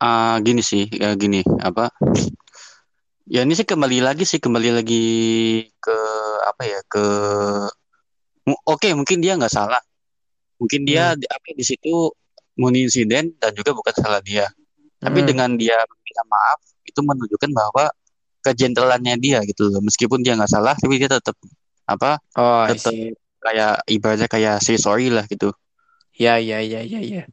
Ah, 0.00 0.38
gini 0.40 0.62
sih, 0.64 0.86
ya 0.94 1.12
gini 1.18 1.42
apa? 1.60 1.90
Ya 3.26 3.42
ini 3.42 3.52
sih 3.58 3.66
kembali 3.66 3.98
lagi 4.00 4.24
sih 4.24 4.38
kembali 4.40 4.70
lagi 4.80 5.04
ke 5.82 5.96
apa 6.46 6.62
ya 6.66 6.80
ke 6.86 7.04
oke 8.46 8.88
mungkin 8.96 9.18
dia 9.20 9.36
nggak 9.36 9.52
salah, 9.52 9.82
mungkin 10.56 10.88
dia 10.88 11.14
di, 11.18 11.26
apa 11.28 11.52
di 11.52 11.64
situ 11.66 12.10
murni 12.56 12.86
insiden 12.88 13.34
dan 13.36 13.52
juga 13.52 13.76
bukan 13.76 13.94
salah 13.98 14.22
dia. 14.24 14.48
Tapi 15.00 15.20
Hmm. 15.20 15.28
dengan 15.28 15.50
dia 15.56 15.76
minta 15.84 16.22
maaf 16.28 16.60
itu 16.84 17.00
menunjukkan 17.00 17.50
bahwa 17.52 17.84
kejentalannya 18.44 19.14
dia 19.20 19.40
gitu 19.44 19.68
loh. 19.68 19.80
Meskipun 19.84 20.24
dia 20.24 20.36
nggak 20.36 20.50
salah, 20.50 20.74
tapi 20.76 20.96
dia 20.96 21.08
tetap 21.12 21.36
apa 21.88 22.20
Oh, 22.38 22.64
tetap. 22.70 22.92
Kayak 23.40 23.82
ibaratnya 23.88 24.28
kayak 24.28 24.60
say 24.60 24.76
sorry 24.76 25.08
lah 25.08 25.24
gitu. 25.26 25.50
Ya, 26.14 26.36
ya, 26.36 26.60
ya, 26.60 26.84
ya, 26.84 27.00
ya. 27.00 27.24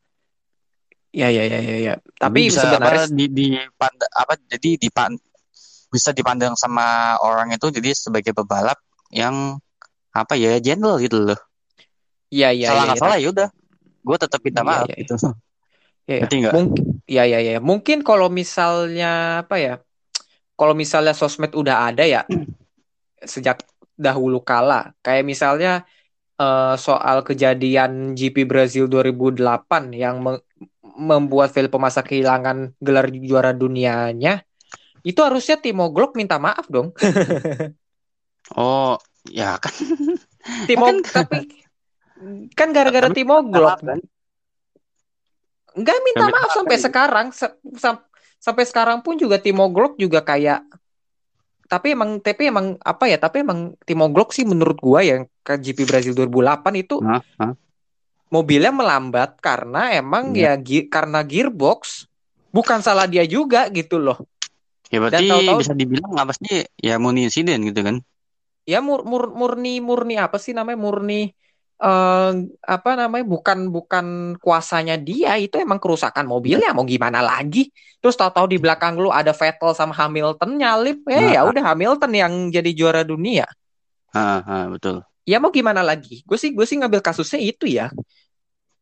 Ya, 1.11 1.27
ya, 1.33 1.43
ya, 1.43 1.59
ya, 1.59 1.75
ya. 1.81 1.93
Tapi 2.19 2.47
bisa 2.47 2.63
sebenarnya 2.63 3.07
apa, 3.07 3.15
di, 3.15 3.25
di 3.31 3.45
apa 4.15 4.33
jadi 4.47 4.77
dipan 4.79 5.17
bisa 5.87 6.11
dipandang 6.11 6.53
sama 6.59 7.15
orang 7.23 7.55
itu 7.55 7.71
jadi 7.71 7.95
sebagai 7.95 8.35
pebalap 8.35 8.75
yang 9.09 9.55
apa 10.11 10.35
ya 10.35 10.59
gentle 10.59 10.99
gitu 10.99 11.23
loh. 11.31 11.39
ya, 12.27 12.51
ya, 12.51 12.75
salah 12.75 12.83
ya, 12.83 12.87
nggak 12.91 12.99
ya. 12.99 13.03
salah 13.07 13.17
ya 13.23 13.27
udah, 13.31 13.49
gue 14.03 14.17
tetap 14.19 14.39
minta 14.43 14.61
Iya, 14.61 14.67
maaf 14.67 14.87
iya, 14.87 14.95
iya. 14.95 15.01
gitu. 15.03 15.15
Ya, 16.07 16.15
ya. 16.15 16.19
Ngerti? 16.27 16.37
Mungkin, 16.55 16.83
ya, 17.07 17.23
ya, 17.27 17.39
ya. 17.39 17.59
Mungkin 17.59 17.97
kalau 18.03 18.27
misalnya 18.31 19.43
apa 19.47 19.55
ya? 19.59 19.73
Kalau 20.57 20.73
misalnya 20.73 21.13
sosmed 21.13 21.53
udah 21.53 21.91
ada 21.91 22.03
ya 22.03 22.25
sejak 23.33 23.61
dahulu 23.97 24.41
kala, 24.41 24.93
kayak 25.01 25.23
misalnya 25.25 25.85
eh, 26.37 26.75
soal 26.77 27.21
kejadian 27.25 28.13
GP 28.13 28.45
Brazil 28.45 28.85
2008 28.89 29.93
yang 29.93 30.21
me- 30.21 30.43
membuat 30.97 31.53
Felipe 31.53 31.77
Massa 31.77 32.01
kehilangan 32.01 32.73
gelar 32.81 33.09
juara 33.13 33.53
dunianya, 33.53 34.41
itu 35.05 35.19
harusnya 35.21 35.57
Timo 35.61 35.89
Glock 35.93 36.17
minta 36.17 36.37
maaf 36.41 36.65
dong. 36.69 36.93
Oh, 38.55 38.95
ya 39.27 39.59
kan. 39.59 39.75
Timo 40.71 40.87
Kan- 40.87 41.03
tapi 41.19 41.37
kan 42.55 42.71
gara-gara 42.71 43.11
Timo 43.11 43.43
Glock 43.43 43.83
kan? 43.83 43.99
nggak 45.77 45.99
minta 46.01 46.25
maaf 46.25 46.49
sampai 46.57 46.77
kan? 46.79 46.83
sekarang 46.89 47.27
Se- 47.35 47.59
sam- 47.77 48.07
sampai 48.41 48.63
sekarang 48.65 49.05
pun 49.05 49.13
juga 49.19 49.37
Timo 49.37 49.69
Glock 49.69 49.99
juga 50.01 50.25
kayak 50.25 50.65
tapi 51.67 51.93
emang 51.93 52.23
tapi 52.23 52.47
emang 52.47 52.79
apa 52.81 53.05
ya 53.11 53.19
tapi 53.19 53.43
emang 53.43 53.75
Timo 53.83 54.07
Glock 54.09 54.31
sih 54.31 54.47
menurut 54.47 54.79
gua 54.79 55.03
yang 55.03 55.27
ke 55.47 55.55
GP 55.55 55.87
Brazil 55.87 56.11
2008 56.11 56.75
itu 56.75 56.99
Hah? 56.99 57.23
Hah? 57.39 57.55
mobilnya 58.27 58.75
melambat 58.75 59.39
karena 59.39 59.95
emang 59.95 60.35
Iya. 60.35 60.59
ya 60.59 60.59
gi- 60.59 60.87
karena 60.91 61.23
gearbox 61.23 62.03
bukan 62.51 62.83
salah 62.83 63.07
dia 63.07 63.23
juga 63.23 63.71
gitu 63.71 63.95
loh 63.97 64.19
Ya 64.87 64.99
berarti 64.99 65.27
tahu-tahu- 65.27 65.63
bisa 65.63 65.71
dibilang 65.73 66.11
apa 66.15 66.31
sih 66.33 66.63
ya 66.79 66.95
murni 66.95 67.23
insiden 67.23 67.63
gitu 67.63 67.79
kan? 67.79 67.99
ya 68.63 68.83
mur, 68.83 69.07
mur- 69.07 69.31
murni 69.31 69.79
murni 69.79 70.19
apa 70.19 70.35
sih 70.35 70.51
namanya 70.51 70.75
murni 70.75 71.31
eh 71.77 72.31
apa 72.65 72.89
namanya 72.97 73.21
bukan 73.23 73.69
bukan 73.69 74.05
kuasanya 74.41 74.97
dia 74.97 75.37
itu 75.37 75.55
emang 75.55 75.77
kerusakan 75.77 76.25
mobilnya 76.25 76.73
mau 76.73 76.81
gimana 76.83 77.21
lagi 77.21 77.69
terus 78.01 78.17
tahu-tahu 78.17 78.49
di 78.49 78.57
belakang 78.57 78.97
lu 78.97 79.07
ada 79.07 79.29
Vettel 79.29 79.71
sama 79.71 79.93
Hamilton 79.93 80.57
nyalip 80.57 81.05
eh 81.05 81.15
Nah. 81.15 81.31
ya 81.31 81.41
udah 81.45 81.63
Hamilton 81.63 82.11
yang 82.11 82.33
jadi 82.49 82.71
juara 82.73 83.05
dunia 83.05 83.45
Ah, 84.09 84.41
ah, 84.41 84.65
betul. 84.67 85.05
Ya 85.27 85.37
mau 85.43 85.51
gimana 85.51 85.83
lagi 85.83 86.23
gue 86.23 86.37
sih 86.39 86.55
gue 86.55 86.63
sih 86.63 86.79
ngambil 86.79 87.03
kasusnya 87.03 87.43
itu 87.43 87.67
ya 87.67 87.91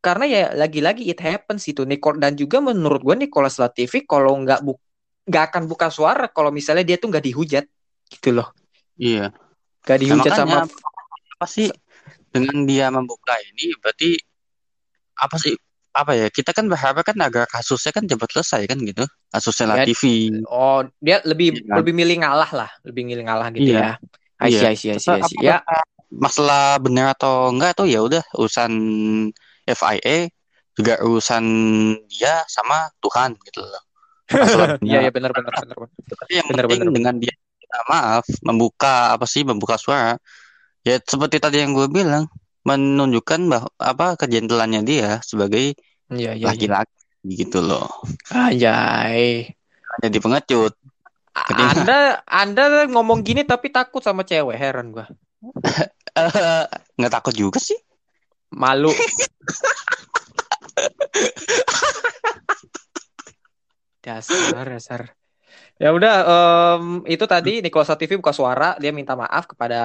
karena 0.05 0.25
ya 0.29 0.43
lagi-lagi 0.53 1.09
it 1.09 1.17
happens 1.17 1.65
itu 1.65 1.81
Nicole 1.89 2.21
dan 2.21 2.37
juga 2.37 2.61
menurut 2.61 3.01
gue 3.01 3.15
Nicolas 3.25 3.57
Latifi 3.57 4.05
kalau 4.05 4.37
nggak 4.45 4.61
bu 4.61 4.77
nggak 5.25 5.43
akan 5.49 5.63
buka 5.65 5.89
suara 5.89 6.29
kalau 6.29 6.53
misalnya 6.53 6.85
dia 6.85 7.01
tuh 7.01 7.09
nggak 7.09 7.25
dihujat 7.25 7.65
gitu 8.13 8.29
loh 8.37 8.53
Iya. 9.01 9.33
nggak 9.81 9.97
Nah, 9.97 10.01
dihujat 10.05 10.31
makanya 10.37 10.61
sama 10.69 10.69
apa 11.35 11.47
sih 11.49 11.67
dengan 12.29 12.63
dia 12.69 12.93
membuka 12.93 13.33
ini 13.41 13.73
berarti 13.81 14.13
apa 15.17 15.35
sih 15.41 15.57
apa 15.95 16.11
ya 16.13 16.27
kita 16.27 16.51
kan 16.51 16.67
berharap 16.67 17.01
kan 17.07 17.17
agar 17.23 17.47
kasusnya 17.47 17.95
kan 17.95 18.03
cepat 18.05 18.29
selesai 18.35 18.61
kan 18.69 18.77
gitu 18.83 19.07
kasusnya 19.33 19.65
Ya, 19.65 19.71
Latifi 19.81 20.43
Oh, 20.45 20.83
dia 21.01 21.23
lebih 21.25 21.57
Iya 21.57 21.71
kan? 21.71 21.75
lebih 21.81 21.93
milih 21.95 22.15
ngalah 22.21 22.51
lah, 22.53 22.69
lebih 22.85 23.03
milih 23.07 23.23
ngalah 23.25 23.47
gitu 23.55 23.71
Iya. 23.73 23.79
ya. 23.81 23.91
Iya. 24.45 24.59
I 24.69 24.75
see, 24.77 24.91
I 24.91 24.99
see, 24.99 25.11
I 25.15 25.23
Apa- 25.23 25.31
see. 25.31 25.39
Ya, 25.41 25.57
masalah 26.15 26.79
benar 26.79 27.15
atau 27.15 27.51
enggak 27.51 27.75
tuh 27.75 27.87
ya 27.87 27.99
udah 28.01 28.23
urusan 28.39 28.71
FIA 29.67 30.31
juga 30.75 30.99
urusan 31.03 31.43
dia 32.07 32.43
sama 32.47 32.91
Tuhan 32.99 33.35
gitu 33.47 33.63
loh 33.63 33.83
iya, 34.87 35.05
iya 35.05 35.11
benar, 35.13 35.29
benar, 35.37 35.53
benar. 35.53 35.77
Tapi 36.01 36.31
yang 36.33 36.47
Benar, 36.49 36.65
penting 36.65 36.81
benar. 36.81 36.95
dengan 36.97 37.15
dia 37.21 37.33
minta 37.61 37.79
maaf 37.85 38.25
membuka 38.41 39.13
apa 39.13 39.25
sih 39.29 39.45
membuka 39.45 39.77
suara 39.77 40.17
ya 40.81 40.97
seperti 41.01 41.37
tadi 41.37 41.61
yang 41.61 41.77
gue 41.77 41.85
bilang 41.89 42.25
menunjukkan 42.65 43.41
bahwa 43.45 43.69
apa 43.77 44.17
kejentelannya 44.17 44.81
dia 44.81 45.21
sebagai 45.21 45.77
iya, 46.09 46.33
iya. 46.33 46.45
laki-laki 46.49 46.97
gitu 47.29 47.61
loh 47.61 47.85
Anjay. 48.33 49.53
jadi 50.01 50.17
pengecut 50.17 50.73
Anda, 51.35 52.23
Anda 52.23 52.87
ngomong 52.87 53.19
gini 53.27 53.43
tapi 53.43 53.67
takut 53.67 53.99
sama 53.99 54.23
cewek, 54.23 54.55
heran 54.55 54.95
gua. 54.95 55.03
Eh, 56.15 56.63
nggak 56.95 57.11
takut 57.11 57.35
juga 57.35 57.59
sih 57.59 57.75
Malu. 58.55 58.91
dasar, 63.99 64.63
dasar. 64.63 65.01
Ya 65.75 65.91
udah, 65.91 66.15
em, 66.23 67.03
itu 67.09 67.25
tadi 67.27 67.59
Nicolas 67.59 67.91
TV 67.99 68.15
buka 68.15 68.31
suara, 68.31 68.79
dia 68.79 68.95
minta 68.95 69.11
maaf 69.17 69.43
kepada 69.43 69.79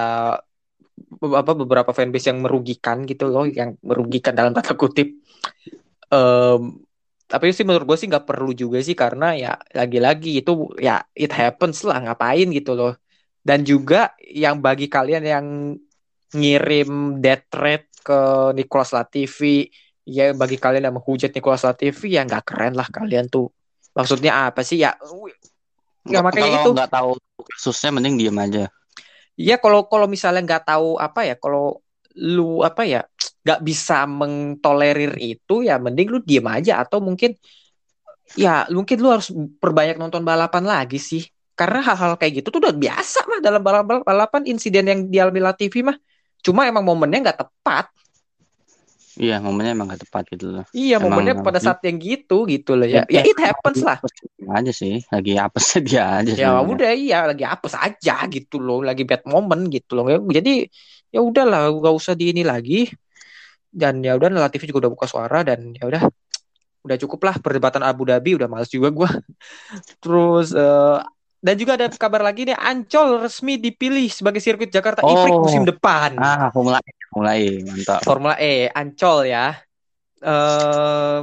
apa 1.21 1.53
beberapa 1.57 1.91
fanbase 1.91 2.31
yang 2.31 2.45
merugikan 2.45 3.03
gitu 3.11 3.27
loh, 3.27 3.49
yang 3.49 3.75
merugikan 3.83 4.31
dalam 4.37 4.55
tanda 4.55 4.77
kutip. 4.79 5.19
Em, 6.15 6.63
tapi 7.27 7.51
sih 7.55 7.67
menurut 7.67 7.87
gue 7.91 7.99
sih 7.99 8.07
nggak 8.11 8.27
perlu 8.27 8.55
juga 8.55 8.79
sih 8.83 8.95
karena 8.95 9.35
ya 9.35 9.53
lagi-lagi 9.75 10.43
itu 10.43 10.75
ya 10.79 11.03
it 11.15 11.31
happens 11.35 11.83
lah 11.83 11.99
ngapain 12.07 12.47
gitu 12.55 12.79
loh. 12.79 12.95
Dan 13.43 13.65
juga 13.67 14.15
yang 14.21 14.61
bagi 14.63 14.87
kalian 14.87 15.25
yang 15.27 15.47
ngirim 16.35 17.19
death 17.19 17.47
threat 17.51 17.91
ke 18.01 18.21
Nicolas 18.57 18.91
Latifi, 18.95 19.69
ya 20.07 20.33
bagi 20.33 20.57
kalian 20.57 20.89
yang 20.91 20.97
menghujat 20.97 21.31
Nicolas 21.35 21.63
Latifi 21.67 22.17
ya 22.17 22.27
nggak 22.27 22.45
keren 22.47 22.75
lah 22.75 22.89
kalian 22.89 23.29
tuh. 23.29 23.51
Maksudnya 23.95 24.51
apa 24.51 24.63
sih 24.63 24.81
ya? 24.81 24.95
Ya, 26.09 26.25
makanya 26.25 26.65
kalau 26.65 26.65
itu. 26.65 26.71
nggak 26.73 26.91
tahu 26.91 27.11
kasusnya 27.45 27.91
mending 27.93 28.17
diem 28.17 28.39
aja 28.41 28.65
Iya 29.41 29.57
kalau 29.57 29.89
kalau 29.89 30.05
misalnya 30.05 30.45
nggak 30.45 30.65
tahu 30.69 31.01
apa 31.01 31.25
ya, 31.25 31.35
kalau 31.37 31.81
lu 32.21 32.61
apa 32.61 32.85
ya 32.85 33.01
nggak 33.41 33.61
bisa 33.65 34.05
mentolerir 34.05 35.17
itu 35.17 35.65
ya 35.65 35.81
mending 35.81 36.13
lu 36.13 36.19
diem 36.21 36.45
aja 36.45 36.85
atau 36.85 37.01
mungkin 37.01 37.33
ya 38.37 38.69
mungkin 38.69 39.01
lu 39.01 39.09
harus 39.09 39.33
perbanyak 39.33 39.97
nonton 39.97 40.21
balapan 40.25 40.65
lagi 40.69 41.01
sih. 41.01 41.25
Karena 41.57 41.81
hal-hal 41.85 42.17
kayak 42.21 42.41
gitu 42.41 42.49
tuh 42.53 42.61
udah 42.65 42.77
biasa 42.77 43.25
mah 43.29 43.41
dalam 43.41 43.61
balapan 43.61 44.01
balapan 44.05 44.43
insiden 44.49 44.85
yang 44.89 45.01
dialami 45.09 45.41
Latifi 45.41 45.81
mah. 45.85 45.97
Cuma 46.41 46.67
emang 46.67 46.85
momennya 46.85 47.31
nggak 47.31 47.39
tepat. 47.47 47.87
iya 49.19 49.43
momennya 49.43 49.75
emang 49.75 49.87
nggak 49.91 50.03
tepat 50.07 50.25
gitu 50.33 50.47
loh 50.55 50.65
Iya, 50.71 51.03
Emang 51.03 51.19
momennya 51.19 51.43
pada 51.43 51.59
saat 51.59 51.83
yang 51.83 51.99
gitu 51.99 52.47
gitu 52.47 52.79
loh 52.79 52.87
ya. 52.87 53.03
Ya 53.11 53.27
it 53.27 53.35
happens 53.37 53.83
lah. 53.83 53.99
aja 54.55 54.71
sih 54.71 55.03
lagi 55.11 55.35
apa 55.35 55.59
dia 55.87 56.23
aja 56.23 56.31
Ya 56.31 56.55
sebenarnya. 56.57 56.71
udah 56.79 56.91
iya 56.95 57.19
lagi 57.27 57.45
apes 57.45 57.75
aja 57.75 58.15
gitu 58.31 58.63
loh, 58.63 58.81
lagi 58.87 59.03
bad 59.03 59.27
moment 59.27 59.67
gitu 59.67 59.99
loh. 59.99 60.07
Jadi 60.31 60.71
ya 61.11 61.21
udahlah 61.21 61.75
gak 61.75 61.95
usah 61.95 62.15
di 62.15 62.31
ini 62.31 62.47
lagi. 62.47 62.87
Dan 63.71 64.03
ya 64.03 64.15
udah 64.19 64.31
Latif 64.31 64.67
juga 64.67 64.87
udah 64.87 64.93
buka 64.95 65.07
suara 65.11 65.43
dan 65.47 65.75
ya 65.75 65.87
udah 65.91 66.03
udah 66.87 66.97
cukup 67.03 67.21
lah 67.29 67.35
perdebatan 67.43 67.83
Abu 67.85 68.07
Dhabi 68.09 68.39
udah 68.39 68.47
males 68.47 68.71
juga 68.71 68.89
gua. 68.95 69.11
Terus 70.03 70.55
eh, 70.55 70.99
dan 71.41 71.55
juga 71.57 71.81
ada 71.81 71.89
kabar 71.89 72.21
lagi 72.21 72.45
nih 72.45 72.57
Ancol 72.57 73.25
resmi 73.25 73.57
dipilih 73.57 74.13
sebagai 74.13 74.45
sirkuit 74.45 74.69
Jakarta 74.69 75.01
E-Prix 75.01 75.33
Oh. 75.33 75.45
musim 75.49 75.65
depan. 75.65 76.13
ah 76.21 76.53
formula 76.53 76.79
E 76.85 76.93
formula 77.09 77.33
E 77.41 77.65
mantap 77.65 78.01
Formula 78.05 78.35
E 78.37 78.69
Ancol 78.69 79.19
ya. 79.33 79.57
Eh 80.21 81.19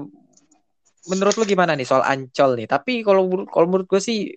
menurut 1.08 1.38
lu 1.38 1.46
gimana 1.46 1.78
nih 1.78 1.86
soal 1.86 2.02
Ancol 2.02 2.58
nih? 2.58 2.68
Tapi 2.68 3.06
kalau 3.06 3.30
kalau 3.48 3.66
menurut 3.70 3.86
gue 3.86 4.02
sih 4.02 4.34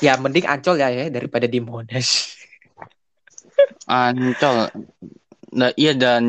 ya 0.00 0.16
mending 0.16 0.48
Ancol 0.48 0.80
ya, 0.80 0.88
ya 0.88 1.12
daripada 1.12 1.44
di 1.44 1.60
Monash. 1.60 2.40
Ancol 3.86 4.72
nah, 5.54 5.70
iya 5.78 5.92
dan 5.94 6.24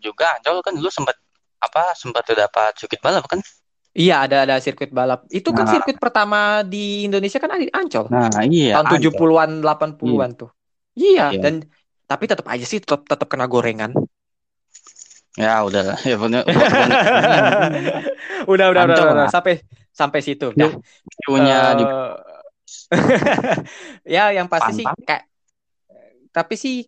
juga 0.00 0.38
Ancol 0.38 0.62
kan 0.64 0.72
dulu 0.78 0.88
sempat 0.88 1.18
apa 1.60 1.92
sempat 1.92 2.24
dapat 2.30 2.72
sirkuit 2.78 3.02
balap 3.04 3.28
kan 3.28 3.42
Iya 3.90 4.22
ada 4.22 4.36
ada 4.46 4.54
sirkuit 4.62 4.90
balap. 4.90 5.26
Itu 5.28 5.50
kan 5.50 5.66
Nah. 5.66 5.72
sirkuit 5.74 5.98
pertama 5.98 6.62
di 6.62 7.04
Indonesia 7.04 7.36
kan 7.36 7.50
ada 7.50 7.62
di 7.62 7.70
Ancol. 7.70 8.06
nah 8.06 8.30
iya 8.46 8.78
tahun 8.78 8.86
Ancol. 8.86 9.10
70-an 9.10 9.50
80-an 9.60 10.30
tuh. 10.38 10.50
Iya, 10.94 11.34
Iya. 11.34 11.40
dan 11.42 11.54
tapi 12.06 12.24
tetap 12.26 12.46
aja 12.46 12.62
sih 12.62 12.78
tetap 12.78 13.02
tetap 13.04 13.26
kena 13.26 13.46
gorengan. 13.46 13.92
ya 15.38 15.62
udah 15.62 15.94
lah 15.94 15.98
ya 16.02 16.18
bener 16.18 16.42
udah, 18.50 18.50
udah, 18.50 18.66
udah, 18.66 18.82
Ancol 18.82 19.06
udah, 19.06 19.14
lah. 19.14 19.28
sampai 19.30 19.62
sampai 19.90 20.20
situ. 20.22 20.50
Dah. 20.54 20.70
punya 21.22 21.58
di 21.78 21.84
Eh, 22.90 22.90
ya 24.18 24.34
yang 24.34 24.46
pasti 24.46 24.82
sih 24.82 24.86
Pantang. 24.86 25.06
kayak 25.06 25.24
tapi 26.30 26.54
sih 26.54 26.86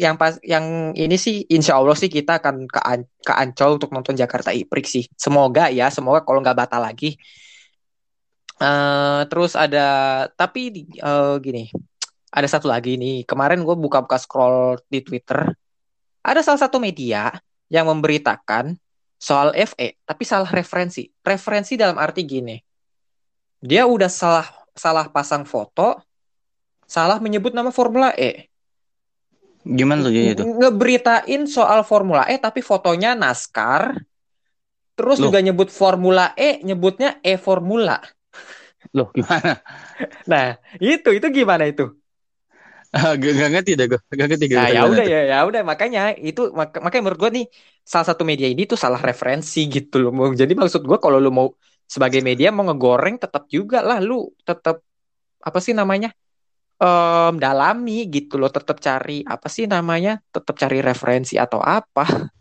yang 0.00 0.16
pas 0.16 0.40
yang 0.40 0.96
ini 0.96 1.16
sih 1.20 1.44
insya 1.52 1.76
Allah 1.76 1.94
sih 1.94 2.08
kita 2.08 2.40
akan 2.40 2.64
ke, 2.68 2.80
An- 2.80 3.10
ke 3.20 3.32
Ancol 3.32 3.76
untuk 3.76 3.90
nonton 3.92 4.16
Jakarta 4.16 4.50
E-Prix 4.50 4.86
sih. 4.88 5.04
Semoga 5.14 5.68
ya 5.68 5.92
semoga 5.92 6.24
kalau 6.24 6.40
nggak 6.40 6.56
batal 6.56 6.80
lagi. 6.82 7.16
Eh 8.58 9.22
terus 9.28 9.52
ada 9.58 9.86
tapi 10.34 10.88
eh, 10.96 11.34
gini 11.44 11.68
ada 12.34 12.48
satu 12.48 12.66
lagi 12.66 12.96
nih. 12.96 13.28
Kemarin 13.28 13.62
gue 13.62 13.76
buka-buka 13.76 14.16
scroll 14.16 14.80
di 14.88 15.04
Twitter. 15.04 15.44
Ada 16.24 16.40
salah 16.40 16.60
satu 16.64 16.80
media 16.80 17.28
yang 17.68 17.88
memberitakan 17.90 18.76
soal 19.20 19.52
FE 19.52 20.00
tapi 20.04 20.22
salah 20.24 20.48
referensi. 20.48 21.08
Referensi 21.20 21.76
dalam 21.76 22.00
arti 22.00 22.24
gini 22.24 22.56
dia 23.64 23.88
udah 23.88 24.12
salah 24.12 24.44
salah 24.76 25.08
pasang 25.08 25.48
foto, 25.48 25.96
salah 26.84 27.16
menyebut 27.16 27.56
nama 27.56 27.72
Formula 27.72 28.12
E. 28.12 28.52
gimana 29.78 30.00
tuh 30.06 30.12
jadi 30.18 30.30
itu 30.34 30.44
Ngeberitain 30.60 31.42
soal 31.56 31.80
Formula 31.90 32.22
E 32.32 32.36
tapi 32.46 32.60
fotonya 32.70 33.10
NASCAR. 33.22 33.82
Terus 34.98 35.18
Loh. 35.18 35.24
juga 35.24 35.38
nyebut 35.46 35.68
Formula 35.80 36.26
E, 36.34 36.50
nyebutnya 36.66 37.10
E 37.22 37.34
Formula. 37.46 37.96
loh 38.94 39.08
gimana 39.14 39.50
Nah, 40.30 40.44
itu 40.80 41.08
itu 41.16 41.26
gimana 41.38 41.64
itu? 41.70 41.82
gak, 43.22 43.32
gak 43.40 43.48
ngerti 43.52 43.70
deh 43.78 43.86
gue 43.90 44.00
gak 44.18 44.26
ngerti 44.30 44.44
Nah, 44.54 44.66
gak 44.66 44.66
ya 44.74 44.80
udah 44.90 45.04
ya, 45.12 45.18
ya 45.30 45.36
udah 45.48 45.62
makanya 45.70 46.00
itu 46.28 46.40
mak- 46.58 46.78
makanya 46.84 47.02
menurut 47.04 47.20
gua 47.24 47.32
nih 47.36 47.44
salah 47.92 48.06
satu 48.10 48.22
media 48.30 48.46
ini 48.52 48.62
tuh 48.70 48.78
salah 48.84 49.00
referensi 49.08 49.58
gitu 49.74 49.94
loh. 50.02 50.10
Jadi 50.40 50.52
maksud 50.60 50.82
gua 50.88 50.98
kalau 51.04 51.18
lu 51.24 51.30
mau 51.38 51.46
sebagai 51.94 52.20
media 52.28 52.48
mau 52.54 52.62
ngegoreng 52.68 53.14
tetap 53.22 53.42
juga 53.54 53.76
lah 53.88 53.98
lu 54.08 54.14
tetap 54.48 54.76
apa 55.48 55.58
sih 55.66 55.74
namanya? 55.80 56.08
Em 56.80 57.34
dalami 57.38 58.10
gitu 58.10 58.38
loh, 58.40 58.50
tetap 58.50 58.82
cari 58.82 59.22
apa 59.24 59.46
sih 59.46 59.64
namanya? 59.70 60.18
Tetap 60.34 60.54
cari 60.58 60.78
referensi 60.82 61.38
atau 61.38 61.62
apa. 61.62 62.04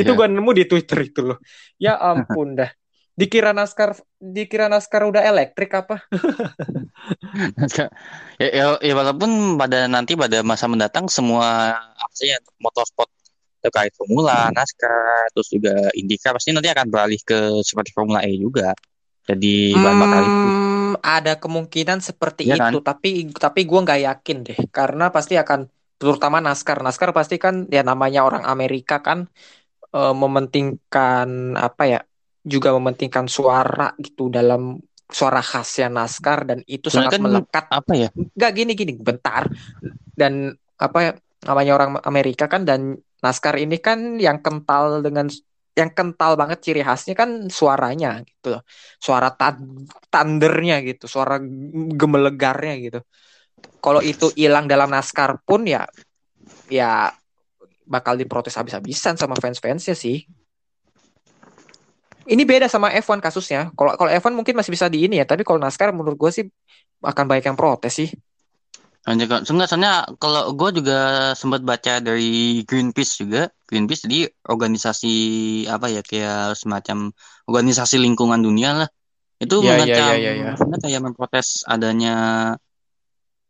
Itu 0.00 0.14
Iya. 0.14 0.16
gua 0.16 0.26
nemu 0.30 0.50
di 0.54 0.64
Twitter 0.70 0.98
itu 1.02 1.20
loh. 1.20 1.38
Ya 1.76 1.98
ampun 2.10 2.54
dah. 2.56 2.70
Dikira 3.12 3.52
naskar 3.52 3.92
dikira 4.16 4.72
naskar 4.72 5.04
udah 5.04 5.20
elektrik 5.20 5.68
apa? 5.76 6.00
ya, 7.76 7.86
ya, 8.40 8.64
ya 8.80 8.94
walaupun 8.96 9.60
pada 9.60 9.84
nanti 9.84 10.16
pada 10.16 10.40
masa 10.40 10.64
mendatang 10.64 11.12
semua 11.12 11.76
apa 11.76 12.14
sih 12.16 12.32
yang 12.32 12.40
motorsport 12.62 13.12
terkait 13.62 13.94
formula, 13.94 14.50
NASCAR, 14.50 15.30
terus 15.30 15.48
juga 15.52 15.74
IndyCar 15.94 16.34
pasti 16.34 16.50
nanti 16.50 16.66
akan 16.72 16.86
beralih 16.90 17.20
ke 17.22 17.62
seperti 17.62 17.94
Formula 17.94 18.24
E 18.26 18.34
juga. 18.34 18.74
Jadi 19.28 19.78
bahan 19.78 19.98
bakar 20.02 20.22
itu. 20.26 20.50
Hmm, 20.96 21.04
ada 21.04 21.38
kemungkinan 21.40 21.98
seperti 22.04 22.48
Iya 22.48 22.56
kan? 22.60 22.72
itu, 22.74 22.78
tapi 22.84 23.08
tapi 23.32 23.60
gue 23.64 23.80
nggak 23.84 24.00
yakin 24.08 24.36
deh, 24.44 24.58
karena 24.68 25.08
pasti 25.08 25.34
akan 25.40 25.68
terutama 25.96 26.42
NASCAR. 26.42 26.82
NASCAR 26.82 27.10
pasti 27.14 27.38
kan 27.38 27.70
ya 27.70 27.80
namanya 27.86 28.26
orang 28.26 28.44
Amerika 28.44 29.00
kan 29.00 29.30
eh, 29.94 30.14
mementingkan 30.14 31.56
apa 31.56 31.82
ya, 31.86 32.00
juga 32.42 32.74
mementingkan 32.74 33.26
suara 33.30 33.94
gitu 34.02 34.28
dalam 34.28 34.80
suara 35.12 35.44
khasnya 35.44 35.92
NASCAR 35.92 36.48
dan 36.48 36.58
itu 36.66 36.88
Soalnya 36.88 37.12
sangat 37.12 37.12
kan 37.12 37.22
melekat. 37.22 37.64
apa 37.68 37.92
ya? 37.94 38.08
Nggak 38.12 38.52
gini 38.56 38.72
gini, 38.72 38.92
bentar. 38.96 39.44
Dan 40.16 40.52
apa 40.80 40.98
ya 41.00 41.12
namanya 41.46 41.72
orang 41.78 41.90
Amerika 42.06 42.46
kan 42.50 42.64
dan 42.66 42.96
NASCAR 43.22 43.54
ini 43.62 43.78
kan 43.78 44.18
yang 44.18 44.42
kental 44.42 45.04
dengan 45.04 45.30
yang 45.72 45.90
kental 45.92 46.36
banget 46.36 46.58
ciri 46.60 46.84
khasnya 46.84 47.16
kan 47.16 47.48
suaranya 47.48 48.20
gitu 48.28 48.58
loh. 48.58 48.62
Suara 49.00 49.32
tan- 49.32 49.88
thundernya 50.12 50.84
gitu, 50.84 51.08
suara 51.08 51.40
gemelegarnya 51.96 52.74
gitu. 52.80 53.00
Kalau 53.82 54.00
itu 54.04 54.30
hilang 54.36 54.68
dalam 54.68 54.92
NASCAR 54.92 55.42
pun 55.42 55.64
ya 55.66 55.88
ya 56.70 57.10
bakal 57.88 58.14
diprotes 58.16 58.54
habis-habisan 58.54 59.18
sama 59.18 59.34
fans-fansnya 59.36 59.96
sih. 59.96 60.24
Ini 62.22 62.46
beda 62.46 62.70
sama 62.70 62.94
F1 62.94 63.18
kasusnya. 63.18 63.74
Kalau 63.74 63.98
kalau 63.98 64.10
F1 64.12 64.30
mungkin 64.38 64.54
masih 64.54 64.70
bisa 64.70 64.86
di 64.86 65.10
ini 65.10 65.18
ya, 65.18 65.26
tapi 65.26 65.42
kalau 65.42 65.58
NASCAR 65.58 65.90
menurut 65.90 66.14
gue 66.14 66.30
sih 66.30 66.44
akan 67.02 67.24
banyak 67.26 67.50
yang 67.50 67.58
protes 67.58 67.98
sih. 67.98 68.08
Kan, 69.02 69.18
soalnya, 69.42 69.66
soalnya 69.66 70.06
kalau 70.22 70.54
gue 70.54 70.78
juga 70.78 71.34
sempat 71.34 71.66
baca 71.66 71.98
dari 71.98 72.62
Greenpeace 72.62 73.26
juga, 73.26 73.50
Greenpeace 73.66 74.06
jadi 74.06 74.30
organisasi 74.46 75.14
apa 75.66 75.90
ya 75.90 76.06
kayak 76.06 76.54
semacam 76.54 77.10
organisasi 77.50 77.98
lingkungan 77.98 78.38
dunia 78.38 78.86
lah. 78.86 78.88
Itu 79.42 79.58
Iya, 79.58 79.66
iya, 79.66 79.74
mengecam, 79.74 80.06
iya, 80.06 80.14
iya, 80.14 80.32
iya. 80.38 80.44
maksudnya 80.54 80.78
kayak 80.78 81.02
memprotes 81.02 81.66
adanya 81.66 82.14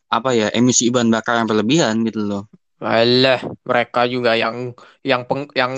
apa 0.09 0.31
ya 0.33 0.49
emisi 0.57 0.89
bahan 0.89 1.13
bakar 1.13 1.45
yang 1.45 1.49
berlebihan 1.53 2.01
gitu 2.09 2.25
loh. 2.25 2.49
Alah, 2.81 3.45
mereka 3.69 4.09
juga 4.09 4.33
yang 4.33 4.73
yang 5.05 5.29
peng, 5.29 5.53
yang 5.53 5.77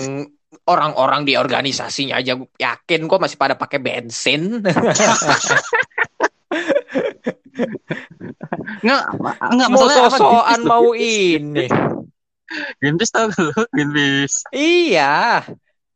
orang-orang 0.71 1.27
di 1.27 1.35
organisasinya 1.35 2.23
aja 2.23 2.39
yakin 2.39 3.11
kok 3.11 3.19
masih 3.19 3.35
pada 3.35 3.59
pakai 3.59 3.83
bensin. 3.83 4.63
Enggak, 8.85 9.03
enggak 9.41 9.69
mau 9.73 9.81
apa 9.81 9.89
sosokan 9.89 10.61
mau 10.69 10.87
ini. 10.93 11.65
Greenpeace 12.77 13.11
gak 13.11 13.33
lu 13.33 13.49
Greenpeace. 13.73 14.45
Iya. 14.53 15.41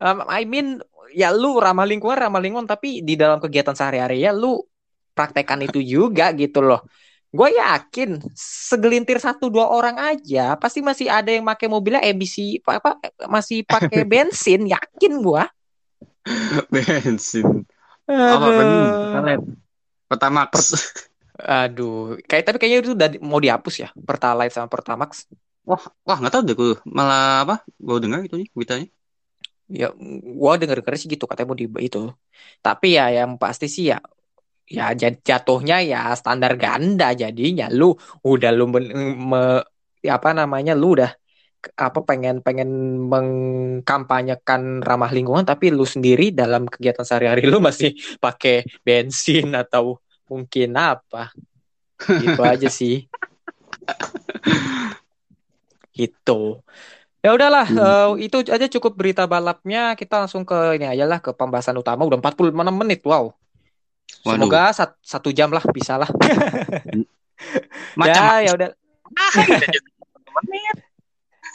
Um, 0.02 0.26
I 0.26 0.50
mean 0.50 0.82
ya 1.14 1.30
lu 1.30 1.62
ramah 1.62 1.86
lingkungan 1.86 2.18
ramah 2.18 2.42
lingkungan 2.42 2.66
tapi 2.66 3.06
di 3.06 3.14
dalam 3.14 3.38
kegiatan 3.38 3.78
sehari-hari 3.78 4.26
ya 4.26 4.34
lu 4.34 4.58
praktekkan 5.14 5.62
itu 5.62 5.86
juga 5.86 6.34
gitu 6.34 6.66
loh. 6.66 6.82
Gue 7.30 7.54
yakin 7.62 8.18
segelintir 8.34 9.22
satu 9.22 9.54
dua 9.54 9.70
orang 9.70 10.02
aja 10.02 10.58
pasti 10.58 10.82
masih 10.82 11.14
ada 11.14 11.30
yang 11.30 11.46
pakai 11.46 11.70
mobilnya 11.70 12.02
emisi 12.02 12.58
apa, 12.66 12.82
apa 12.82 12.92
masih 13.30 13.62
pakai 13.70 14.02
bensin 14.10 14.66
yakin 14.66 15.22
gua. 15.22 15.46
Bensin. 16.74 17.70
Apa 18.10 18.48
benih? 18.50 18.90
Aduh. 19.14 19.54
Pertalite. 20.10 20.58
Aduh, 21.40 22.20
kayak 22.28 22.44
tapi 22.52 22.58
kayaknya 22.60 22.78
itu 22.84 22.92
udah 22.98 23.10
mau 23.24 23.40
dihapus 23.40 23.76
ya, 23.84 23.88
Pertalite 23.96 24.52
sama 24.52 24.68
Pertamax. 24.68 25.30
Wah, 25.64 25.84
wah 26.04 26.18
nggak 26.20 26.32
tahu 26.34 26.42
deh 26.48 26.56
gue. 26.60 26.70
Malah 26.84 27.48
apa? 27.48 27.56
Gue 27.80 27.98
dengar 28.04 28.20
itu 28.26 28.36
nih 28.36 28.50
beritanya. 28.52 28.88
Ya, 29.70 29.94
gua 30.42 30.58
denger-denger 30.58 30.98
sih 30.98 31.08
gitu 31.14 31.30
katanya 31.30 31.48
mau 31.54 31.60
di 31.62 31.70
itu. 31.86 32.10
Tapi 32.66 32.98
ya 32.98 33.06
yang 33.14 33.38
pasti 33.38 33.70
sih 33.70 33.94
ya 33.94 34.02
ya 34.70 34.94
jat- 34.94 35.22
jatuhnya 35.26 35.82
ya 35.82 36.14
standar 36.20 36.54
ganda 36.58 37.14
jadinya 37.18 37.66
lu 37.74 37.94
udah 38.22 38.50
lu 38.54 38.66
men- 38.74 38.94
me- 39.30 39.66
ya 40.06 40.22
apa 40.22 40.30
namanya 40.38 40.74
lu 40.78 40.94
udah 40.98 41.12
apa 41.76 42.00
pengen 42.08 42.40
pengen 42.46 42.70
mengkampanyekan 43.12 44.80
ramah 44.80 45.12
lingkungan 45.12 45.44
tapi 45.44 45.76
lu 45.76 45.84
sendiri 45.84 46.32
dalam 46.32 46.70
kegiatan 46.72 47.04
sehari-hari 47.04 47.44
lu 47.52 47.60
masih 47.60 47.92
pakai 48.24 48.64
bensin 48.86 49.52
atau 49.52 50.00
mungkin 50.30 50.70
apa? 50.78 51.34
Gitu 52.00 52.40
aja 52.40 52.70
sih. 52.70 53.10
Gitu. 55.92 56.62
Ya 57.20 57.36
udahlah 57.36 57.68
Hmm. 57.68 58.22
eh, 58.24 58.32
itu 58.32 58.40
aja 58.48 58.68
cukup 58.72 58.96
berita 58.96 59.28
balapnya. 59.28 59.98
Kita 60.00 60.24
langsung 60.24 60.48
ke 60.48 60.80
ini 60.80 60.88
aja 60.88 61.04
lah 61.04 61.20
ke 61.20 61.36
pembahasan 61.36 61.76
utama. 61.76 62.08
Udah 62.08 62.22
46 62.22 62.72
menit 62.72 63.04
wow. 63.04 63.34
Waduh. 64.26 64.42
semoga 64.42 64.64
sat- 64.74 65.00
satu 65.06 65.30
jam 65.30 65.52
lah 65.52 65.62
bisa 65.70 66.00
lah. 66.00 66.10
Macam 68.00 68.24
ya 68.24 68.48
ya 68.48 68.52
udah. 68.56 68.70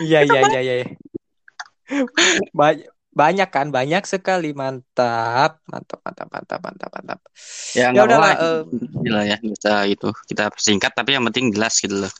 Iya 0.02 0.26
iya 0.26 0.40
iya 0.50 0.60
iya 0.60 0.74
banyak 2.50 2.90
banyak 3.14 3.48
kan 3.54 3.66
banyak 3.70 4.02
sekali 4.04 4.50
mantap 4.52 5.62
mantap 5.70 5.98
mantap 6.02 6.28
mantap 6.34 6.60
mantap 6.66 6.90
mantap 6.98 7.18
ya 7.78 7.90
ya 7.94 8.02
apa-apa. 8.06 8.30
eh, 8.42 8.60
Gila 9.04 9.20
ya 9.30 9.36
kita 9.38 9.72
itu 9.86 10.08
kita 10.30 10.42
singkat 10.58 10.92
tapi 10.98 11.14
yang 11.14 11.24
penting 11.30 11.54
jelas 11.54 11.74
gitu 11.78 12.06
loh. 12.06 12.12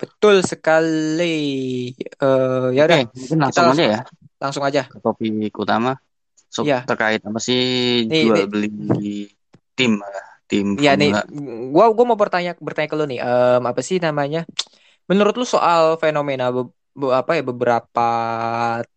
betul 0.00 0.42
sekali 0.42 1.94
Eh 1.94 2.66
ya 2.74 2.82
udah 2.88 2.98
mungkin 3.14 3.38
langsung 3.42 3.66
langsung- 3.70 3.78
aja 3.78 3.84
ya 3.94 4.00
langsung 4.42 4.64
aja 4.66 4.82
ke 4.90 4.98
topik 5.00 5.54
utama. 5.54 5.92
So, 6.54 6.62
Iya. 6.62 6.86
terkait 6.86 7.18
apa 7.26 7.40
sih 7.42 7.62
Nih, 8.06 8.30
jual 8.30 8.46
nih. 8.46 8.46
beli 8.46 8.70
tim 9.74 9.98
lah, 9.98 10.26
tim 10.46 10.66
Ya 10.78 10.94
nih, 10.94 11.10
gua 11.74 11.90
gua 11.94 12.04
mau 12.06 12.18
bertanya 12.18 12.54
bertanya 12.62 12.88
ke 12.90 12.96
lu 12.98 13.04
nih, 13.10 13.18
em, 13.22 13.62
apa 13.66 13.80
sih 13.82 13.98
namanya? 13.98 14.46
Menurut 15.10 15.34
lu 15.40 15.46
soal 15.46 15.98
fenomena 16.02 16.50
apa 16.94 17.34
ya 17.34 17.42
beberapa 17.42 18.08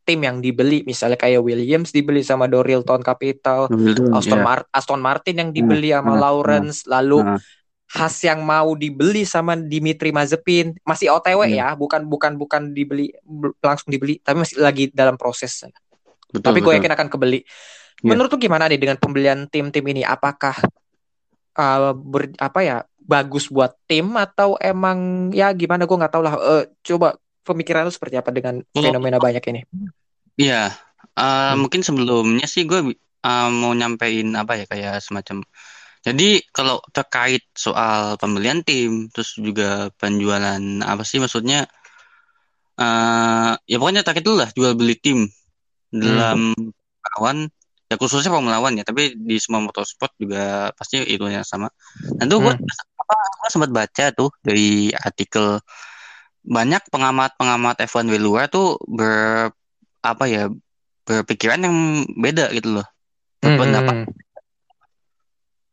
tim 0.06 0.20
yang 0.22 0.38
dibeli, 0.38 0.86
misalnya 0.86 1.18
kayak 1.18 1.42
Williams 1.42 1.90
dibeli 1.90 2.22
sama 2.22 2.46
Dorilton 2.46 3.02
Capital, 3.02 3.66
Mobil 3.74 3.98
tuh, 3.98 4.14
Aston 4.14 4.40
ya. 4.40 4.46
Mar- 4.46 4.70
Aston 4.70 5.02
Martin 5.02 5.36
yang 5.42 5.50
dibeli 5.50 5.90
sama 5.90 6.14
nah, 6.14 6.30
Lawrence, 6.30 6.86
lalu 6.86 7.26
nah. 7.26 7.42
Haas 7.88 8.20
yang 8.20 8.44
mau 8.44 8.76
dibeli 8.76 9.24
sama 9.24 9.56
Dimitri 9.56 10.12
Mazepin, 10.12 10.76
masih 10.84 11.08
OTW 11.08 11.48
Iya. 11.48 11.72
ya, 11.72 11.80
bukan 11.80 12.04
bukan 12.06 12.36
bukan 12.36 12.76
dibeli 12.76 13.16
langsung 13.64 13.90
dibeli, 13.90 14.20
tapi 14.20 14.44
masih 14.44 14.60
lagi 14.60 14.92
dalam 14.92 15.16
proses. 15.16 15.64
Betul, 16.28 16.44
Tapi 16.44 16.60
gue 16.60 16.74
yakin 16.76 16.92
akan 16.92 17.08
kebeli. 17.08 17.40
Iya. 18.04 18.14
Menurut 18.14 18.30
lu 18.36 18.38
gimana 18.38 18.68
nih 18.68 18.78
dengan 18.78 19.00
pembelian 19.00 19.48
tim-tim 19.48 19.82
ini? 19.88 20.04
Apakah 20.04 20.60
uh, 21.58 21.96
ber, 21.96 22.36
apa 22.38 22.60
ya 22.60 22.78
bagus 23.00 23.48
buat 23.48 23.74
tim 23.88 24.14
atau 24.20 24.60
emang 24.60 25.32
ya 25.32 25.50
gimana? 25.56 25.88
Gue 25.88 25.98
nggak 25.98 26.12
tahu 26.12 26.24
lah. 26.28 26.36
Eh, 26.36 26.64
coba 26.84 27.16
pemikiran 27.48 27.88
lu 27.88 27.94
seperti 27.96 28.20
apa 28.20 28.30
dengan 28.36 28.60
Kalau- 28.76 28.92
fenomena 28.92 29.18
banyak 29.18 29.44
ini? 29.48 29.62
Iya, 30.36 30.76
eh, 31.16 31.24
Hmm. 31.56 31.64
mungkin 31.64 31.82
sebelumnya 31.82 32.46
sih 32.46 32.68
gue 32.68 32.94
eh, 33.24 33.50
mau 33.50 33.72
nyampein 33.72 34.28
apa 34.36 34.60
ya 34.60 34.66
kayak 34.68 35.00
semacam. 35.02 35.42
Jadi 36.06 36.40
kalau 36.54 36.80
terkait 36.94 37.44
soal 37.52 38.16
pembelian 38.16 38.64
tim, 38.64 39.10
terus 39.12 39.36
juga 39.36 39.90
penjualan 39.96 40.62
apa 40.84 41.04
sih 41.04 41.18
maksudnya? 41.18 41.66
eh 42.78 43.54
ya 43.66 43.76
pokoknya 43.82 44.06
terkait 44.06 44.22
dulu 44.22 44.46
lah 44.46 44.50
jual 44.54 44.78
beli 44.78 44.94
tim 45.02 45.26
dalam 45.90 46.54
lawan 47.18 47.50
ya 47.90 47.96
khususnya 47.98 48.30
Formula 48.30 48.62
One 48.62 48.78
ya, 48.78 48.86
tapi 48.86 49.16
di 49.18 49.40
semua 49.42 49.64
motorsport 49.64 50.14
juga 50.20 50.70
pasti 50.78 51.02
itu 51.02 51.24
yang 51.26 51.42
sama. 51.42 51.72
Nah 52.20 52.24
itu 52.28 52.36
gue 52.38 52.54
Hmm. 52.54 53.02
apa 53.02 53.16
gue 53.18 53.50
sempat 53.50 53.72
baca 53.74 54.06
tuh 54.14 54.30
dari 54.44 54.92
artikel 54.94 55.58
banyak 56.48 56.80
pengamat-pengamat 56.88 57.84
F1 57.92 58.08
di 58.08 58.20
luar 58.24 58.48
tuh 58.48 58.80
ber 58.88 59.52
apa 60.00 60.24
ya 60.32 60.48
berpikiran 61.04 61.60
yang 61.68 61.78
beda 62.16 62.52
gitu 62.56 62.80
loh. 62.80 62.88
Berpendapat 63.44 64.08
Hmm. 64.08 64.16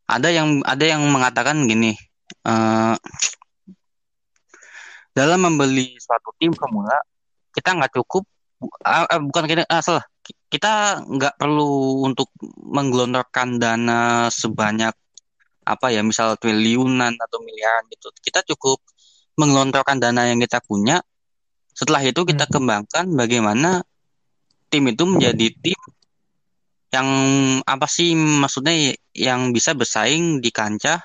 ada 0.05 0.29
yang 0.29 0.61
ada 0.61 0.85
yang 0.85 1.01
mengatakan 1.09 1.65
gini 1.65 1.97
eh 2.45 2.95
dalam 5.15 5.39
membeli 5.41 5.95
suatu 5.97 6.35
tim 6.37 6.51
Formula 6.53 6.93
kita 7.55 7.73
nggak 7.73 7.95
cukup 7.95 8.27
ah, 8.83 9.07
ah, 9.07 9.17
bukan 9.23 9.47
kita 9.47 9.63
ah, 9.65 9.79
salah 9.79 10.05
kita 10.51 11.01
nggak 11.07 11.39
perlu 11.39 12.03
untuk 12.03 12.29
menggelontorkan 12.69 13.57
dana 13.57 14.27
sebanyak 14.27 14.93
apa 15.65 15.87
ya 15.89 16.05
misal 16.05 16.37
triliunan 16.37 17.17
atau 17.17 17.41
miliaran 17.41 17.89
gitu 17.89 18.13
kita 18.21 18.45
cukup 18.53 18.77
menggelontorkan 19.39 19.99
dana 19.99 20.27
yang 20.31 20.39
kita 20.39 20.59
punya 20.63 20.99
setelah 21.75 22.01
itu 22.03 22.23
kita 22.23 22.47
Hmm. 22.47 22.53
kembangkan 22.55 23.05
bagaimana 23.13 23.83
tim 24.71 24.83
itu 24.87 25.03
menjadi 25.03 25.47
tim 25.59 25.79
yang 26.93 27.07
apa 27.67 27.87
sih 27.91 28.15
maksudnya 28.15 28.95
yang 29.11 29.51
bisa 29.51 29.75
bersaing 29.75 30.39
di 30.39 30.49
kancah 30.55 31.03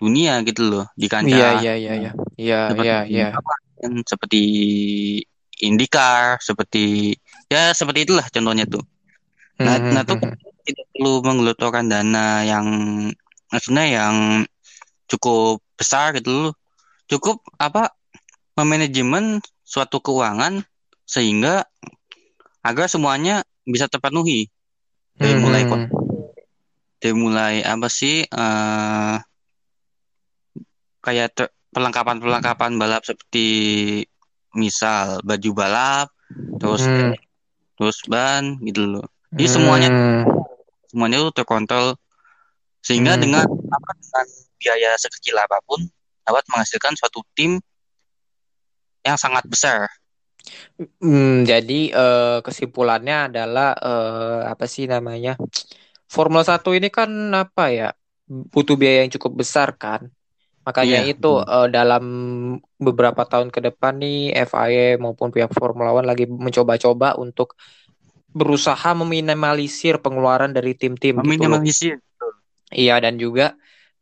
dunia 0.00 0.40
gitu 0.44 0.64
loh 0.64 0.86
di 0.96 1.04
Iya 1.04 1.12
kancah 1.12 1.60
iya 1.60 1.72
iya 1.76 1.92
iya. 2.00 2.10
Iya 2.36 2.60
seperti 2.72 2.88
iya 2.88 2.98
iya. 3.08 3.26
kan, 3.76 3.92
seperti 4.04 4.40
IndyCar 5.56 6.40
seperti 6.40 7.16
ya 7.48 7.72
seperti 7.72 8.04
itulah 8.08 8.26
contohnya 8.28 8.64
tuh 8.68 8.84
nah 9.56 9.76
Hmm, 9.76 9.92
nah 9.92 10.02
hmm, 10.04 10.08
tuh 10.08 10.16
hmm, 10.20 10.32
kita 10.36 10.60
tidak 10.68 10.86
perlu 10.92 11.12
menggelontorkan 11.24 11.84
dana 11.88 12.44
yang 12.44 12.66
maksudnya 13.48 13.84
yang 13.88 14.14
cukup 15.08 15.64
besar 15.76 16.12
gitu 16.16 16.28
loh 16.50 16.52
cukup 17.06 17.42
apa 17.58 17.94
memanajemen 18.56 19.42
suatu 19.62 20.02
keuangan 20.02 20.62
sehingga 21.06 21.66
agar 22.66 22.86
semuanya 22.90 23.46
bisa 23.62 23.86
terpenuhi. 23.86 24.50
Dari 25.16 25.32
hmm, 25.32 25.42
mulai 25.42 25.62
dari 27.00 27.14
mulai 27.16 27.54
apa 27.64 27.88
sih 27.88 28.26
eh 28.26 29.16
kayak 31.00 31.28
ter- 31.32 31.54
perlengkapan-perlengkapan 31.70 32.76
balap 32.76 33.06
seperti 33.06 33.48
misal 34.56 35.22
baju 35.22 35.50
balap 35.54 36.08
terus 36.58 36.82
Hmm, 36.82 37.14
terus 37.78 37.98
ban 38.08 38.58
gitu 38.64 38.82
loh. 38.88 39.06
Jadi 39.36 39.46
semuanya 39.46 39.88
hmm, 39.92 40.22
semuanya 40.90 41.16
itu 41.22 41.30
terkontrol. 41.36 41.94
Sehingga 42.82 43.14
hmm. 43.18 43.22
dengan 43.22 43.44
apa 43.46 43.90
dengan 43.98 44.26
biaya 44.56 44.90
sekecil 44.96 45.36
apa 45.36 45.60
pun 45.68 45.84
dapat 46.26 46.44
menghasilkan 46.50 46.94
suatu 46.98 47.22
tim 47.38 47.62
yang 49.06 49.14
sangat 49.14 49.46
besar 49.46 49.86
Hmm, 50.76 51.42
jadi 51.48 51.80
eh, 51.90 52.38
kesimpulannya 52.44 53.32
adalah 53.32 53.72
eh, 53.74 54.40
apa 54.52 54.64
sih 54.68 54.84
namanya? 54.86 55.34
Formula 56.06 56.44
1 56.46 56.76
ini 56.76 56.92
kan 56.92 57.08
apa 57.32 57.72
ya? 57.72 57.88
Butuh 58.28 58.76
biaya 58.78 59.02
yang 59.06 59.12
cukup 59.16 59.42
besar 59.42 59.74
kan. 59.74 60.06
Makanya 60.66 61.02
iya 61.06 61.10
itu 61.10 61.32
eh, 61.42 61.68
dalam 61.72 62.04
beberapa 62.76 63.24
tahun 63.24 63.48
ke 63.50 63.60
depan 63.72 63.98
nih 63.98 64.36
FIA 64.46 65.00
maupun 65.00 65.32
pihak 65.32 65.50
Formula 65.56 65.96
One 65.96 66.06
lagi 66.06 66.28
mencoba-coba 66.28 67.16
untuk 67.18 67.56
berusaha 68.36 68.92
meminimalisir 68.92 69.96
pengeluaran 70.04 70.52
dari 70.52 70.76
tim-tim 70.76 71.16
gitu 71.24 71.48
loh. 71.48 71.56
meminimalisir 71.56 71.96
Iya 72.74 72.98
dan 73.00 73.16
juga 73.16 73.56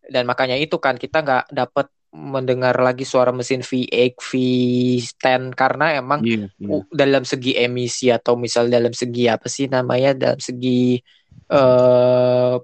dan 0.08 0.24
makanya 0.26 0.56
itu 0.58 0.76
kan 0.82 0.98
kita 0.98 1.22
nggak 1.22 1.44
dapat 1.54 1.86
mendengar 2.14 2.78
lagi 2.78 3.02
suara 3.02 3.34
mesin 3.34 3.66
V8, 3.66 4.14
V10 4.22 5.50
karena 5.58 5.98
emang 5.98 6.22
iya 6.22 6.46
u- 6.62 6.86
dalam 6.94 7.26
segi 7.26 7.58
emisi 7.58 8.06
atau 8.08 8.38
misal 8.38 8.70
dalam 8.70 8.94
segi 8.94 9.26
apa 9.26 9.50
sih 9.50 9.66
namanya 9.66 10.14
dalam 10.14 10.38
segi 10.38 11.02
eh 11.50 12.54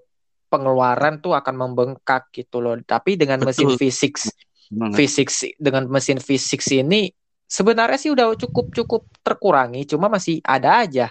pengeluaran 0.51 1.23
tuh 1.23 1.35
akan 1.35 1.55
membengkak 1.55 2.31
gitu 2.35 2.63
loh. 2.63 2.79
Tapi 2.83 3.15
dengan 3.19 3.43
mesin 3.43 3.71
betul. 3.71 3.87
V6 3.91 4.35
banget 4.71 4.97
V6 4.99 5.19
dengan 5.59 5.83
mesin 5.91 6.19
V6 6.19 6.55
ini 6.87 7.11
sebenarnya 7.47 7.99
sih 7.99 8.11
udah 8.15 8.35
cukup 8.39 8.71
cukup 8.71 9.03
terkurangi, 9.27 9.83
cuma 9.87 10.07
masih 10.07 10.39
ada 10.47 10.87
aja 10.87 11.11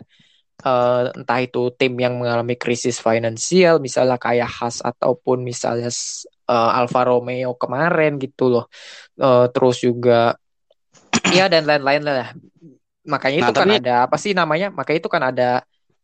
eh, 0.64 1.04
entah 1.16 1.40
itu 1.40 1.72
tim 1.76 1.94
yang 2.00 2.20
mengalami 2.20 2.56
krisis 2.60 3.00
finansial, 3.00 3.80
misalnya 3.80 4.20
kayak 4.20 4.50
Haas 4.50 4.84
ataupun 4.84 5.44
misalnya 5.44 5.90
eh, 6.50 6.72
Alfa 6.80 7.02
Romeo 7.08 7.56
kemarin 7.56 8.20
gitu 8.20 8.52
loh. 8.52 8.66
Eh, 9.20 9.46
terus 9.52 9.84
juga 9.84 10.36
ya 11.38 11.48
dan 11.48 11.64
lain-lain 11.68 12.02
lah. 12.04 12.30
Makanya 13.08 13.38
nah 13.42 13.50
itu 13.50 13.54
kan 13.56 13.68
tapi 13.68 13.74
ada 13.80 13.96
apa 14.06 14.16
sih 14.20 14.32
namanya? 14.36 14.68
Makanya 14.70 14.98
itu 15.00 15.10
kan 15.12 15.24
ada 15.24 15.50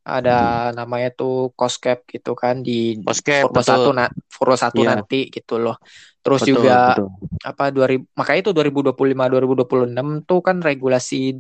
ada 0.06 0.70
namanya 0.78 1.10
tuh 1.18 1.50
cost 1.58 1.82
cap 1.82 2.06
gitu 2.06 2.38
kan 2.38 2.62
di 2.62 3.02
Formula 3.42 3.66
betul 3.66 3.82
1 3.90 3.90
na 3.98 4.06
Formula 4.30 4.58
1 4.62 4.78
iya 4.78 4.90
nanti 4.94 5.20
gitu 5.34 5.58
loh. 5.58 5.76
Terus 6.22 6.42
betul 6.46 6.54
juga 6.54 6.78
betul 6.94 7.08
apa 7.46 7.70
2000 7.70 8.10
makanya 8.18 8.40
itu 8.42 8.52
2025 8.58 9.24
2026 9.30 10.26
tuh 10.26 10.40
kan 10.42 10.58
regulasi 10.62 11.38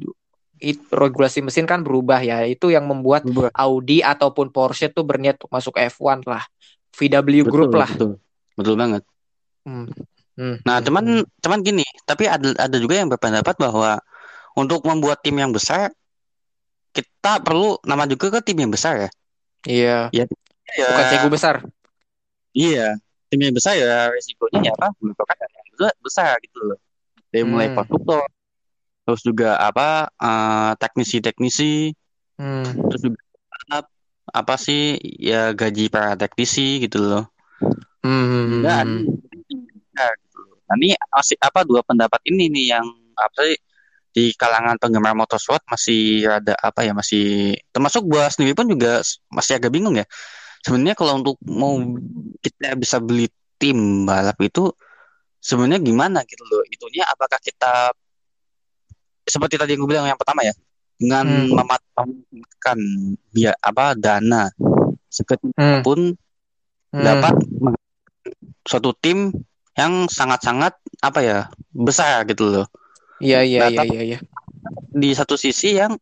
it, 0.59 0.79
regulasi 0.91 1.43
mesin 1.43 1.67
kan 1.67 1.81
berubah 1.83 2.19
ya. 2.23 2.43
Itu 2.47 2.71
yang 2.71 2.87
membuat 2.87 3.27
Berubah. 3.27 3.51
Audi 3.55 3.99
ataupun 3.99 4.49
Porsche 4.51 4.91
tuh 4.91 5.03
berniat 5.03 5.39
untuk 5.41 5.51
masuk 5.51 5.75
F1 5.75 6.23
lah. 6.27 6.43
VW 6.95 7.43
Group 7.43 7.75
betul 7.75 7.81
lah. 7.81 7.89
betul 7.91 8.11
betul 8.55 8.75
banget 8.79 9.03
Hmm. 9.65 9.89
Hmm. 10.37 10.61
Nah, 10.61 10.77
cuman 10.77 11.25
Hmm. 11.25 11.27
cuman 11.41 11.59
gini, 11.65 11.81
tapi 12.05 12.29
ada 12.29 12.53
ada 12.53 12.77
juga 12.77 13.01
yang 13.01 13.09
berpendapat 13.09 13.57
bahwa 13.57 13.97
untuk 14.53 14.85
membuat 14.85 15.19
tim 15.25 15.33
yang 15.35 15.49
besar 15.49 15.89
kita 16.93 17.41
perlu 17.43 17.81
nama 17.83 18.05
juga 18.05 18.29
ke 18.29 18.39
tim 18.45 18.61
yang 18.61 18.69
besar 18.71 19.09
ya. 19.09 19.09
Iya. 19.65 19.97
Ya, 20.13 20.25
Bukan 20.85 21.03
ya 21.03 21.11
cegu 21.11 21.29
besar. 21.33 21.55
iya, 22.55 22.87
tim 23.27 23.41
yang 23.41 23.55
besar 23.57 23.73
ya 23.75 24.07
risikonya 24.13 24.69
ya 24.69 24.71
apa? 24.77 24.93
Dana 24.95 25.57
yang 25.59 25.73
besar 25.75 25.91
besar 25.99 26.33
gitu 26.45 26.57
loh. 26.61 26.79
Dari 27.33 27.43
mulai 27.43 27.67
Hmm. 27.67 27.75
konstruktor, 27.81 28.23
terus 29.05 29.21
juga 29.21 29.61
apa 29.61 30.09
eh, 30.09 30.71
teknisi-teknisi, 30.81 31.93
Hmm. 32.35 32.67
terus 32.91 33.01
juga 33.07 33.21
apa, 33.55 33.87
apa 34.35 34.55
sih 34.59 34.99
ya 34.99 35.55
gaji 35.55 35.87
para 35.87 36.19
teknisi 36.19 36.83
gitu 36.83 36.99
loh. 36.99 37.23
Hmm. 38.03 38.11
hmm, 38.11 38.25
hmm, 38.27 38.45
hmm. 38.51 38.61
Nah, 39.95 40.11
gitu. 40.19 40.41
Nah, 40.67 40.75
ini 40.81 40.89
masih 41.13 41.37
apa 41.39 41.63
dua 41.63 41.81
pendapat 41.85 42.19
ini 42.27 42.51
nih 42.51 42.65
yang 42.75 42.85
apa 43.15 43.39
sih 43.47 43.57
di 44.15 44.31
kalangan 44.35 44.79
penggemar 44.79 45.11
motorsport 45.15 45.59
masih 45.67 46.27
ada 46.27 46.55
apa 46.59 46.87
ya 46.87 46.95
masih 46.95 47.55
termasuk 47.71 48.07
gua 48.07 48.31
sendiri 48.31 48.55
pun 48.55 48.67
juga 48.67 49.03
masih 49.31 49.59
agak 49.59 49.71
bingung 49.71 49.95
ya. 49.95 50.07
Sebenarnya 50.63 50.95
kalau 50.97 51.21
untuk 51.21 51.37
mau 51.45 51.77
kita 52.41 52.75
bisa 52.79 52.97
beli 52.99 53.29
tim 53.59 54.03
balap 54.07 54.39
itu 54.41 54.71
sebenarnya 55.39 55.79
gimana 55.83 56.19
gitu 56.27 56.43
loh. 56.47 56.63
Itunya 56.67 57.05
apakah 57.07 57.37
kita 57.39 57.93
seperti 59.25 59.57
tadi 59.57 59.73
yang 59.73 59.81
gue 59.81 59.91
bilang 59.91 60.07
yang 60.07 60.17
pertama 60.17 60.41
ya 60.41 60.53
dengan 60.95 61.25
Hmm. 61.27 61.51
mematangkan 61.51 62.79
biaya 63.29 63.57
apa 63.59 63.97
dana 63.97 64.47
sekecil 65.09 65.51
Hmm. 65.53 65.81
pun 65.83 65.99
Hmm. 66.93 67.03
dapat 67.03 67.35
suatu 68.63 68.95
tim 68.95 69.29
yang 69.75 70.07
sangat-sangat 70.07 70.71
apa 71.03 71.19
ya 71.19 71.37
besar 71.69 72.23
gitu 72.25 72.47
loh. 72.47 72.67
Iya 73.19 73.43
iya 73.43 73.59
Nah, 73.67 73.69
iya 73.71 73.83
iya 73.85 74.01
iya. 74.15 74.19
di 74.95 75.11
satu 75.11 75.35
sisi 75.35 75.75
yang 75.75 75.93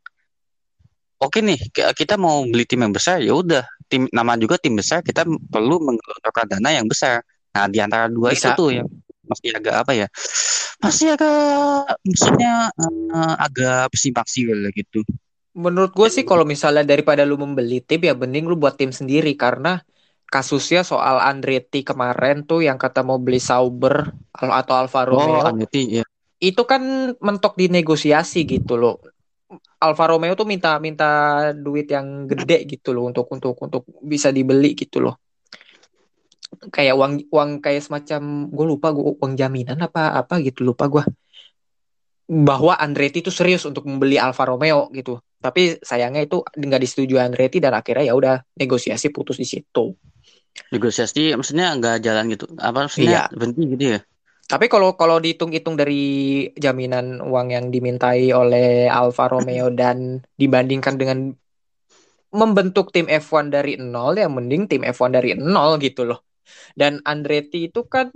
oke 1.17 1.39
nih 1.41 1.57
ki- 1.74 1.93
kita 1.97 2.15
mau 2.15 2.45
beli 2.45 2.63
tim 2.63 2.80
yang 2.80 2.93
besar 2.93 3.17
ya 3.19 3.34
udah 3.34 3.65
tim 3.89 4.05
nama 4.09 4.38
juga 4.38 4.61
tim 4.61 4.78
besar 4.78 5.01
kita 5.01 5.26
perlu 5.26 5.82
menggelontorkan 5.82 6.45
dana 6.47 6.69
yang 6.69 6.86
besar. 6.86 7.26
Nah 7.53 7.65
di 7.65 7.82
antara 7.82 8.05
dua 8.07 8.30
itu 8.32 8.45
Bisa. 8.45 8.53
tuh 8.53 8.69
yang 8.74 8.88
masih 9.34 9.51
agak 9.57 9.75
apa 9.81 9.91
ya 9.97 10.07
masih 10.79 11.07
agak 11.17 11.97
maksudnya 12.05 12.53
eh, 12.77 13.36
agak 13.41 13.89
simpang 13.97 14.27
siur 14.29 14.57
gitu. 14.73 15.01
Menurut 15.53 15.93
gue 15.93 16.09
sih 16.09 16.25
kalau 16.25 16.45
misalnya 16.49 16.81
daripada 16.81 17.21
lu 17.25 17.38
membeli 17.38 17.81
tim 17.81 18.01
ya 18.01 18.17
mending 18.17 18.49
lu 18.49 18.57
buat 18.57 18.73
tim 18.73 18.89
sendiri 18.89 19.38
karena 19.38 19.86
kasusnya 20.25 20.81
soal 20.81 21.21
Andretti 21.21 21.86
kemarin 21.86 22.41
tuh 22.49 22.65
yang 22.65 22.81
kata 22.81 23.05
mau 23.05 23.21
beli 23.21 23.38
Sauber 23.38 24.09
atau 24.34 24.73
Alfa 24.73 25.05
Oh 25.05 25.13
Romeo 25.13 25.45
Andretti 25.45 26.01
ya 26.01 26.05
itu 26.43 26.63
kan 26.67 27.15
mentok 27.23 27.55
di 27.55 27.71
negosiasi 27.71 28.43
gitu 28.43 28.75
loh. 28.75 28.99
Alfa 29.79 30.11
Romeo 30.11 30.36
tuh 30.36 30.43
minta 30.43 30.75
minta 30.84 31.07
duit 31.55 31.88
yang 31.88 32.27
gede 32.27 32.67
gitu 32.67 32.91
loh 32.91 33.07
untuk 33.07 33.31
untuk 33.31 33.55
untuk 33.63 33.88
bisa 34.03 34.27
dibeli 34.27 34.75
gitu 34.75 34.99
loh. 34.99 35.15
Kayak 36.71 36.95
uang 36.99 37.13
uang 37.29 37.49
kayak 37.63 37.81
semacam 37.83 38.49
gue 38.49 38.65
lupa 38.65 38.87
gue 38.93 39.03
uang 39.17 39.33
jaminan 39.37 39.79
apa 39.81 40.13
apa 40.17 40.39
gitu 40.41 40.63
lupa 40.67 40.87
gue 40.89 41.03
bahwa 42.23 42.73
Andretti 42.79 43.19
itu 43.19 43.29
serius 43.29 43.67
untuk 43.67 43.83
membeli 43.83 44.15
Alfa 44.15 44.47
Romeo 44.47 44.87
gitu. 44.95 45.19
Tapi 45.43 45.75
sayangnya 45.83 46.23
itu 46.23 46.39
nggak 46.39 46.81
disetujui 46.81 47.19
Andretti 47.19 47.59
dan 47.59 47.75
akhirnya 47.75 48.09
ya 48.09 48.15
udah 48.15 48.35
negosiasi 48.55 49.11
putus 49.11 49.37
di 49.37 49.47
situ. 49.47 49.93
negosiasi 50.69 51.33
maksudnya 51.33 51.73
nggak 51.73 51.97
jalan 52.05 52.29
gitu 52.29 52.45
apa 52.61 52.85
maksudnya 52.85 53.25
Iya. 53.25 53.33
berhenti 53.33 53.61
gitu 53.73 53.85
ya. 53.97 53.99
Tapi 54.45 54.69
kalau 54.69 54.93
kalau 54.93 55.17
dihitung-hitung 55.17 55.73
dari 55.73 56.45
jaminan 56.53 57.25
uang 57.25 57.47
yang 57.49 57.65
dimintai 57.73 58.29
oleh 58.29 58.85
Alfa 58.85 59.33
Romeo 59.33 59.73
dan 59.81 60.21
dibandingkan 60.37 60.93
dengan 61.01 61.33
membentuk 62.33 62.93
tim 62.93 63.09
F1 63.09 63.49
dari 63.49 63.77
nol 63.81 64.13
ya 64.17 64.29
mending 64.29 64.69
tim 64.69 64.81
F1 64.85 65.09
dari 65.09 65.33
nol 65.37 65.81
gitu 65.81 66.05
loh. 66.05 66.21
Dan 66.73 66.99
Andretti 67.05 67.69
itu 67.71 67.85
kan 67.87 68.11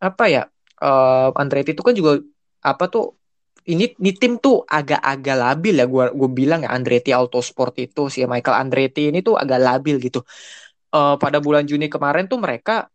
apa 0.00 0.24
ya? 0.26 0.44
eh, 0.80 1.28
Andretti 1.36 1.76
itu 1.76 1.84
kan 1.84 1.94
juga 1.94 2.18
apa 2.64 2.88
tuh 2.88 3.20
ini 3.68 3.92
ini 4.00 4.10
tim 4.16 4.40
tuh 4.40 4.64
agak-agak 4.64 5.36
labil 5.36 5.74
ya 5.76 5.86
gua 5.86 6.08
gue 6.08 6.30
bilang 6.32 6.64
ya 6.64 6.72
Andretti 6.72 7.12
Autosport 7.12 7.76
itu 7.76 8.08
si 8.08 8.24
Michael 8.24 8.56
Andretti 8.56 9.12
ini 9.12 9.20
tuh 9.20 9.36
agak 9.36 9.60
labil 9.60 10.00
gitu. 10.00 10.24
Uh, 10.90 11.14
pada 11.20 11.38
bulan 11.38 11.68
Juni 11.68 11.86
kemarin 11.86 12.26
tuh 12.26 12.42
mereka 12.42 12.90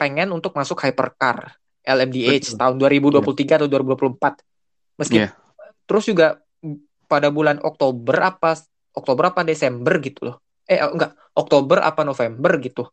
pengen 0.00 0.32
untuk 0.32 0.56
masuk 0.56 0.80
hypercar 0.80 1.52
LMDH 1.84 2.56
Betul. 2.56 2.56
tahun 2.56 2.74
2023 2.80 3.44
yeah. 3.44 3.56
atau 3.60 3.68
2024. 3.68 4.96
Meski 4.96 5.16
yeah. 5.20 5.30
terus 5.84 6.08
juga 6.08 6.40
pada 7.04 7.28
bulan 7.28 7.60
Oktober 7.60 8.16
apa 8.24 8.56
Oktober 8.96 9.34
apa 9.34 9.44
Desember 9.44 10.00
gitu 10.00 10.32
loh. 10.32 10.36
Eh 10.64 10.80
enggak, 10.80 11.12
Oktober 11.36 11.84
apa 11.84 12.02
November 12.06 12.56
gitu 12.62 12.88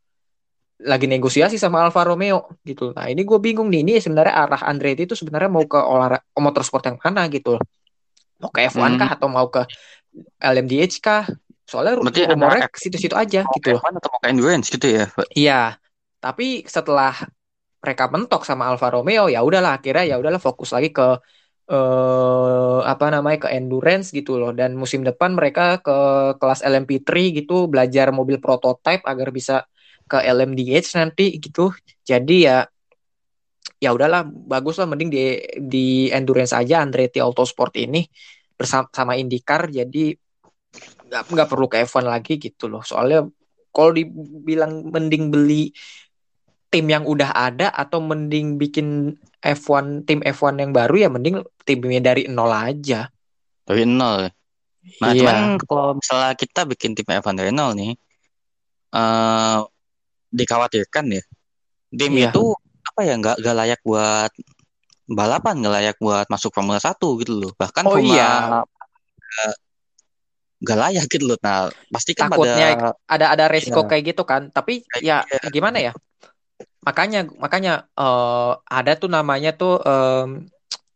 lagi 0.81 1.05
negosiasi 1.05 1.61
sama 1.61 1.85
Alfa 1.85 2.01
Romeo 2.01 2.57
gitu. 2.65 2.91
Nah 2.97 3.05
ini 3.07 3.21
gue 3.21 3.37
bingung 3.37 3.69
nih, 3.69 3.85
ini 3.85 3.93
sebenarnya 4.01 4.33
arah 4.33 4.61
Andretti 4.65 5.05
itu 5.05 5.15
sebenarnya 5.15 5.49
mau 5.53 5.63
ke 5.63 5.77
olahraga 5.77 6.25
motorsport 6.39 6.83
yang 6.89 6.97
mana 6.97 7.29
gitu. 7.29 7.61
Mau 8.41 8.49
ke 8.49 8.67
F1 8.67 8.81
hmm. 8.81 8.99
kah 8.99 9.09
atau 9.15 9.27
mau 9.29 9.47
ke 9.47 9.63
LMDH 10.41 10.93
kah? 10.99 11.23
Soalnya 11.63 12.01
Berarti 12.01 12.27
rumornya 12.27 12.67
ke 12.67 12.77
situ-situ 12.81 13.15
aja 13.15 13.47
mau 13.47 13.55
gitu 13.55 13.79
loh. 13.79 13.81
atau 13.81 14.09
mau 14.11 14.19
ke 14.19 14.27
endurance 14.27 14.67
gitu 14.67 14.87
ya? 14.89 15.05
Iya, 15.31 15.61
tapi 16.19 16.67
setelah 16.67 17.15
mereka 17.83 18.07
mentok 18.11 18.47
sama 18.47 18.71
Alfa 18.71 18.91
Romeo 18.91 19.27
ya 19.27 19.43
udahlah 19.43 19.79
akhirnya 19.79 20.07
ya 20.07 20.15
udahlah 20.15 20.39
fokus 20.39 20.71
lagi 20.71 20.95
ke 20.95 21.19
eh 21.63 22.79
apa 22.83 23.07
namanya 23.07 23.47
ke 23.47 23.49
endurance 23.55 24.11
gitu 24.11 24.35
loh 24.35 24.51
dan 24.51 24.75
musim 24.75 24.99
depan 24.99 25.31
mereka 25.31 25.79
ke 25.79 25.95
kelas 26.35 26.59
LMP3 26.59 27.11
gitu 27.39 27.71
belajar 27.71 28.11
mobil 28.11 28.35
prototype 28.43 29.03
agar 29.07 29.31
bisa 29.31 29.63
ke 30.13 30.21
LMDH 30.21 30.93
nanti 31.01 31.41
gitu. 31.41 31.73
Jadi 32.05 32.45
ya 32.45 32.61
ya 33.81 33.89
udahlah 33.91 34.23
bagus 34.23 34.77
lah 34.77 34.87
mending 34.87 35.09
di 35.09 35.23
di 35.59 35.87
endurance 36.13 36.53
aja 36.53 36.85
Andretti 36.85 37.19
Autosport 37.19 37.73
ini 37.81 38.05
bersama 38.53 38.87
sama 38.93 39.19
IndyCar 39.19 39.67
jadi 39.73 40.15
nggak 41.09 41.23
nggak 41.33 41.49
perlu 41.49 41.67
ke 41.67 41.81
F1 41.83 42.05
lagi 42.05 42.37
gitu 42.37 42.69
loh. 42.69 42.85
Soalnya 42.85 43.25
kalau 43.73 43.91
dibilang 43.91 44.85
mending 44.93 45.33
beli 45.33 45.73
tim 46.69 46.85
yang 46.89 47.05
udah 47.05 47.33
ada 47.33 47.69
atau 47.69 48.01
mending 48.01 48.57
bikin 48.57 49.13
F1 49.41 50.05
tim 50.09 50.21
F1 50.21 50.57
yang 50.57 50.71
baru 50.73 50.95
ya 51.05 51.09
mending 51.09 51.41
timnya 51.65 52.01
dari 52.01 52.29
nol 52.29 52.49
aja. 52.49 53.09
Dari 53.65 53.85
nol. 53.85 54.29
Nah, 54.99 55.11
iya. 55.15 55.19
cuman 55.21 55.37
kalau 55.63 55.95
misalnya 55.95 56.33
kita 56.35 56.67
bikin 56.67 56.91
tim 56.97 57.07
F1 57.07 57.33
dari 57.39 57.51
nol 57.55 57.71
nih, 57.77 57.93
uh, 58.91 59.63
dikhawatirkan 60.33 61.05
ya. 61.13 61.23
Tim 61.93 62.13
iya. 62.17 62.33
itu 62.33 62.57
apa 62.83 63.01
ya 63.05 63.13
nggak 63.21 63.37
nggak 63.39 63.55
layak 63.55 63.81
buat 63.85 64.31
balapan 65.05 65.55
nggak 65.61 65.73
layak 65.77 65.97
buat 66.01 66.25
masuk 66.27 66.49
Formula 66.49 66.81
1 66.81 66.97
gitu 67.21 67.33
loh. 67.37 67.51
Bahkan 67.53 67.83
oh, 67.85 67.91
Formula 67.93 68.17
iya. 68.17 68.31
nggak 70.57 70.79
layak 70.89 71.05
gitu 71.07 71.25
loh. 71.29 71.37
Nah 71.39 71.69
pasti 71.93 72.17
kan 72.17 72.33
takutnya 72.33 72.67
pada, 72.73 72.89
ada 73.05 73.25
ada 73.37 73.45
resiko 73.45 73.85
ya. 73.85 73.89
kayak 73.93 74.03
gitu 74.17 74.23
kan. 74.25 74.49
Tapi 74.49 74.81
ya, 74.99 75.21
ya 75.29 75.47
gimana 75.53 75.77
ya? 75.77 75.93
Makanya 76.83 77.29
makanya 77.39 77.87
uh, 77.95 78.59
ada 78.67 78.97
tuh 78.97 79.07
namanya 79.07 79.55
tuh 79.55 79.79
um, 79.79 80.49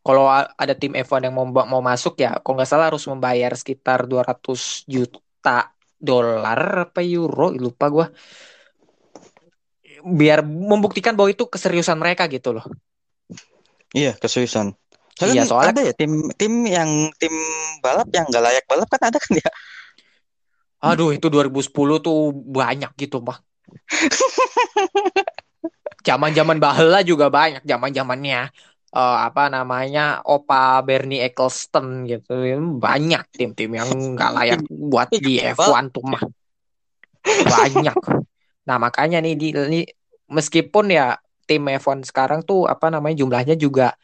kalau 0.08 0.32
ada 0.32 0.72
tim 0.72 0.96
F1 0.96 1.28
yang 1.28 1.36
mau 1.36 1.44
mau 1.48 1.84
masuk 1.84 2.16
ya 2.24 2.40
kalau 2.40 2.56
nggak 2.56 2.70
salah 2.72 2.88
harus 2.88 3.04
membayar 3.12 3.52
sekitar 3.60 4.08
200 4.08 4.88
juta 4.88 5.76
dolar 6.00 6.88
apa 6.88 7.04
euro 7.04 7.52
lupa 7.52 7.92
gue 7.92 8.08
biar 10.04 10.46
membuktikan 10.46 11.18
bahwa 11.18 11.32
itu 11.32 11.48
keseriusan 11.48 11.98
mereka 11.98 12.28
gitu 12.30 12.58
loh. 12.58 12.66
Iya, 13.96 14.20
keseriusan. 14.20 14.76
Soalnya 15.18 15.34
iya, 15.34 15.44
soalnya 15.50 15.72
ada 15.74 15.82
ya 15.90 15.94
tim 15.98 16.30
tim 16.38 16.54
yang 16.70 17.10
tim 17.18 17.34
balap 17.82 18.06
yang 18.14 18.30
gak 18.30 18.44
layak 18.44 18.66
balap 18.70 18.86
kan 18.86 19.10
ada 19.10 19.18
kan 19.18 19.34
ya. 19.34 19.50
Aduh, 20.78 21.10
itu 21.10 21.26
2010 21.26 21.74
tuh 22.06 22.38
banyak 22.38 22.94
gitu, 23.02 23.26
Pak. 23.26 23.42
Zaman-zaman 26.08 26.62
bahela 26.62 27.02
juga 27.02 27.34
banyak, 27.34 27.66
zaman-zamannya 27.66 28.54
uh, 28.94 29.18
apa 29.26 29.50
namanya 29.50 30.22
Opa 30.22 30.86
Bernie 30.86 31.26
Eccleston 31.26 32.06
gitu. 32.06 32.38
Banyak 32.78 33.26
tim-tim 33.34 33.74
yang 33.74 33.90
gak 34.14 34.32
layak 34.38 34.62
buat 34.70 35.10
di 35.10 35.42
F1 35.42 35.90
tuh 35.90 36.06
mah. 36.06 36.22
Banyak. 37.26 37.98
Nah, 38.68 38.78
makanya 38.78 39.24
nih 39.24 39.36
di, 39.40 39.48
ini 39.56 39.82
meskipun 40.28 40.92
ya 40.92 41.16
tim 41.48 41.64
F1 41.64 42.04
sekarang 42.04 42.44
tuh 42.44 42.68
apa 42.68 42.92
namanya 42.92 43.24
jumlahnya 43.24 43.56
juga 43.56 43.96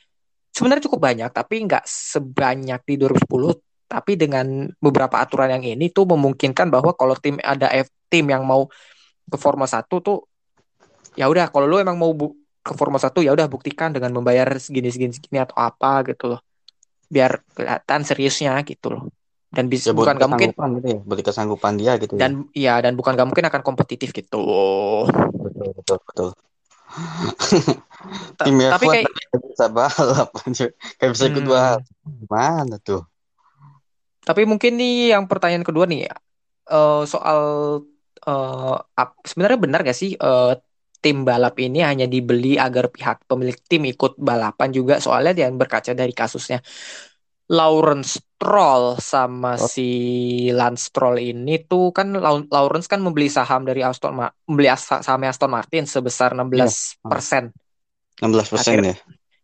sebenarnya 0.55 0.87
cukup 0.87 0.99
banyak 1.03 1.29
tapi 1.35 1.67
nggak 1.67 1.83
sebanyak 1.83 2.79
di 2.87 2.95
2010 2.95 3.59
tapi 3.91 4.15
dengan 4.15 4.71
beberapa 4.79 5.19
aturan 5.19 5.51
yang 5.59 5.65
ini 5.75 5.91
tuh 5.91 6.07
memungkinkan 6.07 6.71
bahwa 6.71 6.95
kalau 6.95 7.19
tim 7.19 7.35
ada 7.43 7.67
F 7.75 7.91
tim 8.07 8.31
yang 8.31 8.47
mau 8.47 8.71
ke 9.27 9.35
Formula 9.35 9.67
1 9.67 9.83
tuh 9.99 10.23
ya 11.19 11.27
udah 11.27 11.51
kalau 11.51 11.67
lu 11.67 11.83
emang 11.83 11.99
mau 11.99 12.15
ke 12.63 12.71
Formula 12.79 13.03
1 13.03 13.19
ya 13.19 13.35
udah 13.35 13.51
buktikan 13.51 13.91
dengan 13.91 14.15
membayar 14.15 14.47
segini 14.55 14.87
segini 14.87 15.11
segini 15.11 15.43
atau 15.43 15.59
apa 15.59 16.07
gitu 16.07 16.31
loh. 16.31 16.41
Biar 17.11 17.43
kelihatan 17.53 18.01
seriusnya 18.07 18.55
gitu 18.63 18.95
loh 18.95 19.03
dan 19.53 19.69
bisa 19.69 19.93
ya, 19.93 19.95
bukan 19.95 20.17
gak 20.17 20.29
mungkin 20.33 20.49
gitu 20.49 20.87
ya, 20.89 20.99
beli 21.05 21.21
kesanggupan 21.21 21.77
dia 21.77 21.93
gitu 22.01 22.17
dan 22.17 22.49
ya. 22.57 22.81
ya 22.81 22.89
dan 22.89 22.97
bukan 22.97 23.13
gak 23.13 23.29
mungkin 23.29 23.45
akan 23.45 23.61
kompetitif 23.61 24.09
gitu. 24.09 24.41
Betul 25.37 25.69
betul 25.77 25.97
betul. 26.09 26.29
Tim 28.41 28.57
tapi 28.57 28.85
kayak 28.97 29.09
bisa 29.45 29.65
balap 29.69 30.29
kayak 30.97 31.11
bisa 31.13 31.25
ikut 31.29 31.45
hmm. 31.45 31.53
balap. 31.53 31.81
Gimana 32.01 32.75
tuh? 32.81 33.05
Tapi 34.25 34.41
mungkin 34.49 34.73
nih 34.81 35.13
yang 35.13 35.29
pertanyaan 35.29 35.65
kedua 35.67 35.85
nih 35.85 36.09
uh, 36.73 37.05
soal 37.05 37.41
uh, 38.25 38.77
sebenarnya 39.21 39.59
benar 39.61 39.79
gak 39.85 39.97
sih 39.97 40.17
uh, 40.17 40.57
tim 41.03 41.27
balap 41.27 41.59
ini 41.59 41.83
hanya 41.83 42.07
dibeli 42.07 42.55
agar 42.55 42.87
pihak 42.87 43.27
pemilik 43.29 43.59
tim 43.69 43.85
ikut 43.85 44.17
balapan 44.17 44.73
juga? 44.73 44.97
Soalnya 44.97 45.45
yang 45.45 45.61
berkaca 45.61 45.93
dari 45.93 46.15
kasusnya 46.15 46.63
Lawrence 47.51 48.23
Stroll 48.23 48.99
sama 49.03 49.59
oh. 49.59 49.67
si 49.67 49.89
Lance 50.55 50.87
Stroll 50.91 51.19
ini 51.19 51.59
tuh 51.67 51.91
kan 51.91 52.15
Lawrence 52.47 52.87
kan 52.87 53.03
membeli 53.03 53.27
saham 53.27 53.67
dari 53.67 53.83
Aston 53.83 54.15
Ma 54.15 54.31
membeli 54.47 54.71
saham 54.79 55.27
Aston 55.27 55.51
Martin 55.51 55.83
sebesar 55.83 56.31
16 56.35 56.47
iya. 56.55 56.67
persen. 57.03 57.43
Ya. 58.19 58.27
16 58.27 58.53
persen 58.53 58.75
ya. 58.83 58.95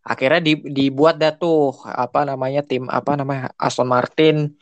Akhirnya 0.07 0.39
di, 0.39 0.53
dibuat 0.63 1.19
dah 1.19 1.35
tuh 1.35 1.75
apa 1.83 2.23
namanya 2.23 2.63
tim 2.63 2.87
apa 2.87 3.19
namanya 3.19 3.51
Aston 3.59 3.91
Martin 3.91 4.55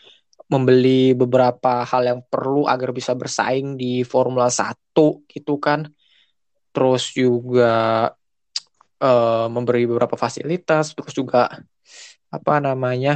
membeli 0.48 1.14
beberapa 1.14 1.84
hal 1.84 2.04
yang 2.08 2.22
perlu 2.26 2.66
agar 2.66 2.96
bisa 2.96 3.14
bersaing 3.14 3.78
di 3.78 4.02
Formula 4.02 4.50
1 4.50 4.96
gitu 5.30 5.62
kan. 5.62 5.86
Terus 6.72 7.10
juga 7.14 8.08
uh, 9.02 9.48
memberi 9.50 9.86
beberapa 9.86 10.16
fasilitas, 10.16 10.96
terus 10.96 11.14
juga 11.14 11.52
apa 12.28 12.60
namanya 12.60 13.16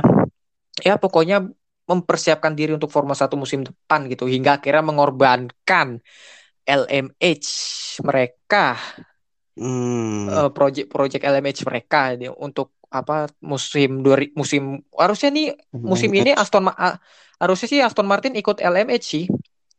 ya 0.79 0.95
pokoknya 0.95 1.51
mempersiapkan 1.89 2.55
diri 2.55 2.71
untuk 2.71 2.87
Formula 2.87 3.17
1 3.17 3.27
musim 3.35 3.67
depan 3.67 4.07
gitu 4.07 4.29
hingga 4.29 4.61
akhirnya 4.61 4.83
mengorbankan 4.85 5.99
LMH 6.63 7.47
mereka 8.05 8.79
hmm. 9.59 10.31
uh, 10.31 10.49
project-project 10.55 11.23
LMH 11.25 11.59
mereka 11.67 12.15
untuk 12.39 12.71
apa 12.91 13.31
musim 13.39 14.03
dua 14.03 14.19
musim 14.35 14.83
harusnya 14.91 15.31
nih 15.31 15.55
musim 15.71 16.11
ini 16.11 16.35
Aston 16.35 16.67
uh, 16.67 16.99
harusnya 17.39 17.67
sih 17.71 17.79
Aston 17.79 18.03
Martin 18.03 18.35
ikut 18.35 18.59
LMH 18.59 19.03
sih 19.03 19.25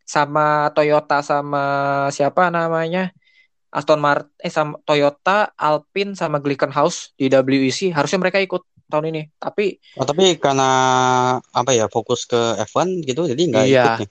sama 0.09 0.73
Toyota 0.73 1.21
sama 1.21 1.65
siapa 2.09 2.49
namanya 2.49 3.13
Aston 3.69 4.01
Martin 4.01 4.33
eh 4.41 4.53
sama 4.53 4.81
Toyota 4.85 5.53
Alpine 5.57 6.17
sama 6.17 6.41
Glickenhaus 6.41 7.13
di 7.17 7.29
WEC 7.29 7.93
harusnya 7.93 8.21
mereka 8.21 8.41
ikut 8.41 8.65
tahun 8.89 9.15
ini. 9.15 9.23
Tapi 9.37 9.79
oh, 9.99 10.07
tapi 10.07 10.37
karena 10.39 10.71
apa 11.41 11.71
ya 11.75 11.87
fokus 11.87 12.27
ke 12.27 12.59
F1 12.67 13.07
gitu 13.07 13.29
jadi 13.31 13.43
nggak 13.51 13.65
iya. 13.67 13.83
ikut 13.83 14.01
nih. 14.07 14.11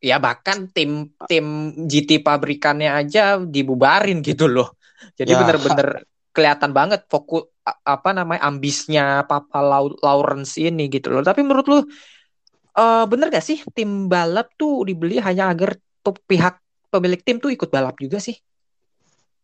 Ya 0.00 0.16
bahkan 0.22 0.70
tim 0.70 1.12
tim 1.26 1.74
GT 1.84 2.22
pabrikannya 2.22 2.90
aja 2.94 3.40
dibubarin 3.40 4.22
gitu 4.22 4.46
loh. 4.46 4.76
Jadi 5.18 5.34
ya. 5.34 5.38
bener-bener 5.42 6.08
kelihatan 6.34 6.74
banget 6.74 7.06
fokus 7.06 7.46
apa 7.64 8.12
namanya 8.12 8.44
ambisnya 8.44 9.24
Papa 9.24 9.64
Lawrence 10.02 10.60
ini 10.60 10.90
gitu 10.92 11.08
loh. 11.14 11.24
Tapi 11.24 11.40
menurut 11.40 11.66
lu 11.70 11.78
uh, 11.80 13.04
bener 13.08 13.30
gak 13.32 13.44
sih 13.44 13.62
tim 13.72 14.10
balap 14.10 14.52
tuh 14.58 14.84
dibeli 14.84 15.22
hanya 15.22 15.48
agar 15.48 15.78
tuh 16.04 16.16
pihak 16.28 16.60
pemilik 16.92 17.20
tim 17.22 17.40
tuh 17.40 17.50
ikut 17.50 17.70
balap 17.72 17.96
juga 17.96 18.20
sih? 18.20 18.36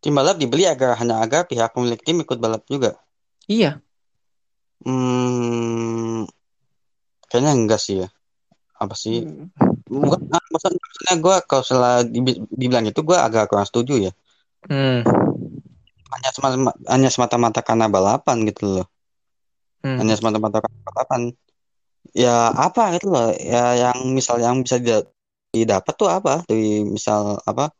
Tim 0.01 0.13
balap 0.17 0.37
dibeli 0.37 0.65
agar 0.69 0.97
hanya 1.01 1.21
agar 1.25 1.49
pihak 1.49 1.73
pemilik 1.73 2.01
tim 2.01 2.21
ikut 2.21 2.39
balap 2.39 2.65
juga. 2.69 3.01
Iya. 3.49 3.81
Hmm, 4.81 6.25
kayaknya 7.29 7.53
enggak 7.53 7.81
sih 7.81 8.05
ya. 8.05 8.09
Apa 8.81 8.97
sih? 8.97 9.25
Hmm. 9.25 9.53
Bukan, 9.91 10.21
nah, 10.31 10.41
maksudnya, 10.55 10.79
maksudnya 10.81 11.15
gue 11.19 11.37
kalau 11.51 11.65
setelah 11.67 11.95
dibilang 12.55 12.87
itu 12.87 13.01
gue 13.03 13.19
agak 13.19 13.51
kurang 13.51 13.69
setuju 13.69 14.11
ya. 14.11 14.13
Hmm. 14.71 15.03
Hanya 16.11 16.31
semata 16.35 16.57
hanya 16.91 17.09
semata-mata 17.11 17.61
karena 17.63 17.87
balapan 17.87 18.47
gitu 18.49 18.81
loh. 18.81 18.87
Hmm. 19.81 19.97
hanya 19.97 20.13
semata-mata 20.13 20.61
karena 20.61 20.81
balapan 20.93 21.21
ya 22.13 22.53
apa 22.53 23.01
gitu 23.01 23.09
loh 23.09 23.33
ya 23.33 23.89
yang 23.89 24.13
misal 24.13 24.37
yang 24.37 24.61
bisa 24.61 24.77
dida- 24.77 25.09
didapat 25.57 25.95
tuh 25.97 26.13
apa 26.13 26.45
dari 26.45 26.85
misal 26.85 27.41
apa 27.49 27.73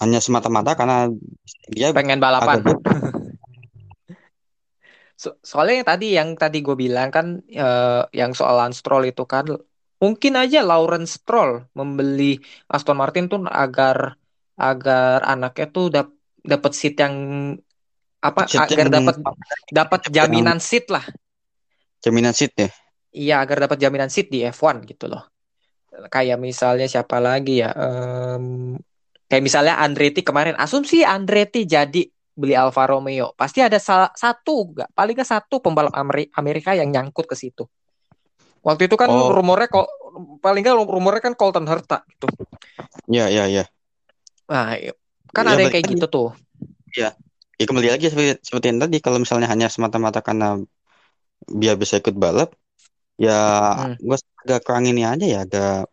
hanya 0.00 0.22
semata-mata 0.22 0.78
karena 0.78 1.10
dia 1.68 1.90
pengen 1.92 2.22
balapan. 2.22 2.62
agak 2.62 2.78
So- 5.20 5.36
soalnya 5.50 5.74
yang 5.78 5.88
tadi 5.92 6.06
yang 6.18 6.28
tadi 6.42 6.58
gue 6.66 6.76
bilang 6.84 7.08
kan 7.16 7.26
eh, 7.62 8.02
yang 8.20 8.32
soal 8.38 8.54
Lance 8.60 8.78
Stroll 8.80 9.04
itu 9.12 9.22
kan 9.32 9.44
mungkin 10.02 10.32
aja 10.42 10.58
Lawrence 10.70 11.12
Stroll 11.20 11.50
membeli 11.78 12.40
Aston 12.74 12.96
Martin 13.00 13.24
tuh 13.32 13.40
agar 13.62 13.96
agar 14.68 15.18
anaknya 15.32 15.66
tuh 15.76 15.84
dap 15.94 16.08
dapat 16.52 16.72
seat 16.78 16.94
yang 17.04 17.14
apa 18.20 18.40
Seat 18.48 18.60
agar 18.68 18.86
dapat 18.96 19.16
dapat 19.72 20.00
jaminan 20.16 20.58
seat 20.60 20.86
lah. 20.94 21.04
jaminan 22.04 22.32
seat 22.36 22.52
ya 22.56 22.68
Iya, 23.10 23.42
agar 23.42 23.66
dapat 23.66 23.78
jaminan 23.82 24.06
seat 24.06 24.30
di 24.30 24.38
F1 24.46 24.86
gitu 24.86 25.10
loh. 25.10 25.26
Kayak 26.14 26.38
misalnya 26.38 26.86
siapa 26.86 27.18
lagi 27.18 27.58
ya? 27.58 27.74
Em, 27.74 28.78
kayak 29.26 29.42
misalnya 29.42 29.74
Andretti 29.82 30.22
kemarin. 30.22 30.54
Asumsi 30.54 31.02
Andretti 31.02 31.66
jadi 31.66 32.02
beli 32.36 32.54
Alfa 32.56 32.86
Romeo. 32.86 33.32
Pasti 33.36 33.60
ada 33.60 33.76
salah 33.78 34.10
satu, 34.14 34.74
nggak 34.74 34.90
paling 34.96 35.14
nggak 35.16 35.30
satu 35.30 35.60
pembalap 35.60 35.92
Ameri- 35.94 36.30
Amerika 36.34 36.72
yang 36.74 36.88
nyangkut 36.90 37.26
ke 37.28 37.36
situ. 37.36 37.66
Waktu 38.60 38.88
itu 38.92 38.96
kan 39.00 39.08
Oh. 39.08 39.32
rumornya 39.32 39.68
kok 39.72 39.88
paling 40.44 40.60
nggak 40.60 40.76
rumornya 40.76 41.22
kan 41.24 41.34
Colton 41.38 41.64
Herta 41.64 42.04
gitu. 42.10 42.28
ya 43.10 43.26
ya 43.30 43.46
ya 43.50 43.64
Nah, 44.50 44.74
kan 45.30 45.44
Ya, 45.46 45.54
ada 45.54 45.62
yang 45.62 45.72
kayak 45.72 45.86
gitu 45.94 46.06
tuh. 46.10 46.28
ya 46.94 47.14
kembali 47.60 47.88
lagi 47.92 48.10
seperti, 48.10 48.42
seperti 48.42 48.66
yang 48.72 48.80
tadi 48.82 48.96
kalau 48.98 49.18
misalnya 49.22 49.46
hanya 49.46 49.70
semata-mata 49.70 50.24
karena 50.24 50.58
biar 51.46 51.78
bisa 51.78 52.02
ikut 52.02 52.16
balap 52.18 52.56
ya 53.20 53.36
Hmm. 53.76 53.94
gue 54.00 54.16
agak 54.42 54.60
kurang 54.64 54.88
ini 54.88 55.04
aja 55.04 55.22
ya 55.22 55.38
agak 55.44 55.86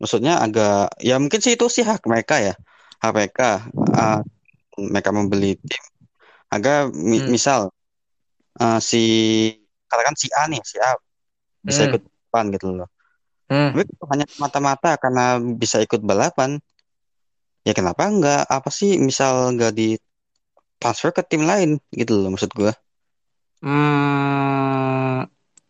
maksudnya 0.00 0.40
agak 0.40 0.90
ya 0.98 1.20
mungkin 1.20 1.40
sih 1.44 1.54
itu 1.54 1.66
sih 1.68 1.84
hak 1.84 2.02
mereka 2.08 2.40
ya 2.40 2.54
hak 2.98 3.12
mereka 3.14 3.68
ah, 3.94 4.24
mereka 4.78 5.10
membeli 5.10 5.58
tim 5.58 5.82
agar 6.54 6.88
mi- 6.94 7.24
Hmm. 7.24 7.34
misal 7.34 7.60
ah, 8.60 8.80
si 8.80 9.02
katakan 9.90 10.16
si 10.18 10.26
A 10.34 10.42
nih 10.50 10.62
si 10.64 10.76
A 10.80 10.92
bisa 11.66 11.82
Hmm. 11.82 11.88
ikut 11.88 12.00
balapan 12.04 12.44
gitu 12.54 12.66
loh 12.78 12.88
Hmm. 13.50 13.70
tapi 13.70 13.82
hanya 14.12 14.26
semata-mata 14.32 14.90
karena 15.02 15.24
bisa 15.62 15.78
ikut 15.84 16.00
balapan 16.04 16.56
ya 17.66 17.72
kenapa 17.78 18.02
enggak 18.12 18.42
apa 18.56 18.70
sih 18.78 18.90
misal 19.08 19.52
enggak 19.54 19.72
di 19.78 19.88
transfer 20.82 21.10
ke 21.16 21.22
tim 21.30 21.42
lain 21.50 21.70
gitu 22.00 22.12
loh 22.20 22.30
maksud 22.34 22.50
gue 22.58 22.72
Hmm, 23.62 25.24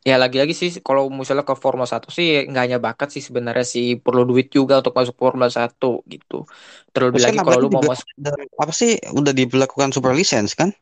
ya 0.08 0.16
lagi-lagi 0.16 0.56
sih 0.56 0.70
kalau 0.80 1.12
misalnya 1.12 1.44
ke 1.44 1.52
Formula 1.52 1.84
1 1.84 2.08
sih 2.08 2.48
nggak 2.48 2.64
hanya 2.64 2.78
bakat 2.80 3.12
sih 3.12 3.20
sebenarnya 3.20 3.66
sih 3.68 4.00
perlu 4.00 4.24
duit 4.24 4.48
juga 4.48 4.80
untuk 4.80 4.96
masuk 4.96 5.16
Formula 5.20 5.52
1 5.52 6.00
gitu. 6.08 6.48
Terlebih 6.96 7.20
lagi 7.20 7.38
kalau 7.44 7.60
lu 7.60 7.68
mau 7.68 7.84
masuk 7.84 8.08
apa 8.56 8.72
sih 8.72 8.96
udah 9.12 9.32
diberlakukan 9.36 9.92
super 9.92 10.16
license 10.16 10.56
kan 10.56 10.72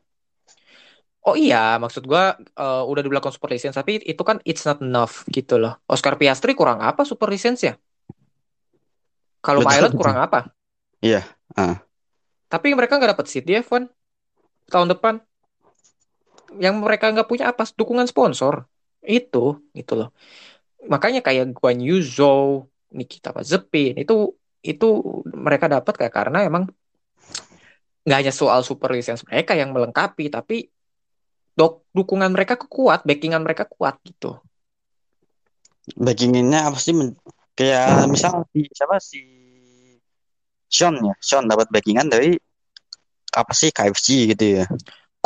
Oh 1.27 1.35
iya, 1.35 1.75
maksud 1.75 2.07
gua 2.07 2.39
eh, 2.39 2.83
udah 2.87 3.03
di 3.03 3.11
belakang 3.11 3.35
super 3.35 3.51
license 3.51 3.75
tapi 3.75 3.99
itu 3.99 4.23
kan 4.23 4.39
it's 4.47 4.63
not 4.63 4.79
enough 4.79 5.27
gitu 5.27 5.59
loh. 5.59 5.75
Oscar 5.91 6.15
Piastri 6.15 6.55
kurang 6.55 6.79
apa 6.79 7.03
super 7.03 7.27
license 7.27 7.67
ya? 7.67 7.75
Kalau 9.43 9.59
pilot 9.59 9.91
kurang 9.91 10.23
apa? 10.23 10.55
Iya, 11.03 11.27
ah. 11.59 11.83
Tapi 12.47 12.71
mereka 12.71 12.95
nggak 12.95 13.19
dapat 13.19 13.27
seat 13.27 13.43
di 13.43 13.59
F1 13.59 13.91
tahun 14.71 14.87
depan. 14.95 15.19
Yang 16.63 16.75
mereka 16.79 17.11
nggak 17.11 17.27
punya 17.27 17.51
apa? 17.51 17.67
Dukungan 17.75 18.07
sponsor. 18.07 18.63
Itu, 19.07 19.63
gitu 19.71 19.93
loh. 19.95 20.09
Makanya 20.91 21.23
kayak 21.23 21.55
Guan 21.55 21.79
Yu 21.79 22.03
Zhou, 22.03 22.67
Nikita 22.91 23.31
Mazepin, 23.31 23.95
itu 23.95 24.35
itu 24.59 24.87
mereka 25.31 25.71
dapat 25.71 25.95
kayak 25.95 26.11
karena 26.11 26.43
emang 26.43 26.67
nggak 28.03 28.19
hanya 28.19 28.33
soal 28.35 28.67
super 28.67 28.91
license 28.91 29.23
mereka 29.23 29.55
yang 29.55 29.71
melengkapi, 29.71 30.27
tapi 30.27 30.67
dok 31.55 31.87
dukungan 31.95 32.35
mereka 32.35 32.59
kuat, 32.59 33.07
backingan 33.07 33.41
mereka 33.41 33.63
kuat 33.63 33.95
gitu. 34.03 34.35
backinginnya 35.95 36.67
apa 36.67 36.77
sih? 36.83 36.91
Kayak 37.55 38.11
misal 38.11 38.43
si 38.51 38.67
siapa? 38.75 38.99
Si 38.99 39.21
Sean 40.67 40.99
ya? 40.99 41.15
Sean 41.23 41.47
dapat 41.47 41.71
backingan 41.71 42.11
dari 42.11 42.35
apa 43.31 43.53
sih? 43.55 43.71
KFC 43.71 44.35
gitu 44.35 44.61
ya 44.61 44.65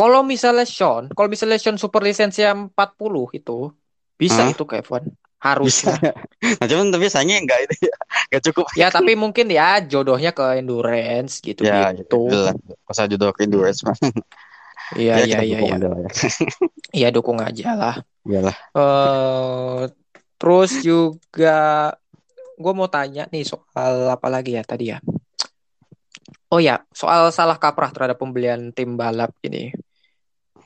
Kalau 0.01 0.25
misalnya 0.25 0.65
Sean, 0.65 1.13
kalau 1.13 1.29
misalnya 1.29 1.61
Sean 1.61 1.77
super 1.77 2.01
yang 2.01 2.73
40 2.73 3.29
itu 3.37 3.69
bisa 4.17 4.49
Hah? 4.49 4.49
itu 4.49 4.63
ke 4.65 4.81
F1. 4.81 5.05
bisa 5.05 5.13
Harusnya. 5.41 5.97
ya 6.09 6.13
nah 6.57 6.65
cuman 6.65 6.89
tapi 6.89 7.05
sayangnya 7.05 7.37
enggak 7.45 7.59
itu 7.69 7.89
ya 7.89 7.95
enggak 8.29 8.41
cukup 8.49 8.65
Ya 8.73 8.87
tapi 8.89 9.13
mungkin 9.13 9.45
ya 9.53 9.77
jodohnya 9.85 10.33
ke 10.33 10.57
endurance 10.57 11.37
gitu 11.37 11.61
ya 11.61 11.93
gitu. 11.93 12.17
lah 12.33 12.53
masa 12.89 13.05
jodoh 13.05 13.29
ke 13.29 13.45
endurance 13.45 13.85
mah 13.85 13.93
Iya 14.97 15.23
ya 15.23 15.39
iya 15.39 15.39
iya 15.45 15.59
dukung 15.61 15.69
iya. 15.69 15.77
ya 15.77 16.09
Iya 16.97 17.07
dukung 17.13 17.37
aja 17.39 17.63
lah. 17.77 17.95
iyalah 18.25 18.55
Eh 18.73 19.81
terus 20.41 20.71
juga 20.81 21.57
gue 22.57 22.73
mau 22.73 22.89
tanya 22.89 23.25
nih 23.29 23.45
soal 23.45 24.09
apa 24.13 24.27
lagi 24.29 24.57
ya 24.57 24.63
tadi 24.65 24.93
ya. 24.93 24.97
Oh 26.51 26.59
ya, 26.59 26.83
soal 26.91 27.31
salah 27.31 27.55
kaprah 27.55 27.95
terhadap 27.95 28.19
pembelian 28.19 28.75
tim 28.75 28.99
balap 28.99 29.31
ini. 29.47 29.71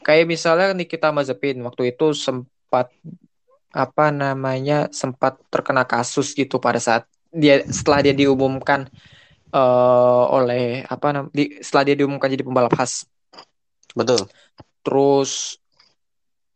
Kayak 0.05 0.29
misalnya 0.29 0.69
Nikita 0.77 1.09
Mazepin 1.09 1.57
waktu 1.65 1.89
itu 1.89 2.13
sempat 2.13 2.93
apa 3.73 4.13
namanya 4.13 4.87
sempat 4.93 5.41
terkena 5.49 5.81
kasus 5.83 6.37
gitu 6.37 6.61
pada 6.61 6.77
saat 6.77 7.09
dia 7.33 7.65
setelah 7.67 8.05
dia 8.05 8.13
diumumkan 8.13 8.85
eh, 9.49 10.23
oleh 10.29 10.85
apa 10.85 11.07
nam 11.09 11.25
di, 11.33 11.57
setelah 11.59 11.89
dia 11.89 11.95
diumumkan 11.97 12.29
jadi 12.29 12.45
pembalap 12.45 12.77
khas. 12.77 13.09
Betul. 13.97 14.29
Terus 14.85 15.57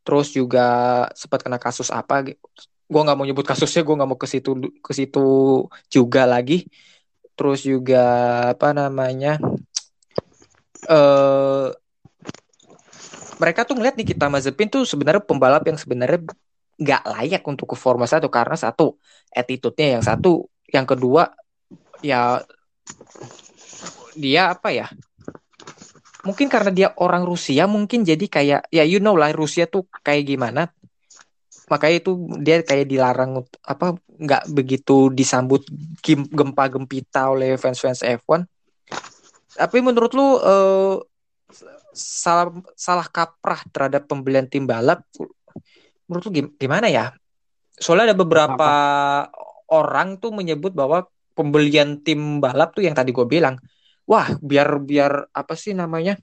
terus 0.05 0.29
juga 0.29 0.67
sempat 1.17 1.41
kena 1.41 1.57
kasus 1.57 1.89
apa 1.89 2.21
gue 2.89 3.01
nggak 3.05 3.17
mau 3.17 3.25
nyebut 3.25 3.45
kasusnya 3.45 3.81
gue 3.85 3.95
nggak 3.97 4.09
mau 4.09 4.17
ke 4.17 4.29
situ 4.29 4.51
ke 4.85 4.93
situ 4.93 5.25
juga 5.89 6.29
lagi. 6.29 6.69
Terus 7.33 7.65
juga 7.65 8.05
apa 8.53 8.77
namanya 8.77 9.41
eh 10.85 11.88
mereka 13.39 13.63
tuh 13.63 13.79
ngeliat 13.79 13.95
Nikita 13.95 14.27
Mazepin 14.27 14.67
tuh 14.67 14.83
sebenarnya 14.83 15.23
pembalap 15.23 15.63
yang 15.63 15.79
sebenarnya 15.79 16.27
nggak 16.79 17.03
layak 17.07 17.43
untuk 17.47 17.71
ke 17.71 17.75
Formula 17.79 18.07
1 18.07 18.27
karena 18.27 18.55
satu 18.55 18.99
attitude-nya 19.31 19.99
yang 19.99 20.03
satu 20.03 20.47
yang 20.69 20.83
kedua 20.87 21.31
ya 22.03 22.39
dia 24.15 24.51
apa 24.55 24.71
ya 24.71 24.87
mungkin 26.23 26.51
karena 26.51 26.71
dia 26.71 26.87
orang 26.99 27.23
Rusia 27.23 27.63
mungkin 27.65 28.03
jadi 28.03 28.25
kayak 28.27 28.61
ya 28.71 28.83
you 28.83 28.99
know 28.99 29.15
lah 29.15 29.31
Rusia 29.31 29.65
tuh 29.65 29.87
kayak 30.03 30.27
gimana. 30.27 30.67
Makanya 31.69 31.95
itu 32.01 32.11
dia 32.41 32.65
kayak 32.65 32.89
dilarang 32.89 33.45
apa 33.61 33.95
nggak 34.19 34.51
begitu 34.51 35.13
disambut 35.13 35.63
gem- 36.03 36.27
gempa 36.27 36.65
gempita 36.67 37.29
oleh 37.31 37.55
fans-fans 37.55 38.03
F1 38.03 38.43
tapi 39.55 39.77
menurut 39.79 40.11
lu 40.11 40.27
eh, 40.39 40.95
salah 41.93 42.49
salah 42.73 43.07
kaprah 43.07 43.61
terhadap 43.69 44.05
pembelian 44.05 44.45
tim 44.45 44.63
balap 44.63 45.01
menurut 46.05 46.23
lu 46.27 46.31
gim- 46.31 46.53
gimana 46.55 46.87
ya 46.87 47.13
soalnya 47.77 48.11
ada 48.11 48.17
beberapa 48.17 48.71
orang 49.69 50.17
tuh 50.17 50.33
menyebut 50.33 50.73
bahwa 50.73 51.05
pembelian 51.33 52.01
tim 52.01 52.41
balap 52.41 52.73
tuh 52.75 52.83
yang 52.83 52.97
tadi 52.97 53.13
gue 53.13 53.23
bilang 53.23 53.55
wah 54.03 54.33
biar 54.41 54.81
biar 54.81 55.29
apa 55.31 55.53
sih 55.53 55.71
namanya 55.71 56.17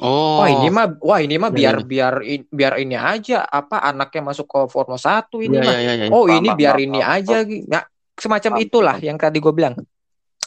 oh 0.00 0.40
Wah 0.42 0.50
ini 0.50 0.66
mah, 0.72 0.86
wah 0.98 1.20
ini 1.22 1.38
mah 1.38 1.52
Ya, 1.54 1.58
biar 1.60 1.76
ya. 1.78 1.84
biar 1.86 2.14
i- 2.26 2.48
biar 2.50 2.72
ini 2.82 2.96
aja 2.98 3.46
apa 3.46 3.78
anaknya 3.78 4.26
masuk 4.26 4.46
ke 4.50 4.58
Formula 4.66 4.98
1 4.98 5.38
ini 5.38 5.54
Iya, 5.54 5.62
mah. 5.62 5.76
iya, 5.78 5.92
iya, 5.94 6.04
iya. 6.08 6.10
Oh 6.10 6.26
Paham, 6.26 6.42
ini 6.42 6.48
paham, 6.50 6.58
biar 6.58 6.74
paham, 6.74 6.86
ini 6.90 6.98
paham. 6.98 7.14
aja, 7.14 7.36
nah, 7.70 7.82
semacam 8.18 8.50
Paham, 8.50 8.64
itulah 8.66 8.96
paham. 8.98 9.06
yang 9.06 9.18
tadi 9.20 9.38
gue 9.38 9.52
bilang. 9.54 9.74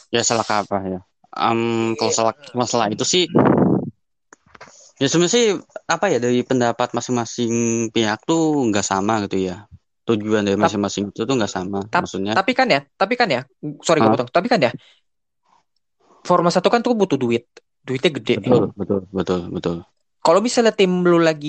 ya 0.08 0.20
salah 0.20 0.44
kaprah 0.44 0.84
ya 0.84 1.00
Em, 1.28 1.92
kalau 1.94 2.12
salah 2.12 2.34
masalah 2.52 2.86
itu 2.88 3.04
sih 3.04 3.24
ya 4.98 5.06
sebenarnya 5.06 5.34
sih 5.34 5.46
apa 5.86 6.06
ya 6.12 6.18
dari 6.18 6.42
pendapat 6.42 6.88
masing-masing 6.96 7.52
pihak 7.94 8.18
tuh 8.26 8.66
nggak 8.68 8.86
sama 8.86 9.22
gitu 9.26 9.38
ya 9.48 9.56
tujuan 10.08 10.42
dari 10.42 10.58
masing-masing 10.58 11.12
itu 11.12 11.22
tuh 11.28 11.34
nggak 11.38 11.52
sama 11.52 11.78
tap- 11.92 12.02
maksudnya 12.02 12.32
Tapi 12.38 12.52
kan 12.58 12.66
ya, 12.70 12.80
tapi 12.96 13.14
kan 13.20 13.28
ya, 13.28 13.40
sorry 13.84 13.98
gue 14.02 14.10
potong. 14.10 14.28
Tapi 14.30 14.46
kan 14.48 14.60
ya, 14.62 14.70
Formula 16.26 16.50
1 16.52 16.68
kan 16.68 16.80
tuh 16.84 16.92
butuh 16.94 17.18
duit, 17.18 17.44
duitnya 17.86 18.10
gede. 18.12 18.34
betul 18.42 18.62
betul 18.76 19.00
betul 19.16 19.40
betul 19.54 19.76
Kalau 20.24 20.40
misalnya 20.44 20.74
tim 20.76 20.90
lu 21.06 21.18
lagi 21.22 21.48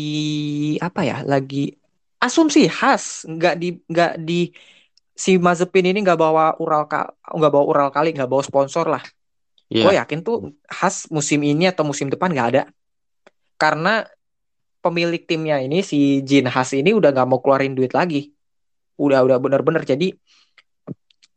apa 0.79 1.01
ya, 1.03 1.17
lagi 1.27 1.75
asumsi 2.21 2.69
khas, 2.71 3.27
nggak 3.27 3.53
di 3.59 3.67
nggak 3.91 4.11
di 4.23 4.33
si 5.23 5.35
Mazepin 5.35 5.85
ini 5.91 5.99
nggak 6.05 6.19
bawa 6.19 6.55
Ural 6.63 6.87
nggak 7.37 7.51
bawa 7.53 7.65
Ural 7.71 7.89
kali, 7.95 8.15
nggak 8.15 8.29
bawa 8.31 8.43
sponsor 8.45 8.85
lah. 8.87 9.03
Iya 9.69 9.83
Gue 9.83 9.93
yakin 9.99 10.19
tuh 10.27 10.35
khas 10.69 10.95
musim 11.15 11.39
ini 11.43 11.63
atau 11.71 11.83
musim 11.87 12.07
depan 12.13 12.29
nggak 12.33 12.47
ada. 12.55 12.63
Karena 13.59 14.07
pemilik 14.79 15.19
timnya 15.27 15.59
ini 15.59 15.83
si 15.83 16.23
Jin 16.23 16.47
Haas 16.47 16.71
ini 16.71 16.95
udah 16.95 17.11
nggak 17.11 17.27
mau 17.27 17.43
keluarin 17.43 17.75
duit 17.75 17.91
lagi. 17.91 18.31
Udah 18.95 19.21
udah 19.27 19.37
bener-bener 19.37 19.83
jadi 19.83 20.15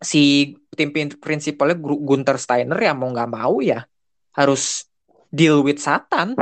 si 0.02 0.54
tim 0.74 0.90
prin- 0.90 1.18
prinsipalnya 1.18 1.78
Gunter 1.78 2.38
Steiner 2.38 2.78
ya 2.78 2.94
mau 2.94 3.10
nggak 3.10 3.30
mau 3.30 3.62
ya 3.62 3.86
harus 4.34 4.86
deal 5.30 5.62
with 5.62 5.78
Satan 5.78 6.34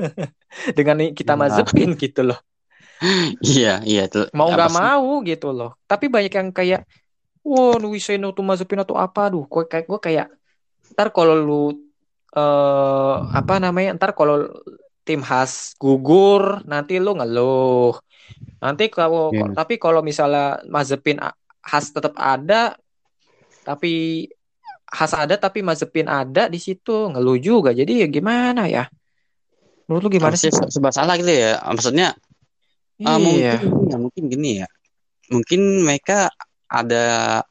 dengan 0.78 1.12
kita 1.12 1.36
Wah. 1.36 1.48
Mazepin 1.48 1.94
gitu 2.00 2.32
loh. 2.32 2.40
Iya, 3.42 3.82
iya 3.82 4.06
tuh. 4.06 4.30
Mau 4.32 4.48
nggak 4.48 4.72
mau 4.72 5.20
gitu 5.26 5.50
loh. 5.50 5.76
Tapi 5.84 6.06
banyak 6.08 6.32
yang 6.32 6.50
kayak 6.54 6.82
Wah, 7.42 7.74
we 7.82 7.98
say 7.98 8.22
no 8.22 8.30
to 8.30 8.38
Mazepin 8.38 8.86
atau 8.86 8.94
apa, 8.94 9.26
duh, 9.26 9.42
gue 9.50 9.66
kayak 9.66 9.90
gue 9.90 9.98
kayak 9.98 10.30
ntar 10.94 11.10
kalau 11.10 11.34
lu 11.34 11.62
eh 12.30 13.16
apa 13.34 13.58
namanya, 13.58 13.98
ntar 13.98 14.14
kalau 14.14 14.46
tim 15.02 15.20
khas 15.22 15.74
gugur, 15.78 16.62
nanti 16.66 16.98
lu 17.02 17.18
ngeluh. 17.18 17.98
Nanti 18.62 18.86
kalau 18.86 19.34
Iya. 19.34 19.50
tapi 19.58 19.74
kalau 19.76 20.00
misalnya 20.00 20.62
Mazepin 20.70 21.18
khas 21.62 21.90
tetap 21.90 22.14
ada, 22.14 22.78
tapi 23.66 24.26
khas 24.86 25.12
ada 25.14 25.34
tapi 25.38 25.62
Mazepin 25.66 26.06
ada 26.06 26.46
di 26.46 26.62
situ 26.62 27.10
ngeluh 27.10 27.38
juga. 27.42 27.74
Jadi 27.74 28.02
ya 28.02 28.08
gimana 28.10 28.70
ya? 28.70 28.86
Menurut 29.90 30.06
lu 30.06 30.10
gimana 30.14 30.38
sih? 30.38 30.50
Harusnya 30.50 30.70
serba 30.70 30.90
salah 30.94 31.14
gitu 31.18 31.30
ya. 31.30 31.58
Maksudnya 31.66 32.14
Iya. 33.02 33.08
Ah, 33.10 33.18
mungkin 33.18 33.90
ya, 33.90 33.96
mungkin 33.98 34.22
gini 34.30 34.50
ya. 34.62 34.68
Mungkin 35.26 35.82
mereka 35.82 36.30
ada 36.70 37.42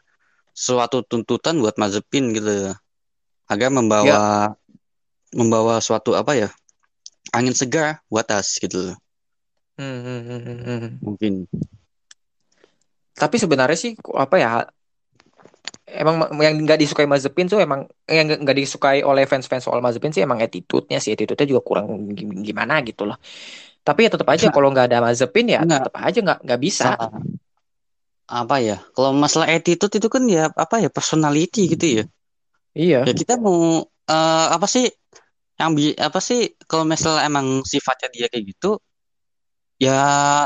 suatu 0.55 1.03
tuntutan 1.03 1.59
buat 1.59 1.75
Mazepin 1.75 2.31
gitu. 2.31 2.71
Agar 3.51 3.67
membawa 3.67 4.07
Ya. 4.07 4.19
membawa 5.35 5.83
suatu 5.83 6.15
apa 6.15 6.39
ya? 6.39 6.47
Angin 7.31 7.55
segar 7.55 8.03
buat 8.11 8.27
tas 8.27 8.59
gitu. 8.59 8.91
Hmm, 9.79 9.99
hmm, 10.03 10.19
hmm, 10.27 10.39
hmm, 10.45 10.59
hmm. 10.67 10.91
Mungkin. 10.99 11.33
Tapi 13.15 13.35
sebenarnya 13.39 13.77
sih 13.79 13.91
apa 14.15 14.35
ya? 14.39 14.67
Emang 15.91 16.15
ma- 16.23 16.31
yang 16.39 16.55
nggak 16.63 16.79
disukai 16.79 17.07
Mazepin 17.07 17.51
tuh 17.51 17.59
emang 17.59 17.83
yang 18.07 18.27
nggak 18.27 18.57
disukai 18.57 19.03
oleh 19.03 19.27
fans-fans 19.27 19.67
soal 19.67 19.83
Mazepin 19.83 20.11
sih 20.15 20.23
emang 20.23 20.39
attitude-nya 20.39 21.03
sih 21.03 21.11
attitude-nya 21.15 21.47
juga 21.47 21.61
kurang 21.63 22.15
gi- 22.15 22.43
gimana 22.47 22.79
gitu 22.87 23.03
loh. 23.03 23.19
Tapi 23.83 24.07
ya 24.07 24.09
tetap 24.13 24.27
aja 24.31 24.47
kalau 24.51 24.71
nggak 24.71 24.87
ada 24.87 24.99
Mazepin 25.03 25.51
ya 25.51 25.59
Nggak. 25.63 25.81
tetap 25.87 25.95
aja 25.99 26.19
nggak 26.23 26.39
nggak 26.47 26.59
bisa. 26.63 26.87
Ah, 26.95 27.11
apa 28.31 28.55
ya? 28.63 28.77
Kalau 28.95 29.11
masalah 29.11 29.51
attitude 29.51 29.91
itu 29.99 30.07
kan 30.07 30.23
ya 30.27 30.47
apa 30.55 30.79
ya 30.79 30.87
personality 30.87 31.75
gitu 31.75 31.85
ya. 32.01 32.03
Iya. 32.71 32.99
Ya 33.03 33.13
kita 33.13 33.35
mau 33.35 33.83
eh, 34.07 34.45
apa 34.55 34.67
sih 34.71 34.87
yang 35.61 35.77
bi 35.77 35.93
apa 35.93 36.17
sih 36.17 36.57
kalau 36.65 36.83
misalnya 36.89 37.29
emang 37.29 37.61
sifatnya 37.61 38.09
dia 38.09 38.25
kayak 38.25 38.45
gitu 38.57 38.81
ya 39.81 39.97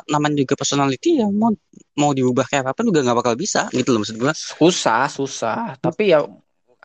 namanya 0.07 0.43
juga 0.43 0.55
personality 0.55 1.19
ya 1.19 1.27
mau 1.27 1.51
mau 1.95 2.11
diubah 2.15 2.47
kayak 2.47 2.71
apa 2.71 2.81
juga 2.87 3.03
nggak 3.03 3.17
bakal 3.19 3.35
bisa 3.35 3.67
gitu 3.71 3.91
loh 3.95 3.99
maksud 4.03 4.15
gua. 4.19 4.31
Susah, 4.35 5.07
susah. 5.11 5.75
Tapi 5.79 6.15
ya 6.15 6.23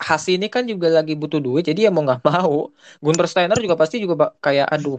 Has 0.00 0.24
ini 0.32 0.48
kan 0.48 0.64
juga 0.64 0.88
lagi 0.88 1.12
butuh 1.12 1.44
duit 1.44 1.68
jadi 1.68 1.86
ya 1.86 1.90
mau 1.92 2.00
nggak 2.00 2.24
mau. 2.24 2.72
Gunter 3.04 3.28
Steiner 3.28 3.58
juga 3.60 3.76
pasti 3.76 4.00
juga 4.00 4.32
kayak 4.40 4.72
aduh 4.72 4.96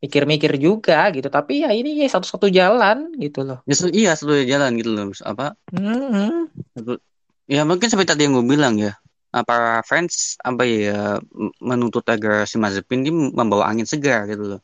mikir-mikir 0.00 0.56
juga 0.56 1.12
gitu. 1.12 1.28
Tapi 1.28 1.60
ya 1.60 1.70
ini 1.76 2.00
ya 2.00 2.08
satu-satu 2.08 2.48
jalan 2.48 3.12
gitu 3.20 3.44
loh. 3.44 3.60
Ya, 3.68 3.76
iya 3.92 4.10
satu 4.16 4.32
jalan 4.40 4.80
gitu 4.80 4.90
loh 4.96 5.12
apa 5.28 5.52
Hmm. 5.76 6.48
satu- 6.72 7.04
ya 7.46 7.68
mungkin 7.68 7.92
seperti 7.92 8.16
tadi 8.16 8.22
yang 8.26 8.40
gue 8.40 8.46
bilang 8.48 8.80
ya 8.80 8.96
uh, 9.34 9.44
para 9.44 9.82
fans 9.86 10.36
apa 10.42 10.62
ya 10.66 11.18
menuntut 11.62 12.04
agar 12.06 12.44
si 12.46 12.56
Mazepin 12.56 13.06
ini 13.06 13.10
membawa 13.34 13.70
angin 13.70 13.86
segar 13.86 14.26
gitu 14.30 14.56
loh 14.56 14.60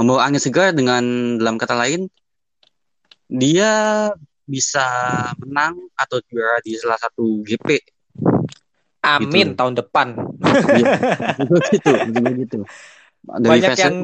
membawa 0.00 0.28
angin 0.28 0.40
segar 0.40 0.72
dengan 0.72 1.02
dalam 1.36 1.60
kata 1.60 1.76
lain 1.76 2.08
dia 3.30 3.72
bisa 4.44 4.82
menang 5.38 5.78
atau 5.94 6.18
juara 6.26 6.58
di 6.64 6.74
salah 6.74 6.98
satu 6.98 7.46
GP 7.46 7.78
Amin 9.00 9.52
Gitu. 9.52 9.56
tahun 9.56 9.74
depan. 9.80 10.08
gitu 10.40 11.92
gitu 12.04 12.20
gitu 12.44 12.58
dari 13.20 13.60
banyak 13.60 13.76
yang 13.76 13.96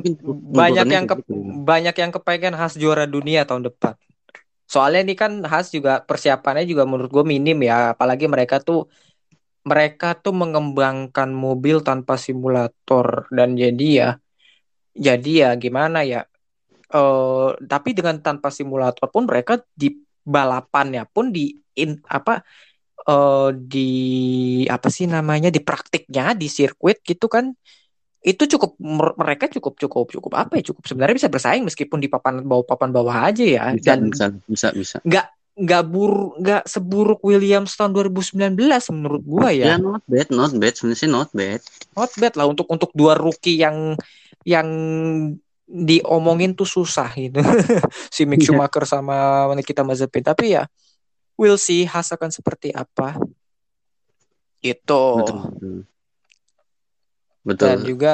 banyak 0.52 0.86
yang 0.92 1.04
ke, 1.08 1.14
gitu. 1.24 1.32
banyak 1.64 1.96
yang 1.96 2.10
kepengen 2.12 2.54
Has 2.56 2.76
juara 2.76 3.08
dunia 3.08 3.48
tahun 3.48 3.68
depan. 3.72 3.96
Soalnya 4.68 5.00
ini 5.08 5.14
kan 5.16 5.40
Has 5.46 5.72
juga 5.72 6.04
persiapannya 6.04 6.68
juga 6.68 6.84
menurut 6.84 7.08
gue 7.08 7.24
minim 7.24 7.56
ya, 7.64 7.96
apalagi 7.96 8.28
mereka 8.28 8.60
tuh 8.60 8.88
mereka 9.66 10.14
tuh 10.14 10.32
mengembangkan 10.32 11.34
mobil 11.34 11.82
tanpa 11.82 12.14
simulator. 12.14 13.26
Dan 13.34 13.58
jadi 13.58 13.88
ya 13.90 14.10
jadi 14.96 15.32
ya 15.44 15.50
gimana 15.60 16.06
ya 16.06 16.24
eh 16.86 17.50
tapi 17.66 17.90
dengan 17.92 18.22
tanpa 18.22 18.48
simulator 18.48 19.10
pun 19.10 19.26
mereka 19.26 19.58
di 19.74 19.92
balapannya 20.22 21.04
pun 21.10 21.34
di 21.34 21.52
in, 21.76 21.98
apa 22.06 22.40
eh 23.06 23.50
di 23.54 23.90
apa 24.70 24.88
sih 24.88 25.10
namanya 25.10 25.50
di 25.52 25.60
praktiknya 25.60 26.32
di 26.32 26.46
sirkuit 26.46 27.02
gitu 27.04 27.26
kan 27.26 27.52
itu 28.26 28.42
cukup 28.56 28.74
mer- 28.82 29.14
mereka 29.14 29.46
cukup 29.46 29.78
cukup 29.78 30.06
cukup 30.10 30.32
apa 30.34 30.58
ya 30.58 30.72
cukup 30.72 30.82
sebenarnya 30.82 31.14
bisa 31.14 31.30
bersaing 31.30 31.62
meskipun 31.62 32.02
di 32.02 32.10
papan 32.10 32.42
bawah 32.42 32.66
papan 32.66 32.90
bawah 32.90 33.30
aja 33.30 33.46
ya. 33.46 33.70
Bisa 33.70 33.94
dan 33.94 33.98
bisa 34.10 34.24
bisa 34.50 34.68
bisa. 34.74 34.96
nggak 35.06 35.26
nggak 35.56 35.82
bur 35.88 36.36
nggak 36.36 36.68
seburuk 36.68 37.24
Williams 37.24 37.72
tahun 37.80 37.96
2019 37.96 38.60
menurut 38.92 39.22
gua 39.24 39.48
ya. 39.48 39.74
Ya 39.74 39.76
not 39.80 40.04
bad 40.04 40.28
not 40.28 40.52
bad. 40.52 40.76
Sebenarnya 40.76 41.08
not 41.08 41.30
bad. 41.32 41.60
Not 41.96 42.12
bad 42.20 42.34
lah 42.36 42.46
untuk 42.46 42.68
untuk 42.68 42.92
dua 42.92 43.16
rookie 43.16 43.56
yang 43.56 43.96
yang 44.44 44.68
diomongin 45.66 46.52
tuh 46.52 46.68
susah 46.68 47.08
gitu. 47.16 47.40
Si 48.14 48.28
Mick 48.28 48.44
Iya. 48.44 48.52
Schumacher 48.52 48.84
sama 48.84 49.48
Nikita 49.56 49.80
Mazepin. 49.80 50.22
Tapi 50.22 50.60
ya 50.60 50.68
we'll 51.40 51.56
see 51.56 51.88
Haas 51.88 52.12
akan 52.12 52.28
seperti 52.28 52.70
apa. 52.76 53.16
Gitu. 54.60 55.04
Betul 55.24 55.40
betul. 55.56 55.76
Betul. 57.46 57.66
dan 57.70 57.78
juga 57.86 58.12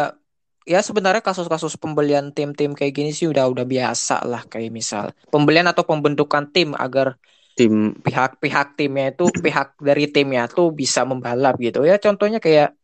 ya 0.63 0.81
sebenarnya 0.81 1.23
kasus-kasus 1.25 1.75
pembelian 1.79 2.31
tim-tim 2.31 2.73
kayak 2.73 2.95
gini 2.95 3.11
sih 3.11 3.27
udah 3.29 3.51
udah 3.51 3.67
biasa 3.67 4.23
lah. 4.27 4.43
Kayak 4.47 4.71
misal 4.73 5.05
pembelian 5.29 5.67
atau 5.69 5.83
pembentukan 5.83 6.51
tim 6.51 6.75
agar 6.79 7.19
tim. 7.59 7.97
pihak-pihak 8.01 8.79
timnya 8.79 9.13
itu 9.13 9.29
pihak 9.45 9.77
dari 9.79 10.09
timnya 10.09 10.47
tuh 10.47 10.71
bisa 10.71 11.03
membalap 11.03 11.59
gitu. 11.59 11.83
Ya 11.83 11.99
contohnya 11.99 12.39
kayak 12.39 12.75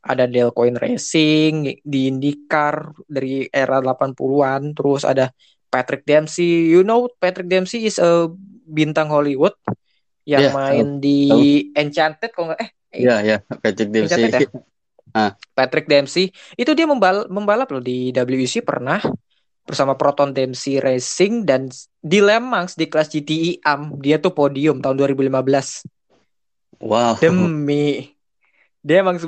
ada 0.00 0.24
Delcoin 0.24 0.78
Racing 0.78 1.82
di 1.82 2.00
IndyCar 2.08 2.94
dari 3.10 3.44
era 3.50 3.82
80-an 3.82 4.72
terus 4.72 5.02
ada 5.04 5.28
Patrick 5.68 6.06
Dempsey. 6.08 6.72
You 6.72 6.82
know 6.86 7.10
Patrick 7.20 7.50
Dempsey 7.50 7.84
is 7.84 8.00
a 8.00 8.30
bintang 8.70 9.10
Hollywood 9.10 9.54
yang 10.24 10.46
Iya, 10.46 10.50
main 10.54 10.86
di 11.02 11.18
Enchanted 11.74 12.30
kalau 12.30 12.54
nggak 12.54 12.60
eh 12.62 12.70
ya 13.02 13.22
ya 13.22 13.36
Patrick 13.42 13.90
Dempsey. 13.90 14.30
Enchanted 14.30 14.46
ya? 14.46 14.50
Patrick 15.54 15.86
Dempsey 15.90 16.30
itu 16.54 16.70
dia 16.72 16.86
membal 16.86 17.26
membalap 17.28 17.70
loh 17.74 17.82
di 17.82 18.14
WEC 18.14 18.62
pernah 18.62 19.02
bersama 19.70 19.94
Proton 19.94 20.34
Dempsey 20.34 20.82
Racing 20.82 21.46
dan 21.46 21.70
di 22.02 22.18
Le 22.18 22.42
Mans 22.42 22.74
di 22.74 22.90
kelas 22.90 23.12
GTI 23.12 23.62
AM. 23.62 24.02
Dia 24.02 24.18
tuh 24.18 24.34
podium 24.34 24.82
tahun 24.82 24.98
2015 24.98 25.86
wow. 26.82 27.14
Demi. 27.20 28.10
Dia 28.80 29.04
emang 29.04 29.20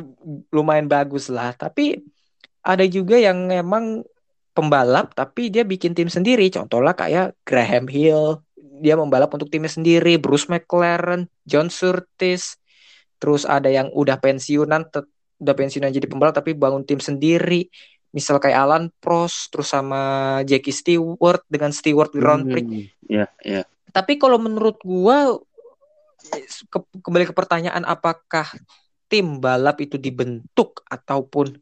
lumayan 0.48 0.88
bagus 0.88 1.28
lah. 1.28 1.54
Tapi 1.54 2.00
ada 2.64 2.82
juga 2.88 3.20
yang 3.20 3.52
emang 3.52 4.02
pembalap 4.52 5.12
tapi 5.12 5.52
dia 5.52 5.62
bikin 5.62 5.92
tim 5.92 6.08
sendiri. 6.08 6.48
Contohnya 6.48 6.96
kayak 6.96 7.38
Graham 7.44 7.86
Hill. 7.86 8.40
Dia 8.82 8.98
membalap 8.98 9.30
untuk 9.30 9.46
timnya 9.52 9.70
sendiri. 9.70 10.18
Bruce 10.18 10.50
McLaren 10.50 11.28
John 11.46 11.68
Surtees. 11.70 12.58
Terus 13.22 13.46
ada 13.46 13.70
yang 13.70 13.94
udah 13.94 14.18
pensiunan 14.18 14.90
tet- 14.90 15.11
udah 15.42 15.54
pensiunan 15.58 15.90
jadi 15.90 16.06
pembalap 16.06 16.38
tapi 16.38 16.54
bangun 16.54 16.86
tim 16.86 17.02
sendiri. 17.02 17.66
Misal 18.14 18.38
kayak 18.38 18.60
Alan 18.60 18.84
Prost 19.00 19.50
terus 19.50 19.72
sama 19.72 20.38
Jackie 20.46 20.72
Stewart 20.72 21.42
dengan 21.50 21.72
Stewart 21.74 22.12
Grand 22.14 22.44
Prix 22.46 22.64
Hmm, 22.68 22.86
ya 23.08 23.26
ya 23.42 23.64
tapi 23.92 24.16
kalau 24.16 24.40
menurut 24.40 24.80
gua 24.80 25.36
ke- 26.72 27.00
kembali 27.04 27.28
ke 27.28 27.34
pertanyaan 27.36 27.84
apakah 27.84 28.48
tim 29.06 29.38
balap 29.38 29.84
itu 29.84 30.00
dibentuk 30.00 30.80
ataupun 30.88 31.52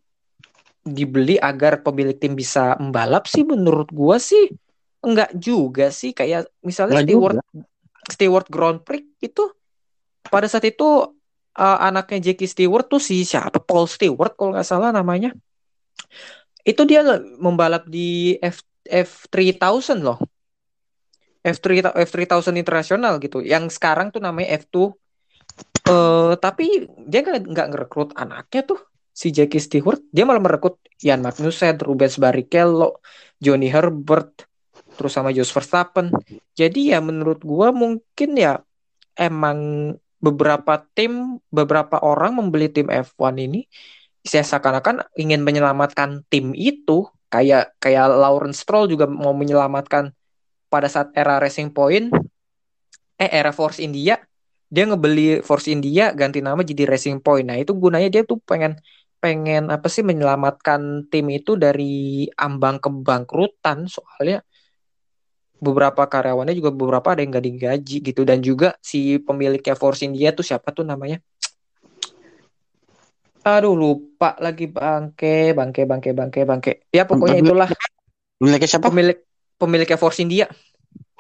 dibeli 0.87 1.37
agar 1.37 1.83
pemilik 1.83 2.15
tim 2.15 2.39
bisa 2.39 2.79
membalap 2.79 3.27
sih? 3.27 3.43
Menurut 3.43 3.91
gua 3.91 4.23
sih 4.23 4.55
enggak 5.03 5.35
juga 5.35 5.91
sih. 5.91 6.15
Kayak 6.15 6.47
misalnya 6.63 7.03
Stewart 7.03 7.43
Stewart 8.07 8.49
Grand 8.49 8.81
Prix 8.81 9.05
itu 9.21 9.51
pada 10.31 10.47
saat 10.47 10.65
itu 10.71 11.19
uh, 11.57 11.79
anaknya 11.83 12.31
Jackie 12.31 12.51
Stewart 12.51 12.87
tuh 12.87 13.03
si 13.03 13.23
siapa? 13.27 13.59
Paul 13.59 13.91
Stewart 13.91 14.37
kalau 14.39 14.55
nggak 14.55 14.69
salah 14.69 14.91
namanya. 14.95 15.35
Itu 16.63 16.85
dia 16.85 17.03
membalap 17.41 17.89
di 17.89 18.37
F 18.39 18.63
F3000 18.85 19.99
loh. 20.01 20.19
F3 21.41 21.97
F3000 21.97 22.53
internasional 22.53 23.17
gitu. 23.17 23.41
Yang 23.41 23.81
sekarang 23.81 24.13
tuh 24.13 24.21
namanya 24.21 24.61
F2 24.61 24.93
eh 25.91 26.33
tapi 26.39 26.87
dia 27.09 27.21
nggak 27.25 27.69
ngerekrut 27.73 28.11
anaknya 28.15 28.63
tuh 28.77 28.81
si 29.11 29.33
Jackie 29.33 29.61
Stewart. 29.61 30.05
Dia 30.13 30.29
malah 30.29 30.41
merekrut 30.41 30.81
Ian 31.01 31.25
Magnussen, 31.25 31.81
Rubens 31.81 32.21
Barrichello, 32.21 33.01
Johnny 33.41 33.73
Herbert, 33.73 34.45
terus 34.97 35.13
sama 35.17 35.33
Jos 35.33 35.49
Verstappen. 35.49 36.13
Jadi 36.53 36.93
ya 36.93 37.01
menurut 37.01 37.41
gua 37.41 37.73
mungkin 37.73 38.31
ya 38.37 38.61
emang 39.17 39.93
beberapa 40.21 40.85
tim, 40.95 41.41
beberapa 41.49 41.99
orang 42.01 42.37
membeli 42.37 42.69
tim 42.69 42.87
F1 42.93 43.35
ini 43.41 43.65
saya 44.21 44.45
seakan-akan 44.45 45.01
ingin 45.17 45.41
menyelamatkan 45.41 46.29
tim 46.29 46.53
itu. 46.53 47.09
Kayak 47.31 47.79
kayak 47.79 48.11
Lawrence 48.11 48.67
Stroll 48.67 48.91
juga 48.91 49.07
mau 49.07 49.31
menyelamatkan 49.31 50.11
pada 50.67 50.91
saat 50.91 51.15
era 51.15 51.39
Racing 51.39 51.71
Point 51.71 52.11
eh 53.21 53.31
era 53.31 53.55
Force 53.55 53.79
India. 53.79 54.19
Dia 54.67 54.85
ngebeli 54.87 55.39
Force 55.47 55.71
India 55.71 56.11
ganti 56.11 56.43
nama 56.43 56.59
jadi 56.67 56.91
Racing 56.91 57.23
Point. 57.23 57.47
Nah 57.47 57.59
itu 57.63 57.71
gunanya 57.79 58.11
dia 58.11 58.23
tuh 58.27 58.43
pengen 58.43 58.75
pengen 59.23 59.71
apa 59.71 59.87
sih 59.87 60.03
menyelamatkan 60.03 61.07
tim 61.07 61.31
itu 61.31 61.55
dari 61.55 62.27
ambang 62.35 62.83
kebangkrutan. 62.83 63.87
Soalnya 63.87 64.43
beberapa 65.61 66.09
karyawannya 66.09 66.57
juga 66.57 66.73
beberapa 66.73 67.13
ada 67.13 67.21
yang 67.21 67.37
gak 67.37 67.47
digaji 67.47 67.97
gitu 68.01 68.25
dan 68.25 68.41
juga 68.41 68.75
si 68.81 69.21
pemiliknya 69.21 69.77
Force 69.77 70.03
India 70.03 70.33
tuh 70.33 70.43
siapa 70.43 70.73
tuh 70.73 70.89
namanya 70.89 71.21
aduh 73.41 73.73
lupa 73.73 74.37
lagi 74.41 74.69
bangke 74.69 75.57
bangke 75.57 75.85
bangke 75.89 76.11
bangke 76.13 76.41
bangke 76.45 76.73
ya 76.93 77.05
pokoknya 77.09 77.41
itulah 77.41 77.71
Pemiliknya 78.41 78.69
siapa? 78.73 78.89
pemilik 78.89 79.19
pemiliknya 79.61 80.01
Force 80.01 80.25
India 80.25 80.49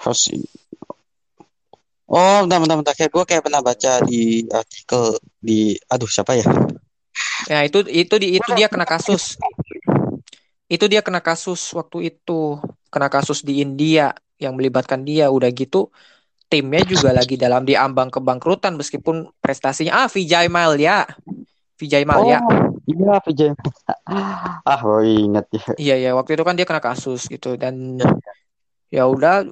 Host. 0.00 0.32
Oh, 2.08 2.42
bentar, 2.42 2.58
bentar, 2.58 2.76
bentar. 2.80 2.94
Kayak 2.96 3.12
gue 3.12 3.24
kayak 3.28 3.42
pernah 3.44 3.62
baca 3.62 3.92
di 4.02 4.42
artikel 4.48 5.20
di, 5.38 5.76
aduh 5.86 6.08
siapa 6.08 6.34
ya? 6.34 6.48
ya 7.48 7.64
itu 7.64 7.84
itu 7.88 8.14
di 8.20 8.36
itu 8.36 8.50
dia 8.56 8.68
kena 8.68 8.84
kasus 8.84 9.36
itu 10.70 10.84
dia 10.86 11.00
kena 11.02 11.18
kasus 11.18 11.60
waktu 11.74 12.14
itu 12.14 12.60
kena 12.92 13.08
kasus 13.10 13.42
di 13.42 13.64
India 13.64 14.14
yang 14.40 14.56
melibatkan 14.56 15.04
dia 15.04 15.28
udah 15.28 15.52
gitu 15.52 15.92
timnya 16.50 16.82
juga 16.82 17.12
lagi 17.18 17.38
dalam 17.38 17.62
diambang 17.62 18.10
kebangkrutan 18.10 18.74
meskipun 18.74 19.30
prestasinya 19.38 20.04
ah 20.04 20.08
Vijay 20.08 20.48
Malia 20.48 21.06
Vijay 21.78 22.04
Malia 22.04 22.40
Oh, 22.44 22.52
iya, 22.88 23.16
Vijay. 23.24 23.52
ah, 24.68 24.80
gue 24.82 25.00
inget 25.06 25.46
ya. 25.54 25.64
Iya 25.78 25.96
ya 25.96 26.10
waktu 26.12 26.36
itu 26.36 26.44
kan 26.44 26.58
dia 26.58 26.66
kena 26.68 26.82
kasus 26.82 27.24
gitu 27.30 27.56
dan 27.56 27.96
ya 28.90 29.06
udah 29.06 29.46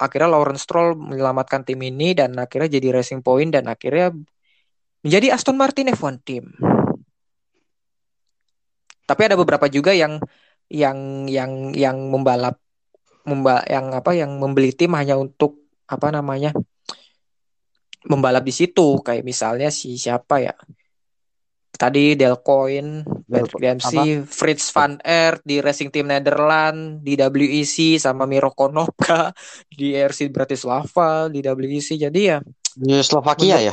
akhirnya 0.00 0.28
Lawrence 0.32 0.64
Stroll 0.64 0.96
menyelamatkan 0.96 1.64
tim 1.64 1.80
ini 1.84 2.16
dan 2.16 2.36
akhirnya 2.40 2.80
jadi 2.80 3.00
Racing 3.00 3.20
Point 3.20 3.52
dan 3.52 3.68
akhirnya 3.68 4.12
menjadi 5.04 5.36
Aston 5.36 5.56
Martin 5.56 5.92
F1 5.92 6.16
team. 6.24 6.44
Tapi 9.04 9.20
ada 9.26 9.34
beberapa 9.34 9.66
juga 9.66 9.90
yang 9.90 10.22
yang 10.70 11.26
yang 11.26 11.74
yang 11.74 11.96
membalap 12.08 12.56
memba 13.28 13.64
yang 13.68 13.92
apa 13.92 14.16
yang 14.16 14.40
membeli 14.40 14.72
tim 14.72 14.96
hanya 14.96 15.16
untuk 15.20 15.60
apa 15.90 16.08
namanya 16.08 16.54
membalap 18.08 18.44
di 18.46 18.54
situ 18.54 19.00
kayak 19.04 19.26
misalnya 19.26 19.68
si 19.68 20.00
siapa 20.00 20.40
ya 20.40 20.54
tadi 21.80 22.12
Delcoin, 22.12 23.00
Patrick 23.24 23.56
Dempsey, 23.56 24.20
Fritz 24.28 24.68
van 24.76 25.00
Aert 25.00 25.40
di 25.40 25.64
Racing 25.64 25.88
Team 25.88 26.12
Netherlands, 26.12 27.00
di 27.00 27.16
WEC 27.16 27.96
sama 27.96 28.28
Miro 28.28 28.52
Konopka 28.52 29.32
di 29.80 29.96
RC 29.96 30.28
Bratislava 30.28 31.32
di 31.32 31.40
WEC. 31.40 31.96
Jadi 31.96 32.20
ya 32.20 32.36
Di 32.76 33.00
Slovakia 33.00 33.56
ya? 33.64 33.72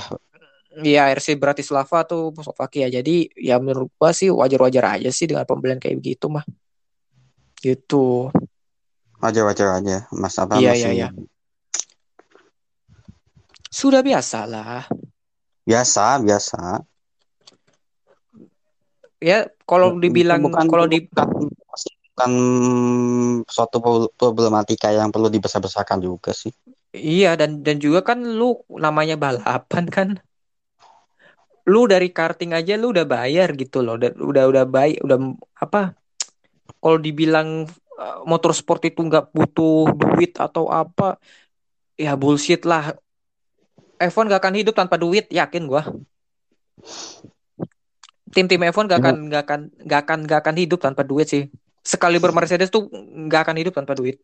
Iya 0.80 1.11
RC 1.11 1.36
Bratislava 1.36 2.07
tuh 2.07 2.32
Slovakia. 2.40 2.88
Jadi 2.88 3.28
ya 3.36 3.60
menurut 3.60 3.91
gua 3.99 4.15
sih 4.15 4.32
wajar-wajar 4.32 5.03
aja 5.03 5.11
sih 5.11 5.28
dengan 5.28 5.44
pembelian 5.44 5.82
kayak 5.84 5.99
begitu 5.99 6.32
mah. 6.32 6.48
Gitu. 7.60 8.32
Wajar-wajar 9.22 9.68
aja. 9.81 9.98
Mas 10.14 10.35
apa 10.38 10.56
Iya, 10.61 10.72
masih 10.72 10.89
iya, 10.94 11.07
iya. 11.07 11.07
Sudah 13.69 14.02
biasa 14.02 14.39
lah. 14.48 14.88
biasa, 15.68 16.19
biasa. 16.23 16.60
Ya 19.18 19.49
kalau 19.65 19.98
dibilang 19.98 20.45
bukan, 20.45 20.69
kalau 20.69 20.85
di 20.85 21.02
bukan, 21.10 21.49
bukan 22.14 22.31
suatu 23.49 23.77
pro- 23.81 24.11
problematika 24.14 24.94
yang 24.94 25.10
perlu 25.10 25.30
dibesar-besarkan 25.34 25.99
juga 26.02 26.31
sih. 26.34 26.53
Iya 26.94 27.38
dan 27.39 27.61
dan 27.65 27.77
juga 27.85 27.99
kan 28.10 28.19
lu 28.39 28.61
namanya 28.85 29.15
balapan 29.18 29.85
kan. 29.95 30.10
Lu 31.68 31.84
dari 31.91 32.10
karting 32.15 32.52
aja 32.56 32.73
lu 32.80 32.95
udah 32.95 33.06
bayar 33.06 33.52
gitu 33.61 33.84
loh. 33.85 33.99
Dan 33.99 34.15
udah 34.18 34.44
udah 34.52 34.64
baik 34.65 35.03
udah 35.06 35.18
apa? 35.60 35.81
Kalau 36.81 36.98
dibilang 37.02 37.68
uh, 37.98 38.24
motorsport 38.24 38.80
itu 38.86 39.02
nggak 39.02 39.34
butuh 39.34 39.91
duit 39.98 40.38
atau 40.38 40.69
apa, 40.69 41.18
ya 41.98 42.14
bullshit 42.14 42.64
lah. 42.64 42.94
F1 43.98 44.30
gak 44.30 44.41
akan 44.45 44.56
hidup 44.61 44.78
tanpa 44.78 44.95
duit, 45.02 45.26
yakin 45.34 45.65
gua. 45.65 45.82
Tim-tim 48.30 48.61
F1 48.69 48.86
gak 48.86 49.02
akan 49.02 49.15
gak 49.34 49.44
akan 49.49 49.60
gak 49.82 49.99
akan 50.06 50.19
gak 50.30 50.40
akan 50.45 50.56
hidup 50.61 50.80
tanpa 50.80 51.02
duit 51.02 51.26
sih. 51.26 51.49
Sekali 51.82 52.22
Mercedes 52.22 52.69
tuh 52.69 52.86
gak 53.26 53.49
akan 53.49 53.57
hidup 53.57 53.74
tanpa 53.74 53.98
duit. 53.98 54.22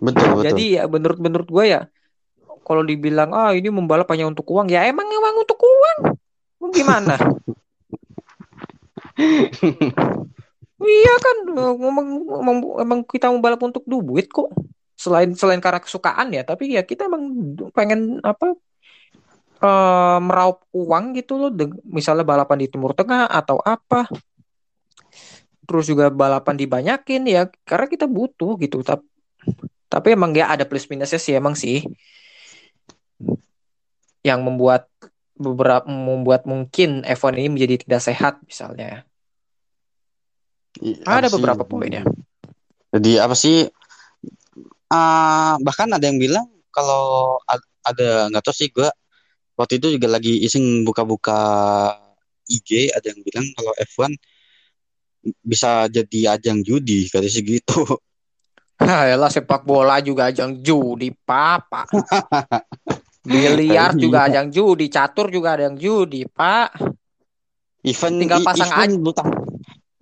Betul, 0.00 0.40
betul. 0.40 0.42
Jadi 0.48 0.64
ya 0.80 0.88
menurut 0.88 1.18
menurut 1.20 1.48
gue 1.52 1.64
ya 1.68 1.86
kalau 2.64 2.82
dibilang 2.82 3.30
ah 3.36 3.52
ini 3.52 3.68
membalap 3.68 4.08
hanya 4.10 4.26
untuk 4.26 4.48
uang 4.48 4.72
ya 4.72 4.88
emang 4.88 5.06
emang 5.06 5.36
untuk 5.36 5.60
uang. 5.60 6.16
Mau 6.58 6.72
Gimana? 6.72 7.20
iya 10.82 11.14
kan 11.18 11.36
emang 12.82 13.00
kita 13.06 13.30
membalap 13.30 13.60
untuk 13.62 13.84
duit 13.86 14.28
kok. 14.28 14.50
Selain 14.98 15.34
selain 15.34 15.58
karena 15.58 15.82
kesukaan 15.82 16.30
ya, 16.30 16.46
tapi 16.46 16.78
ya 16.78 16.82
kita 16.86 17.10
emang 17.10 17.34
pengen 17.74 18.22
apa 18.22 18.54
eh, 19.62 20.18
meraup 20.22 20.62
uang 20.74 21.16
gitu 21.18 21.38
loh. 21.38 21.50
Misalnya 21.86 22.22
balapan 22.26 22.58
di 22.62 22.68
Timur 22.70 22.92
Tengah 22.94 23.26
atau 23.30 23.58
apa. 23.62 24.06
Terus 25.66 25.84
juga 25.88 26.10
balapan 26.10 26.54
dibanyakin 26.58 27.22
ya 27.26 27.42
karena 27.66 27.86
kita 27.90 28.06
butuh 28.06 28.58
gitu. 28.58 28.82
Tapi 28.82 29.06
tapi 29.92 30.16
emang 30.16 30.32
ya 30.32 30.48
ada 30.48 30.64
plus 30.64 30.88
minusnya 30.88 31.20
sih 31.20 31.36
emang 31.36 31.52
sih 31.52 31.84
yang 34.24 34.40
membuat 34.40 34.88
beberapa 35.36 35.84
membuat 35.84 36.48
mungkin 36.48 37.04
F1 37.04 37.36
ini 37.36 37.48
menjadi 37.52 37.84
tidak 37.84 38.00
sehat 38.00 38.34
misalnya. 38.46 39.04
Ada 41.02 41.30
sih? 41.30 41.34
beberapa 41.38 41.62
poin 41.62 41.90
ya. 41.90 42.02
Jadi 42.92 43.12
apa 43.16 43.34
sih? 43.34 43.66
ah 44.92 45.56
bahkan 45.64 45.88
ada 45.88 46.04
yang 46.04 46.20
bilang 46.20 46.44
kalau 46.68 47.40
ada 47.80 48.28
nggak 48.28 48.44
tahu 48.44 48.52
sih 48.52 48.68
gua 48.68 48.92
waktu 49.56 49.80
itu 49.80 49.96
juga 49.96 50.04
lagi 50.04 50.44
iseng 50.44 50.84
buka-buka 50.84 51.32
IG 52.44 52.92
ada 52.92 53.08
yang 53.08 53.24
bilang 53.24 53.48
kalau 53.56 53.72
F1 53.80 54.12
bisa 55.40 55.88
jadi 55.88 56.36
ajang 56.36 56.60
judi 56.60 57.08
kata 57.08 57.24
sih 57.24 57.40
gitu. 57.40 57.86
Hayalah 58.82 59.30
sepak 59.30 59.62
bola 59.62 60.02
juga 60.02 60.28
ajang 60.28 60.58
judi, 60.58 61.14
papa. 61.14 61.86
Biliar 63.22 63.94
Iya. 63.94 64.02
juga 64.02 64.26
ajang 64.26 64.50
judi, 64.50 64.90
catur 64.90 65.30
juga 65.30 65.54
ada 65.54 65.70
yang 65.70 65.78
judi, 65.78 66.26
Pak. 66.26 66.82
Event 67.86 68.16
Tinggal 68.18 68.42
pasang 68.42 68.66
event 68.74 68.98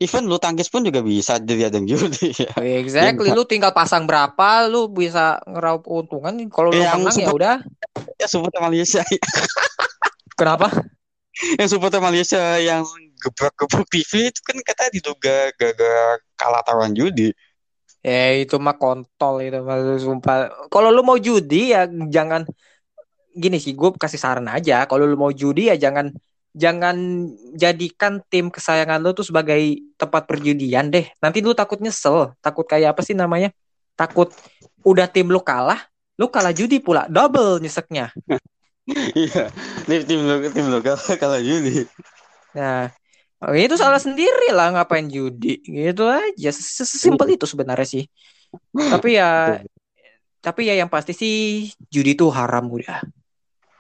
event 0.01 0.27
lu 0.27 0.40
tangkis 0.40 0.72
pun 0.72 0.81
juga 0.81 1.05
bisa 1.05 1.36
jadi 1.36 1.68
ajang 1.68 1.85
judi 1.85 2.32
ya. 2.48 2.51
Exactly, 2.81 3.31
lu 3.36 3.44
tinggal 3.44 3.77
pasang 3.77 4.09
berapa, 4.09 4.66
lu 4.66 4.89
bisa 4.89 5.39
ngeraup 5.44 5.85
keuntungan. 5.85 6.35
Kalau 6.48 6.72
lu 6.72 6.81
Yang 6.81 6.98
menang 7.05 7.18
ya 7.20 7.28
udah. 7.31 7.56
Ya 8.16 8.27
supporter 8.27 8.60
Malaysia 8.64 9.05
Kenapa? 10.40 10.72
yang 11.56 11.68
supporter 11.72 12.01
Malaysia 12.05 12.60
yang 12.60 12.85
gebrak-gebrak 13.20 13.89
TV 13.89 14.32
itu 14.32 14.40
kan 14.44 14.56
katanya 14.60 14.90
diduga 14.93 15.36
gara-gara 15.56 16.20
kalah 16.36 16.62
taruhan 16.64 16.93
judi. 16.97 17.32
Ya 18.01 18.40
itu 18.40 18.56
mah 18.56 18.77
kontol 18.81 19.44
itu 19.44 19.60
mah 19.60 20.01
sumpah. 20.01 20.68
Kalau 20.72 20.89
lu 20.89 21.05
mau 21.05 21.20
judi 21.20 21.77
ya 21.77 21.85
jangan 21.89 22.48
gini 23.36 23.60
sih, 23.60 23.77
gue 23.77 23.93
kasih 23.97 24.20
saran 24.20 24.48
aja. 24.48 24.89
Kalau 24.89 25.05
lu 25.05 25.16
mau 25.16 25.32
judi 25.32 25.68
ya 25.68 25.77
jangan 25.77 26.12
jangan 26.51 26.97
jadikan 27.55 28.18
tim 28.27 28.51
kesayangan 28.51 28.98
lu 28.98 29.14
tuh 29.14 29.27
sebagai 29.27 29.60
tempat 29.94 30.27
perjudian 30.27 30.90
deh. 30.90 31.06
Nanti 31.22 31.39
lu 31.43 31.55
takut 31.55 31.78
nyesel, 31.78 32.35
takut 32.43 32.66
kayak 32.66 32.94
apa 32.97 33.02
sih 33.06 33.14
namanya? 33.14 33.55
Takut 33.94 34.32
udah 34.82 35.06
tim 35.06 35.31
lu 35.31 35.39
kalah, 35.43 35.78
lu 36.18 36.27
kalah 36.27 36.51
judi 36.51 36.82
pula, 36.82 37.06
double 37.10 37.62
nyeseknya. 37.62 38.10
Iya, 38.90 39.55
ini 39.86 40.02
tim 40.02 40.27
lu 40.27 40.43
tim 40.51 40.66
lu 40.66 40.82
kalah 40.82 41.14
kalah 41.14 41.39
judi. 41.39 41.86
Nah, 42.59 42.90
itu 43.55 43.78
salah 43.78 44.02
sendiri 44.02 44.51
lah 44.51 44.74
ngapain 44.74 45.06
judi 45.06 45.62
gitu 45.62 46.10
aja. 46.10 46.51
Sesimpel 46.51 47.39
itu 47.39 47.47
sebenarnya 47.47 47.86
sih. 47.86 48.10
Tapi 48.74 49.14
ya 49.14 49.62
tapi 50.40 50.66
ya 50.66 50.74
yang 50.74 50.90
pasti 50.90 51.14
sih 51.14 51.36
judi 51.86 52.18
itu 52.18 52.27
haram 52.35 52.66
udah. 52.66 52.98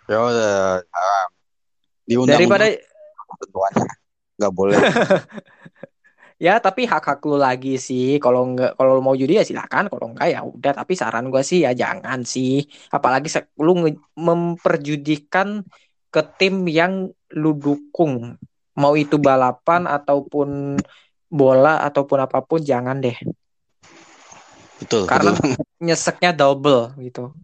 Ya 0.06 0.18
udah 0.20 0.84
haram. 0.84 1.28
Di 2.10 2.18
undang 2.18 2.42
Daripada 2.42 2.66
ketentuannya 3.30 3.92
nggak 4.40 4.52
boleh 4.56 4.78
Ya, 6.40 6.56
tapi 6.56 6.88
hak-hak 6.88 7.20
lu 7.28 7.36
lagi 7.36 7.76
sih. 7.76 8.16
Kalau 8.16 8.56
nggak, 8.56 8.80
kalau 8.80 8.96
lu 8.96 9.04
mau 9.04 9.12
judi 9.12 9.36
ya 9.36 9.44
silakan. 9.44 9.92
Kalau 9.92 10.16
enggak 10.16 10.32
ya 10.32 10.40
udah. 10.40 10.72
Tapi 10.72 10.96
saran 10.96 11.28
gua 11.28 11.44
sih 11.44 11.68
ya 11.68 11.76
jangan 11.76 12.24
sih. 12.24 12.64
Apalagi 12.88 13.28
lu 13.60 13.76
memperjudikan 14.16 15.60
ke 16.08 16.22
tim 16.40 16.64
yang 16.64 17.12
lu 17.36 17.52
dukung. 17.52 18.40
Mau 18.80 18.96
itu 18.96 19.20
balapan 19.20 19.84
ataupun 19.84 20.80
bola 21.28 21.84
ataupun 21.84 22.18
apa 22.24 22.40
pun 22.40 22.64
jangan 22.64 23.04
deh. 23.04 23.20
betul 24.80 25.04
Karena 25.04 25.36
betul. 25.36 25.60
nyeseknya 25.76 26.32
double 26.32 26.96
gitu. 27.04 27.36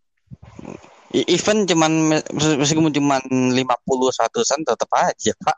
E- 1.16 1.28
event 1.32 1.64
cuman 1.64 1.93
mes- 2.12 2.59
meskipun 2.60 2.93
cuman 2.93 3.22
50 3.56 4.12
100 4.12 4.44
sen 4.44 4.60
tetap 4.62 4.90
aja 4.93 5.32
pak 5.40 5.56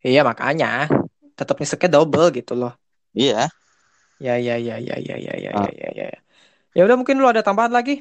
Iya 0.00 0.24
makanya 0.24 0.88
tetap 1.36 1.60
nyeseknya 1.60 2.00
double 2.00 2.32
gitu 2.32 2.56
loh. 2.56 2.72
iya 3.12 3.52
Ya 4.16 4.36
ya 4.40 4.56
ya 4.56 4.76
ya 4.80 4.96
ya 4.96 5.16
ya 5.16 5.34
ya 5.36 5.50
Ah. 5.52 5.68
ya 5.68 5.88
ya. 5.92 6.06
Ya 6.08 6.08
Ya 6.72 6.82
udah 6.88 6.96
mungkin 6.96 7.20
lu 7.20 7.28
ada 7.28 7.44
tambahan 7.44 7.72
lagi? 7.72 8.00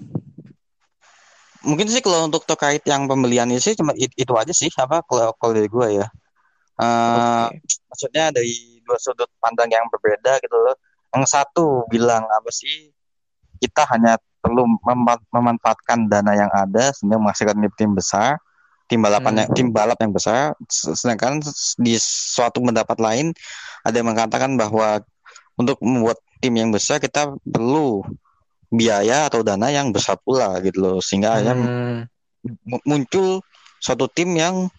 mungkin 1.59 1.91
sih 1.91 1.99
kalau 1.99 2.31
untuk 2.31 2.47
terkait 2.47 2.79
yang 2.87 3.03
pembelian 3.03 3.51
ini 3.51 3.59
sih 3.59 3.75
cuma 3.75 3.91
it- 3.99 4.15
itu 4.15 4.31
aja 4.39 4.53
sih 4.55 4.71
apa 4.79 5.03
kalau 5.03 5.35
kalau 5.35 5.53
dari 5.55 5.67
gue 5.67 5.87
ya 5.99 6.07
Eh, 6.79 7.47
Oke. 7.51 7.59
maksudnya 7.91 8.31
dari 8.31 8.79
dua 8.87 8.95
sudut 8.95 9.27
pandang 9.43 9.67
yang 9.67 9.83
berbeda 9.91 10.39
gitu 10.39 10.55
loh. 10.55 10.79
Yang 11.11 11.25
satu 11.27 11.83
bilang 11.91 12.23
apa 12.23 12.47
sih 12.55 12.87
kita 13.59 13.83
hanya 13.91 14.15
perlu 14.39 14.63
mem- 14.83 15.25
memanfaatkan 15.31 16.07
dana 16.07 16.31
yang 16.33 16.51
ada 16.51 16.95
sehingga 16.95 17.19
menghasilkan 17.19 17.59
tim 17.59 17.73
tim 17.75 17.91
besar, 17.93 18.39
tim 18.87 18.99
balapan 18.99 19.43
yang 19.43 19.47
Hmm. 19.51 19.57
tim 19.57 19.67
balap 19.69 19.99
yang 19.99 20.11
besar. 20.11 20.55
Sedangkan 20.71 21.43
di 21.77 21.99
suatu 21.99 22.63
pendapat 22.63 22.97
lain 22.97 23.35
ada 23.83 23.95
yang 23.95 24.07
mengatakan 24.07 24.55
bahwa 24.55 25.03
untuk 25.55 25.75
membuat 25.83 26.17
tim 26.39 26.55
yang 26.55 26.71
besar 26.71 26.97
kita 26.97 27.35
perlu 27.43 27.99
biaya 28.69 29.27
atau 29.27 29.43
dana 29.43 29.67
yang 29.67 29.91
besar 29.91 30.15
pula 30.21 30.55
gitu 30.61 30.79
loh 30.79 30.97
sehingga 31.01 31.41
Hmm. 31.41 32.05
mu- 32.63 32.83
muncul 32.87 33.43
suatu 33.81 34.07
tim 34.07 34.31
yang 34.37 34.71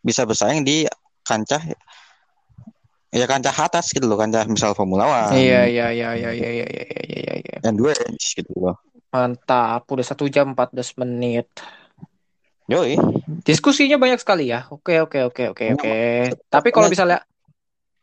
bisa 0.00 0.22
bersaing 0.22 0.62
di 0.62 0.86
kancah 1.26 1.60
ya 3.10 3.26
kancah 3.26 3.50
atas 3.50 3.90
gitu 3.90 4.06
loh 4.06 4.14
kancah 4.14 4.46
misal 4.46 4.70
Formula 4.70 5.02
One 5.02 5.34
Iya 5.34 5.66
iya 5.66 5.86
iya 5.90 6.08
iya 6.14 6.30
iya 6.30 6.50
iya 6.52 6.66
iya 6.68 6.84
iya 6.86 6.94
iya. 7.10 7.34
iya. 7.42 7.56
endurance 7.66 8.38
gitu 8.38 8.54
loh 8.54 8.78
Mantap, 9.10 9.82
udah 9.90 10.06
satu 10.06 10.30
jam 10.30 10.54
14 10.54 10.94
menit. 10.94 11.50
yoi 12.70 12.94
Diskusinya 13.42 13.98
banyak 13.98 14.22
sekali 14.22 14.50
ya. 14.54 14.70
Oke 14.70 15.02
oke 15.02 15.26
oke 15.26 15.42
oke 15.50 15.64
oke. 15.74 15.92
Tapi 16.46 16.68
kalau 16.70 16.86
misalnya 16.86 17.26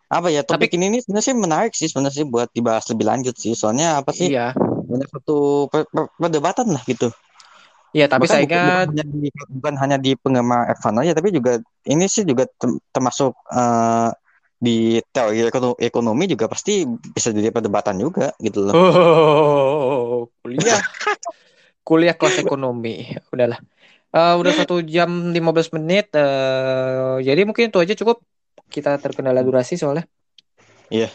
apa 0.08 0.32
ya 0.32 0.40
topik 0.40 0.72
ini 0.72 0.88
nih 0.88 1.00
sebenarnya 1.04 1.28
sih 1.28 1.36
menarik 1.36 1.74
sih 1.76 1.88
sebenarnya 1.92 2.16
sih 2.24 2.26
buat 2.28 2.48
dibahas 2.56 2.88
lebih 2.88 3.06
lanjut 3.12 3.36
sih 3.36 3.52
soalnya 3.60 4.00
apa 4.00 4.16
sih 4.16 4.32
iya, 4.32 4.56
banyak 4.56 5.08
satu 5.12 5.68
per- 5.68 5.90
per- 5.92 6.12
perdebatan 6.16 6.72
lah 6.72 6.80
gitu 6.88 7.12
iya 7.92 8.08
tapi 8.08 8.24
Bahkan 8.24 8.32
saya 8.32 8.44
ingat 8.48 8.88
bukan 8.88 8.88
hanya 8.88 9.04
di, 9.04 9.28
bukan 9.52 9.76
hanya 9.84 9.98
di 10.00 10.12
penggemar 10.16 10.62
F1 10.80 10.96
aja 11.04 11.12
tapi 11.12 11.36
juga 11.36 11.60
ini 11.92 12.08
sih 12.08 12.24
juga 12.24 12.48
termasuk 12.96 13.36
eh, 13.52 14.10
di 14.58 14.98
teori 15.12 15.44
ekono- 15.52 15.78
ekonomi 15.78 16.24
juga 16.32 16.48
pasti 16.48 16.88
bisa 16.88 17.30
jadi 17.36 17.52
perdebatan 17.52 18.00
juga 18.00 18.32
gitu 18.40 18.64
loh 18.64 18.74
oh, 18.80 19.97
kuliah 20.42 20.82
kuliah 21.88 22.16
kelas 22.16 22.44
ekonomi. 22.44 23.16
Udahlah. 23.32 23.60
Eh, 24.12 24.36
udah 24.40 24.54
satu 24.56 24.80
jam 24.84 25.32
15 25.36 25.72
menit. 25.76 26.12
eh, 26.16 27.16
jadi 27.24 27.42
mungkin 27.48 27.70
itu 27.72 27.80
aja 27.80 27.94
cukup. 27.96 28.20
Kita 28.68 29.00
terkendala 29.00 29.40
durasi 29.44 29.80
soalnya. 29.80 30.04
Iya. 30.92 31.08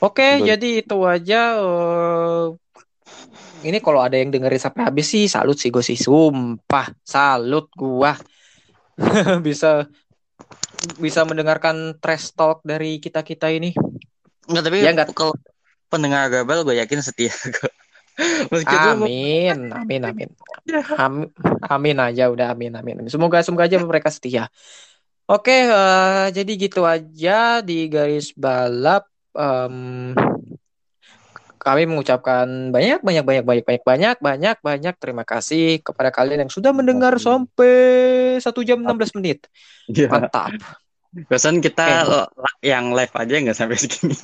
Oke, 0.00 0.40
Betul. 0.40 0.46
jadi 0.52 0.68
itu 0.84 0.96
aja. 1.04 1.40
eh, 1.60 2.46
ini 3.66 3.78
kalau 3.80 4.00
ada 4.04 4.14
yang 4.20 4.30
dengerin 4.30 4.60
sampai 4.60 4.86
habis 4.86 5.06
sih, 5.08 5.26
salut 5.26 5.56
sih 5.56 5.72
gue 5.72 5.82
sih. 5.82 5.96
Sumpah, 5.96 6.92
salut 7.02 7.66
gua. 7.72 8.14
bisa 9.46 9.84
bisa 11.00 11.24
mendengarkan 11.24 11.96
trash 12.00 12.32
talk 12.36 12.60
dari 12.62 13.00
kita 13.00 13.24
kita 13.24 13.48
ini. 13.52 13.72
Enggak, 14.46 14.62
tapi 14.68 14.76
Ya, 14.84 14.90
nggak- 14.92 15.16
kalau 15.16 15.34
pendengar 15.88 16.28
Gabel 16.28 16.62
gue 16.62 16.76
yakin 16.78 17.00
setia 17.00 17.32
kok. 17.56 17.72
Meskipun 18.52 19.04
Amin, 19.04 19.56
amin, 19.70 20.02
amin, 20.08 20.30
amin, 20.96 21.28
amin 21.68 21.96
aja 22.00 22.32
udah 22.32 22.56
amin, 22.56 22.72
amin. 22.72 22.96
Semoga 23.12 23.44
semoga 23.44 23.68
aja 23.68 23.76
mereka 23.76 24.08
setia. 24.08 24.48
Oke, 25.26 25.52
eh, 25.52 26.26
jadi 26.32 26.52
gitu 26.56 26.86
aja 26.86 27.60
di 27.60 27.90
garis 27.90 28.32
balap. 28.32 29.04
em, 29.36 30.16
kami 31.60 31.82
mengucapkan 31.84 32.72
banyak, 32.72 33.04
banyak, 33.04 33.20
banyak, 33.26 33.44
banyak, 33.44 33.64
banyak, 33.66 33.82
banyak, 33.84 34.16
banyak, 34.22 34.56
banyak 34.64 34.94
terima 34.96 35.28
kasih 35.28 35.84
kepada 35.84 36.08
kalian 36.08 36.46
yang 36.46 36.52
sudah 36.52 36.72
mendengar 36.72 37.20
sampai 37.20 37.74
satu 38.40 38.64
jam 38.64 38.80
16 38.80 39.12
menit. 39.12 39.44
Iya. 39.92 40.08
Mantap. 40.08 40.56
Pesan 41.28 41.60
kita 41.60 42.06
Eh. 42.06 42.26
yang 42.72 42.96
live 42.96 43.12
aja 43.12 43.34
nggak 43.34 43.56
sampai 43.56 43.76
segini. 43.76 44.14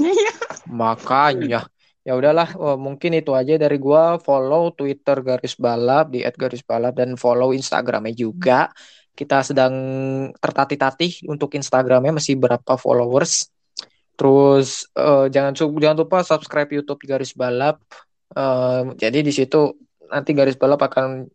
Makanya 0.70 1.68
ya 2.02 2.18
udahlah 2.18 2.48
oh, 2.58 2.74
mungkin 2.78 3.14
itu 3.14 3.30
aja 3.32 3.54
dari 3.54 3.78
gua 3.78 4.18
follow 4.18 4.74
Twitter 4.74 5.22
garis 5.22 5.54
balap 5.54 6.10
di 6.10 6.26
@garisbalap 6.26 6.98
dan 6.98 7.14
follow 7.14 7.54
Instagramnya 7.54 8.14
juga. 8.14 8.70
Kita 9.12 9.44
sedang 9.44 9.74
tertatih-tatih 10.40 11.28
untuk 11.28 11.52
Instagramnya 11.52 12.16
masih 12.16 12.40
berapa 12.40 12.74
followers. 12.80 13.52
Terus 14.16 14.88
eh, 14.96 15.26
jangan 15.30 15.52
jangan 15.54 15.96
lupa 16.00 16.24
subscribe 16.24 16.70
YouTube 16.70 17.02
garis 17.04 17.36
balap. 17.36 17.78
Eh, 18.32 18.82
jadi 18.98 19.18
di 19.20 19.32
situ 19.34 19.76
nanti 20.08 20.32
garis 20.32 20.56
balap 20.56 20.80
akan 20.84 21.28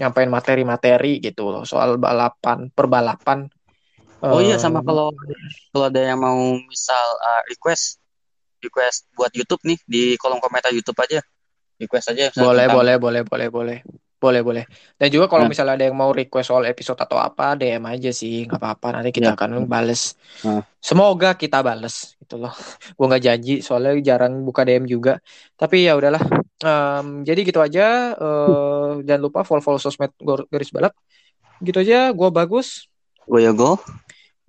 nyampein 0.00 0.32
materi-materi 0.32 1.20
gitu 1.20 1.52
loh 1.52 1.64
soal 1.68 2.00
balapan, 2.00 2.72
perbalapan. 2.72 3.48
Oh 4.20 4.40
iya 4.40 4.60
sama 4.60 4.84
kalau 4.84 5.12
kalau 5.72 5.84
ada 5.88 6.00
yang 6.00 6.20
mau 6.20 6.56
misal 6.68 7.04
uh, 7.24 7.40
request 7.48 7.99
request 8.60 9.08
buat 9.12 9.32
YouTube 9.32 9.64
nih 9.64 9.78
di 9.84 10.02
kolom 10.16 10.38
komentar 10.38 10.70
YouTube 10.70 10.96
aja. 11.00 11.20
Request 11.76 12.12
aja 12.12 12.28
Boleh, 12.36 12.68
tentang- 12.68 12.76
boleh, 12.76 12.94
boleh, 12.96 13.22
boleh, 13.24 13.48
boleh. 13.48 13.78
Boleh, 14.20 14.44
boleh. 14.44 14.64
Dan 15.00 15.08
juga 15.08 15.32
kalau 15.32 15.48
Nah. 15.48 15.50
misalnya 15.50 15.80
ada 15.80 15.88
yang 15.88 15.96
mau 15.96 16.12
request 16.12 16.52
soal 16.52 16.68
episode 16.68 17.00
atau 17.00 17.16
apa, 17.16 17.56
DM 17.56 17.80
aja 17.88 18.12
sih, 18.12 18.44
nggak 18.44 18.60
apa-apa. 18.60 19.00
Nanti 19.00 19.16
kita 19.16 19.32
Ya. 19.32 19.34
akan 19.34 19.64
bales. 19.64 20.12
Nah. 20.44 20.60
Semoga 20.76 21.32
kita 21.32 21.64
bales, 21.64 22.20
gitu 22.20 22.36
loh. 22.36 22.52
Gue 23.00 23.06
nggak 23.08 23.24
janji, 23.24 23.54
soalnya 23.64 23.96
jarang 24.04 24.44
buka 24.44 24.60
DM 24.60 24.84
juga. 24.84 25.24
Tapi 25.56 25.88
ya 25.88 25.96
udahlah. 25.96 26.20
Em, 26.60 27.24
jadi 27.24 27.40
gitu 27.48 27.64
aja. 27.64 28.12
Eh, 28.12 28.90
jangan 29.08 29.22
lupa 29.24 29.40
follow 29.40 29.64
follow 29.64 29.80
sosmed 29.80 30.12
garis 30.52 30.68
balap. 30.68 30.92
Gitu 31.64 31.80
aja. 31.80 32.12
Gue 32.12 32.28
bagus. 32.28 32.92
Gue 33.24 33.40
Yogo. 33.40 33.80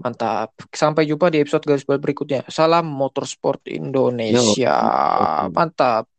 Mantap. 0.01 0.57
Sampai 0.73 1.05
jumpa 1.05 1.29
di 1.29 1.39
episode 1.39 1.63
garis 1.63 1.85
balap 1.85 2.01
berikutnya. 2.01 2.41
Salam 2.49 2.89
motorsport 2.89 3.69
Indonesia. 3.69 4.75
Yo. 5.45 5.53
Mantap. 5.53 6.09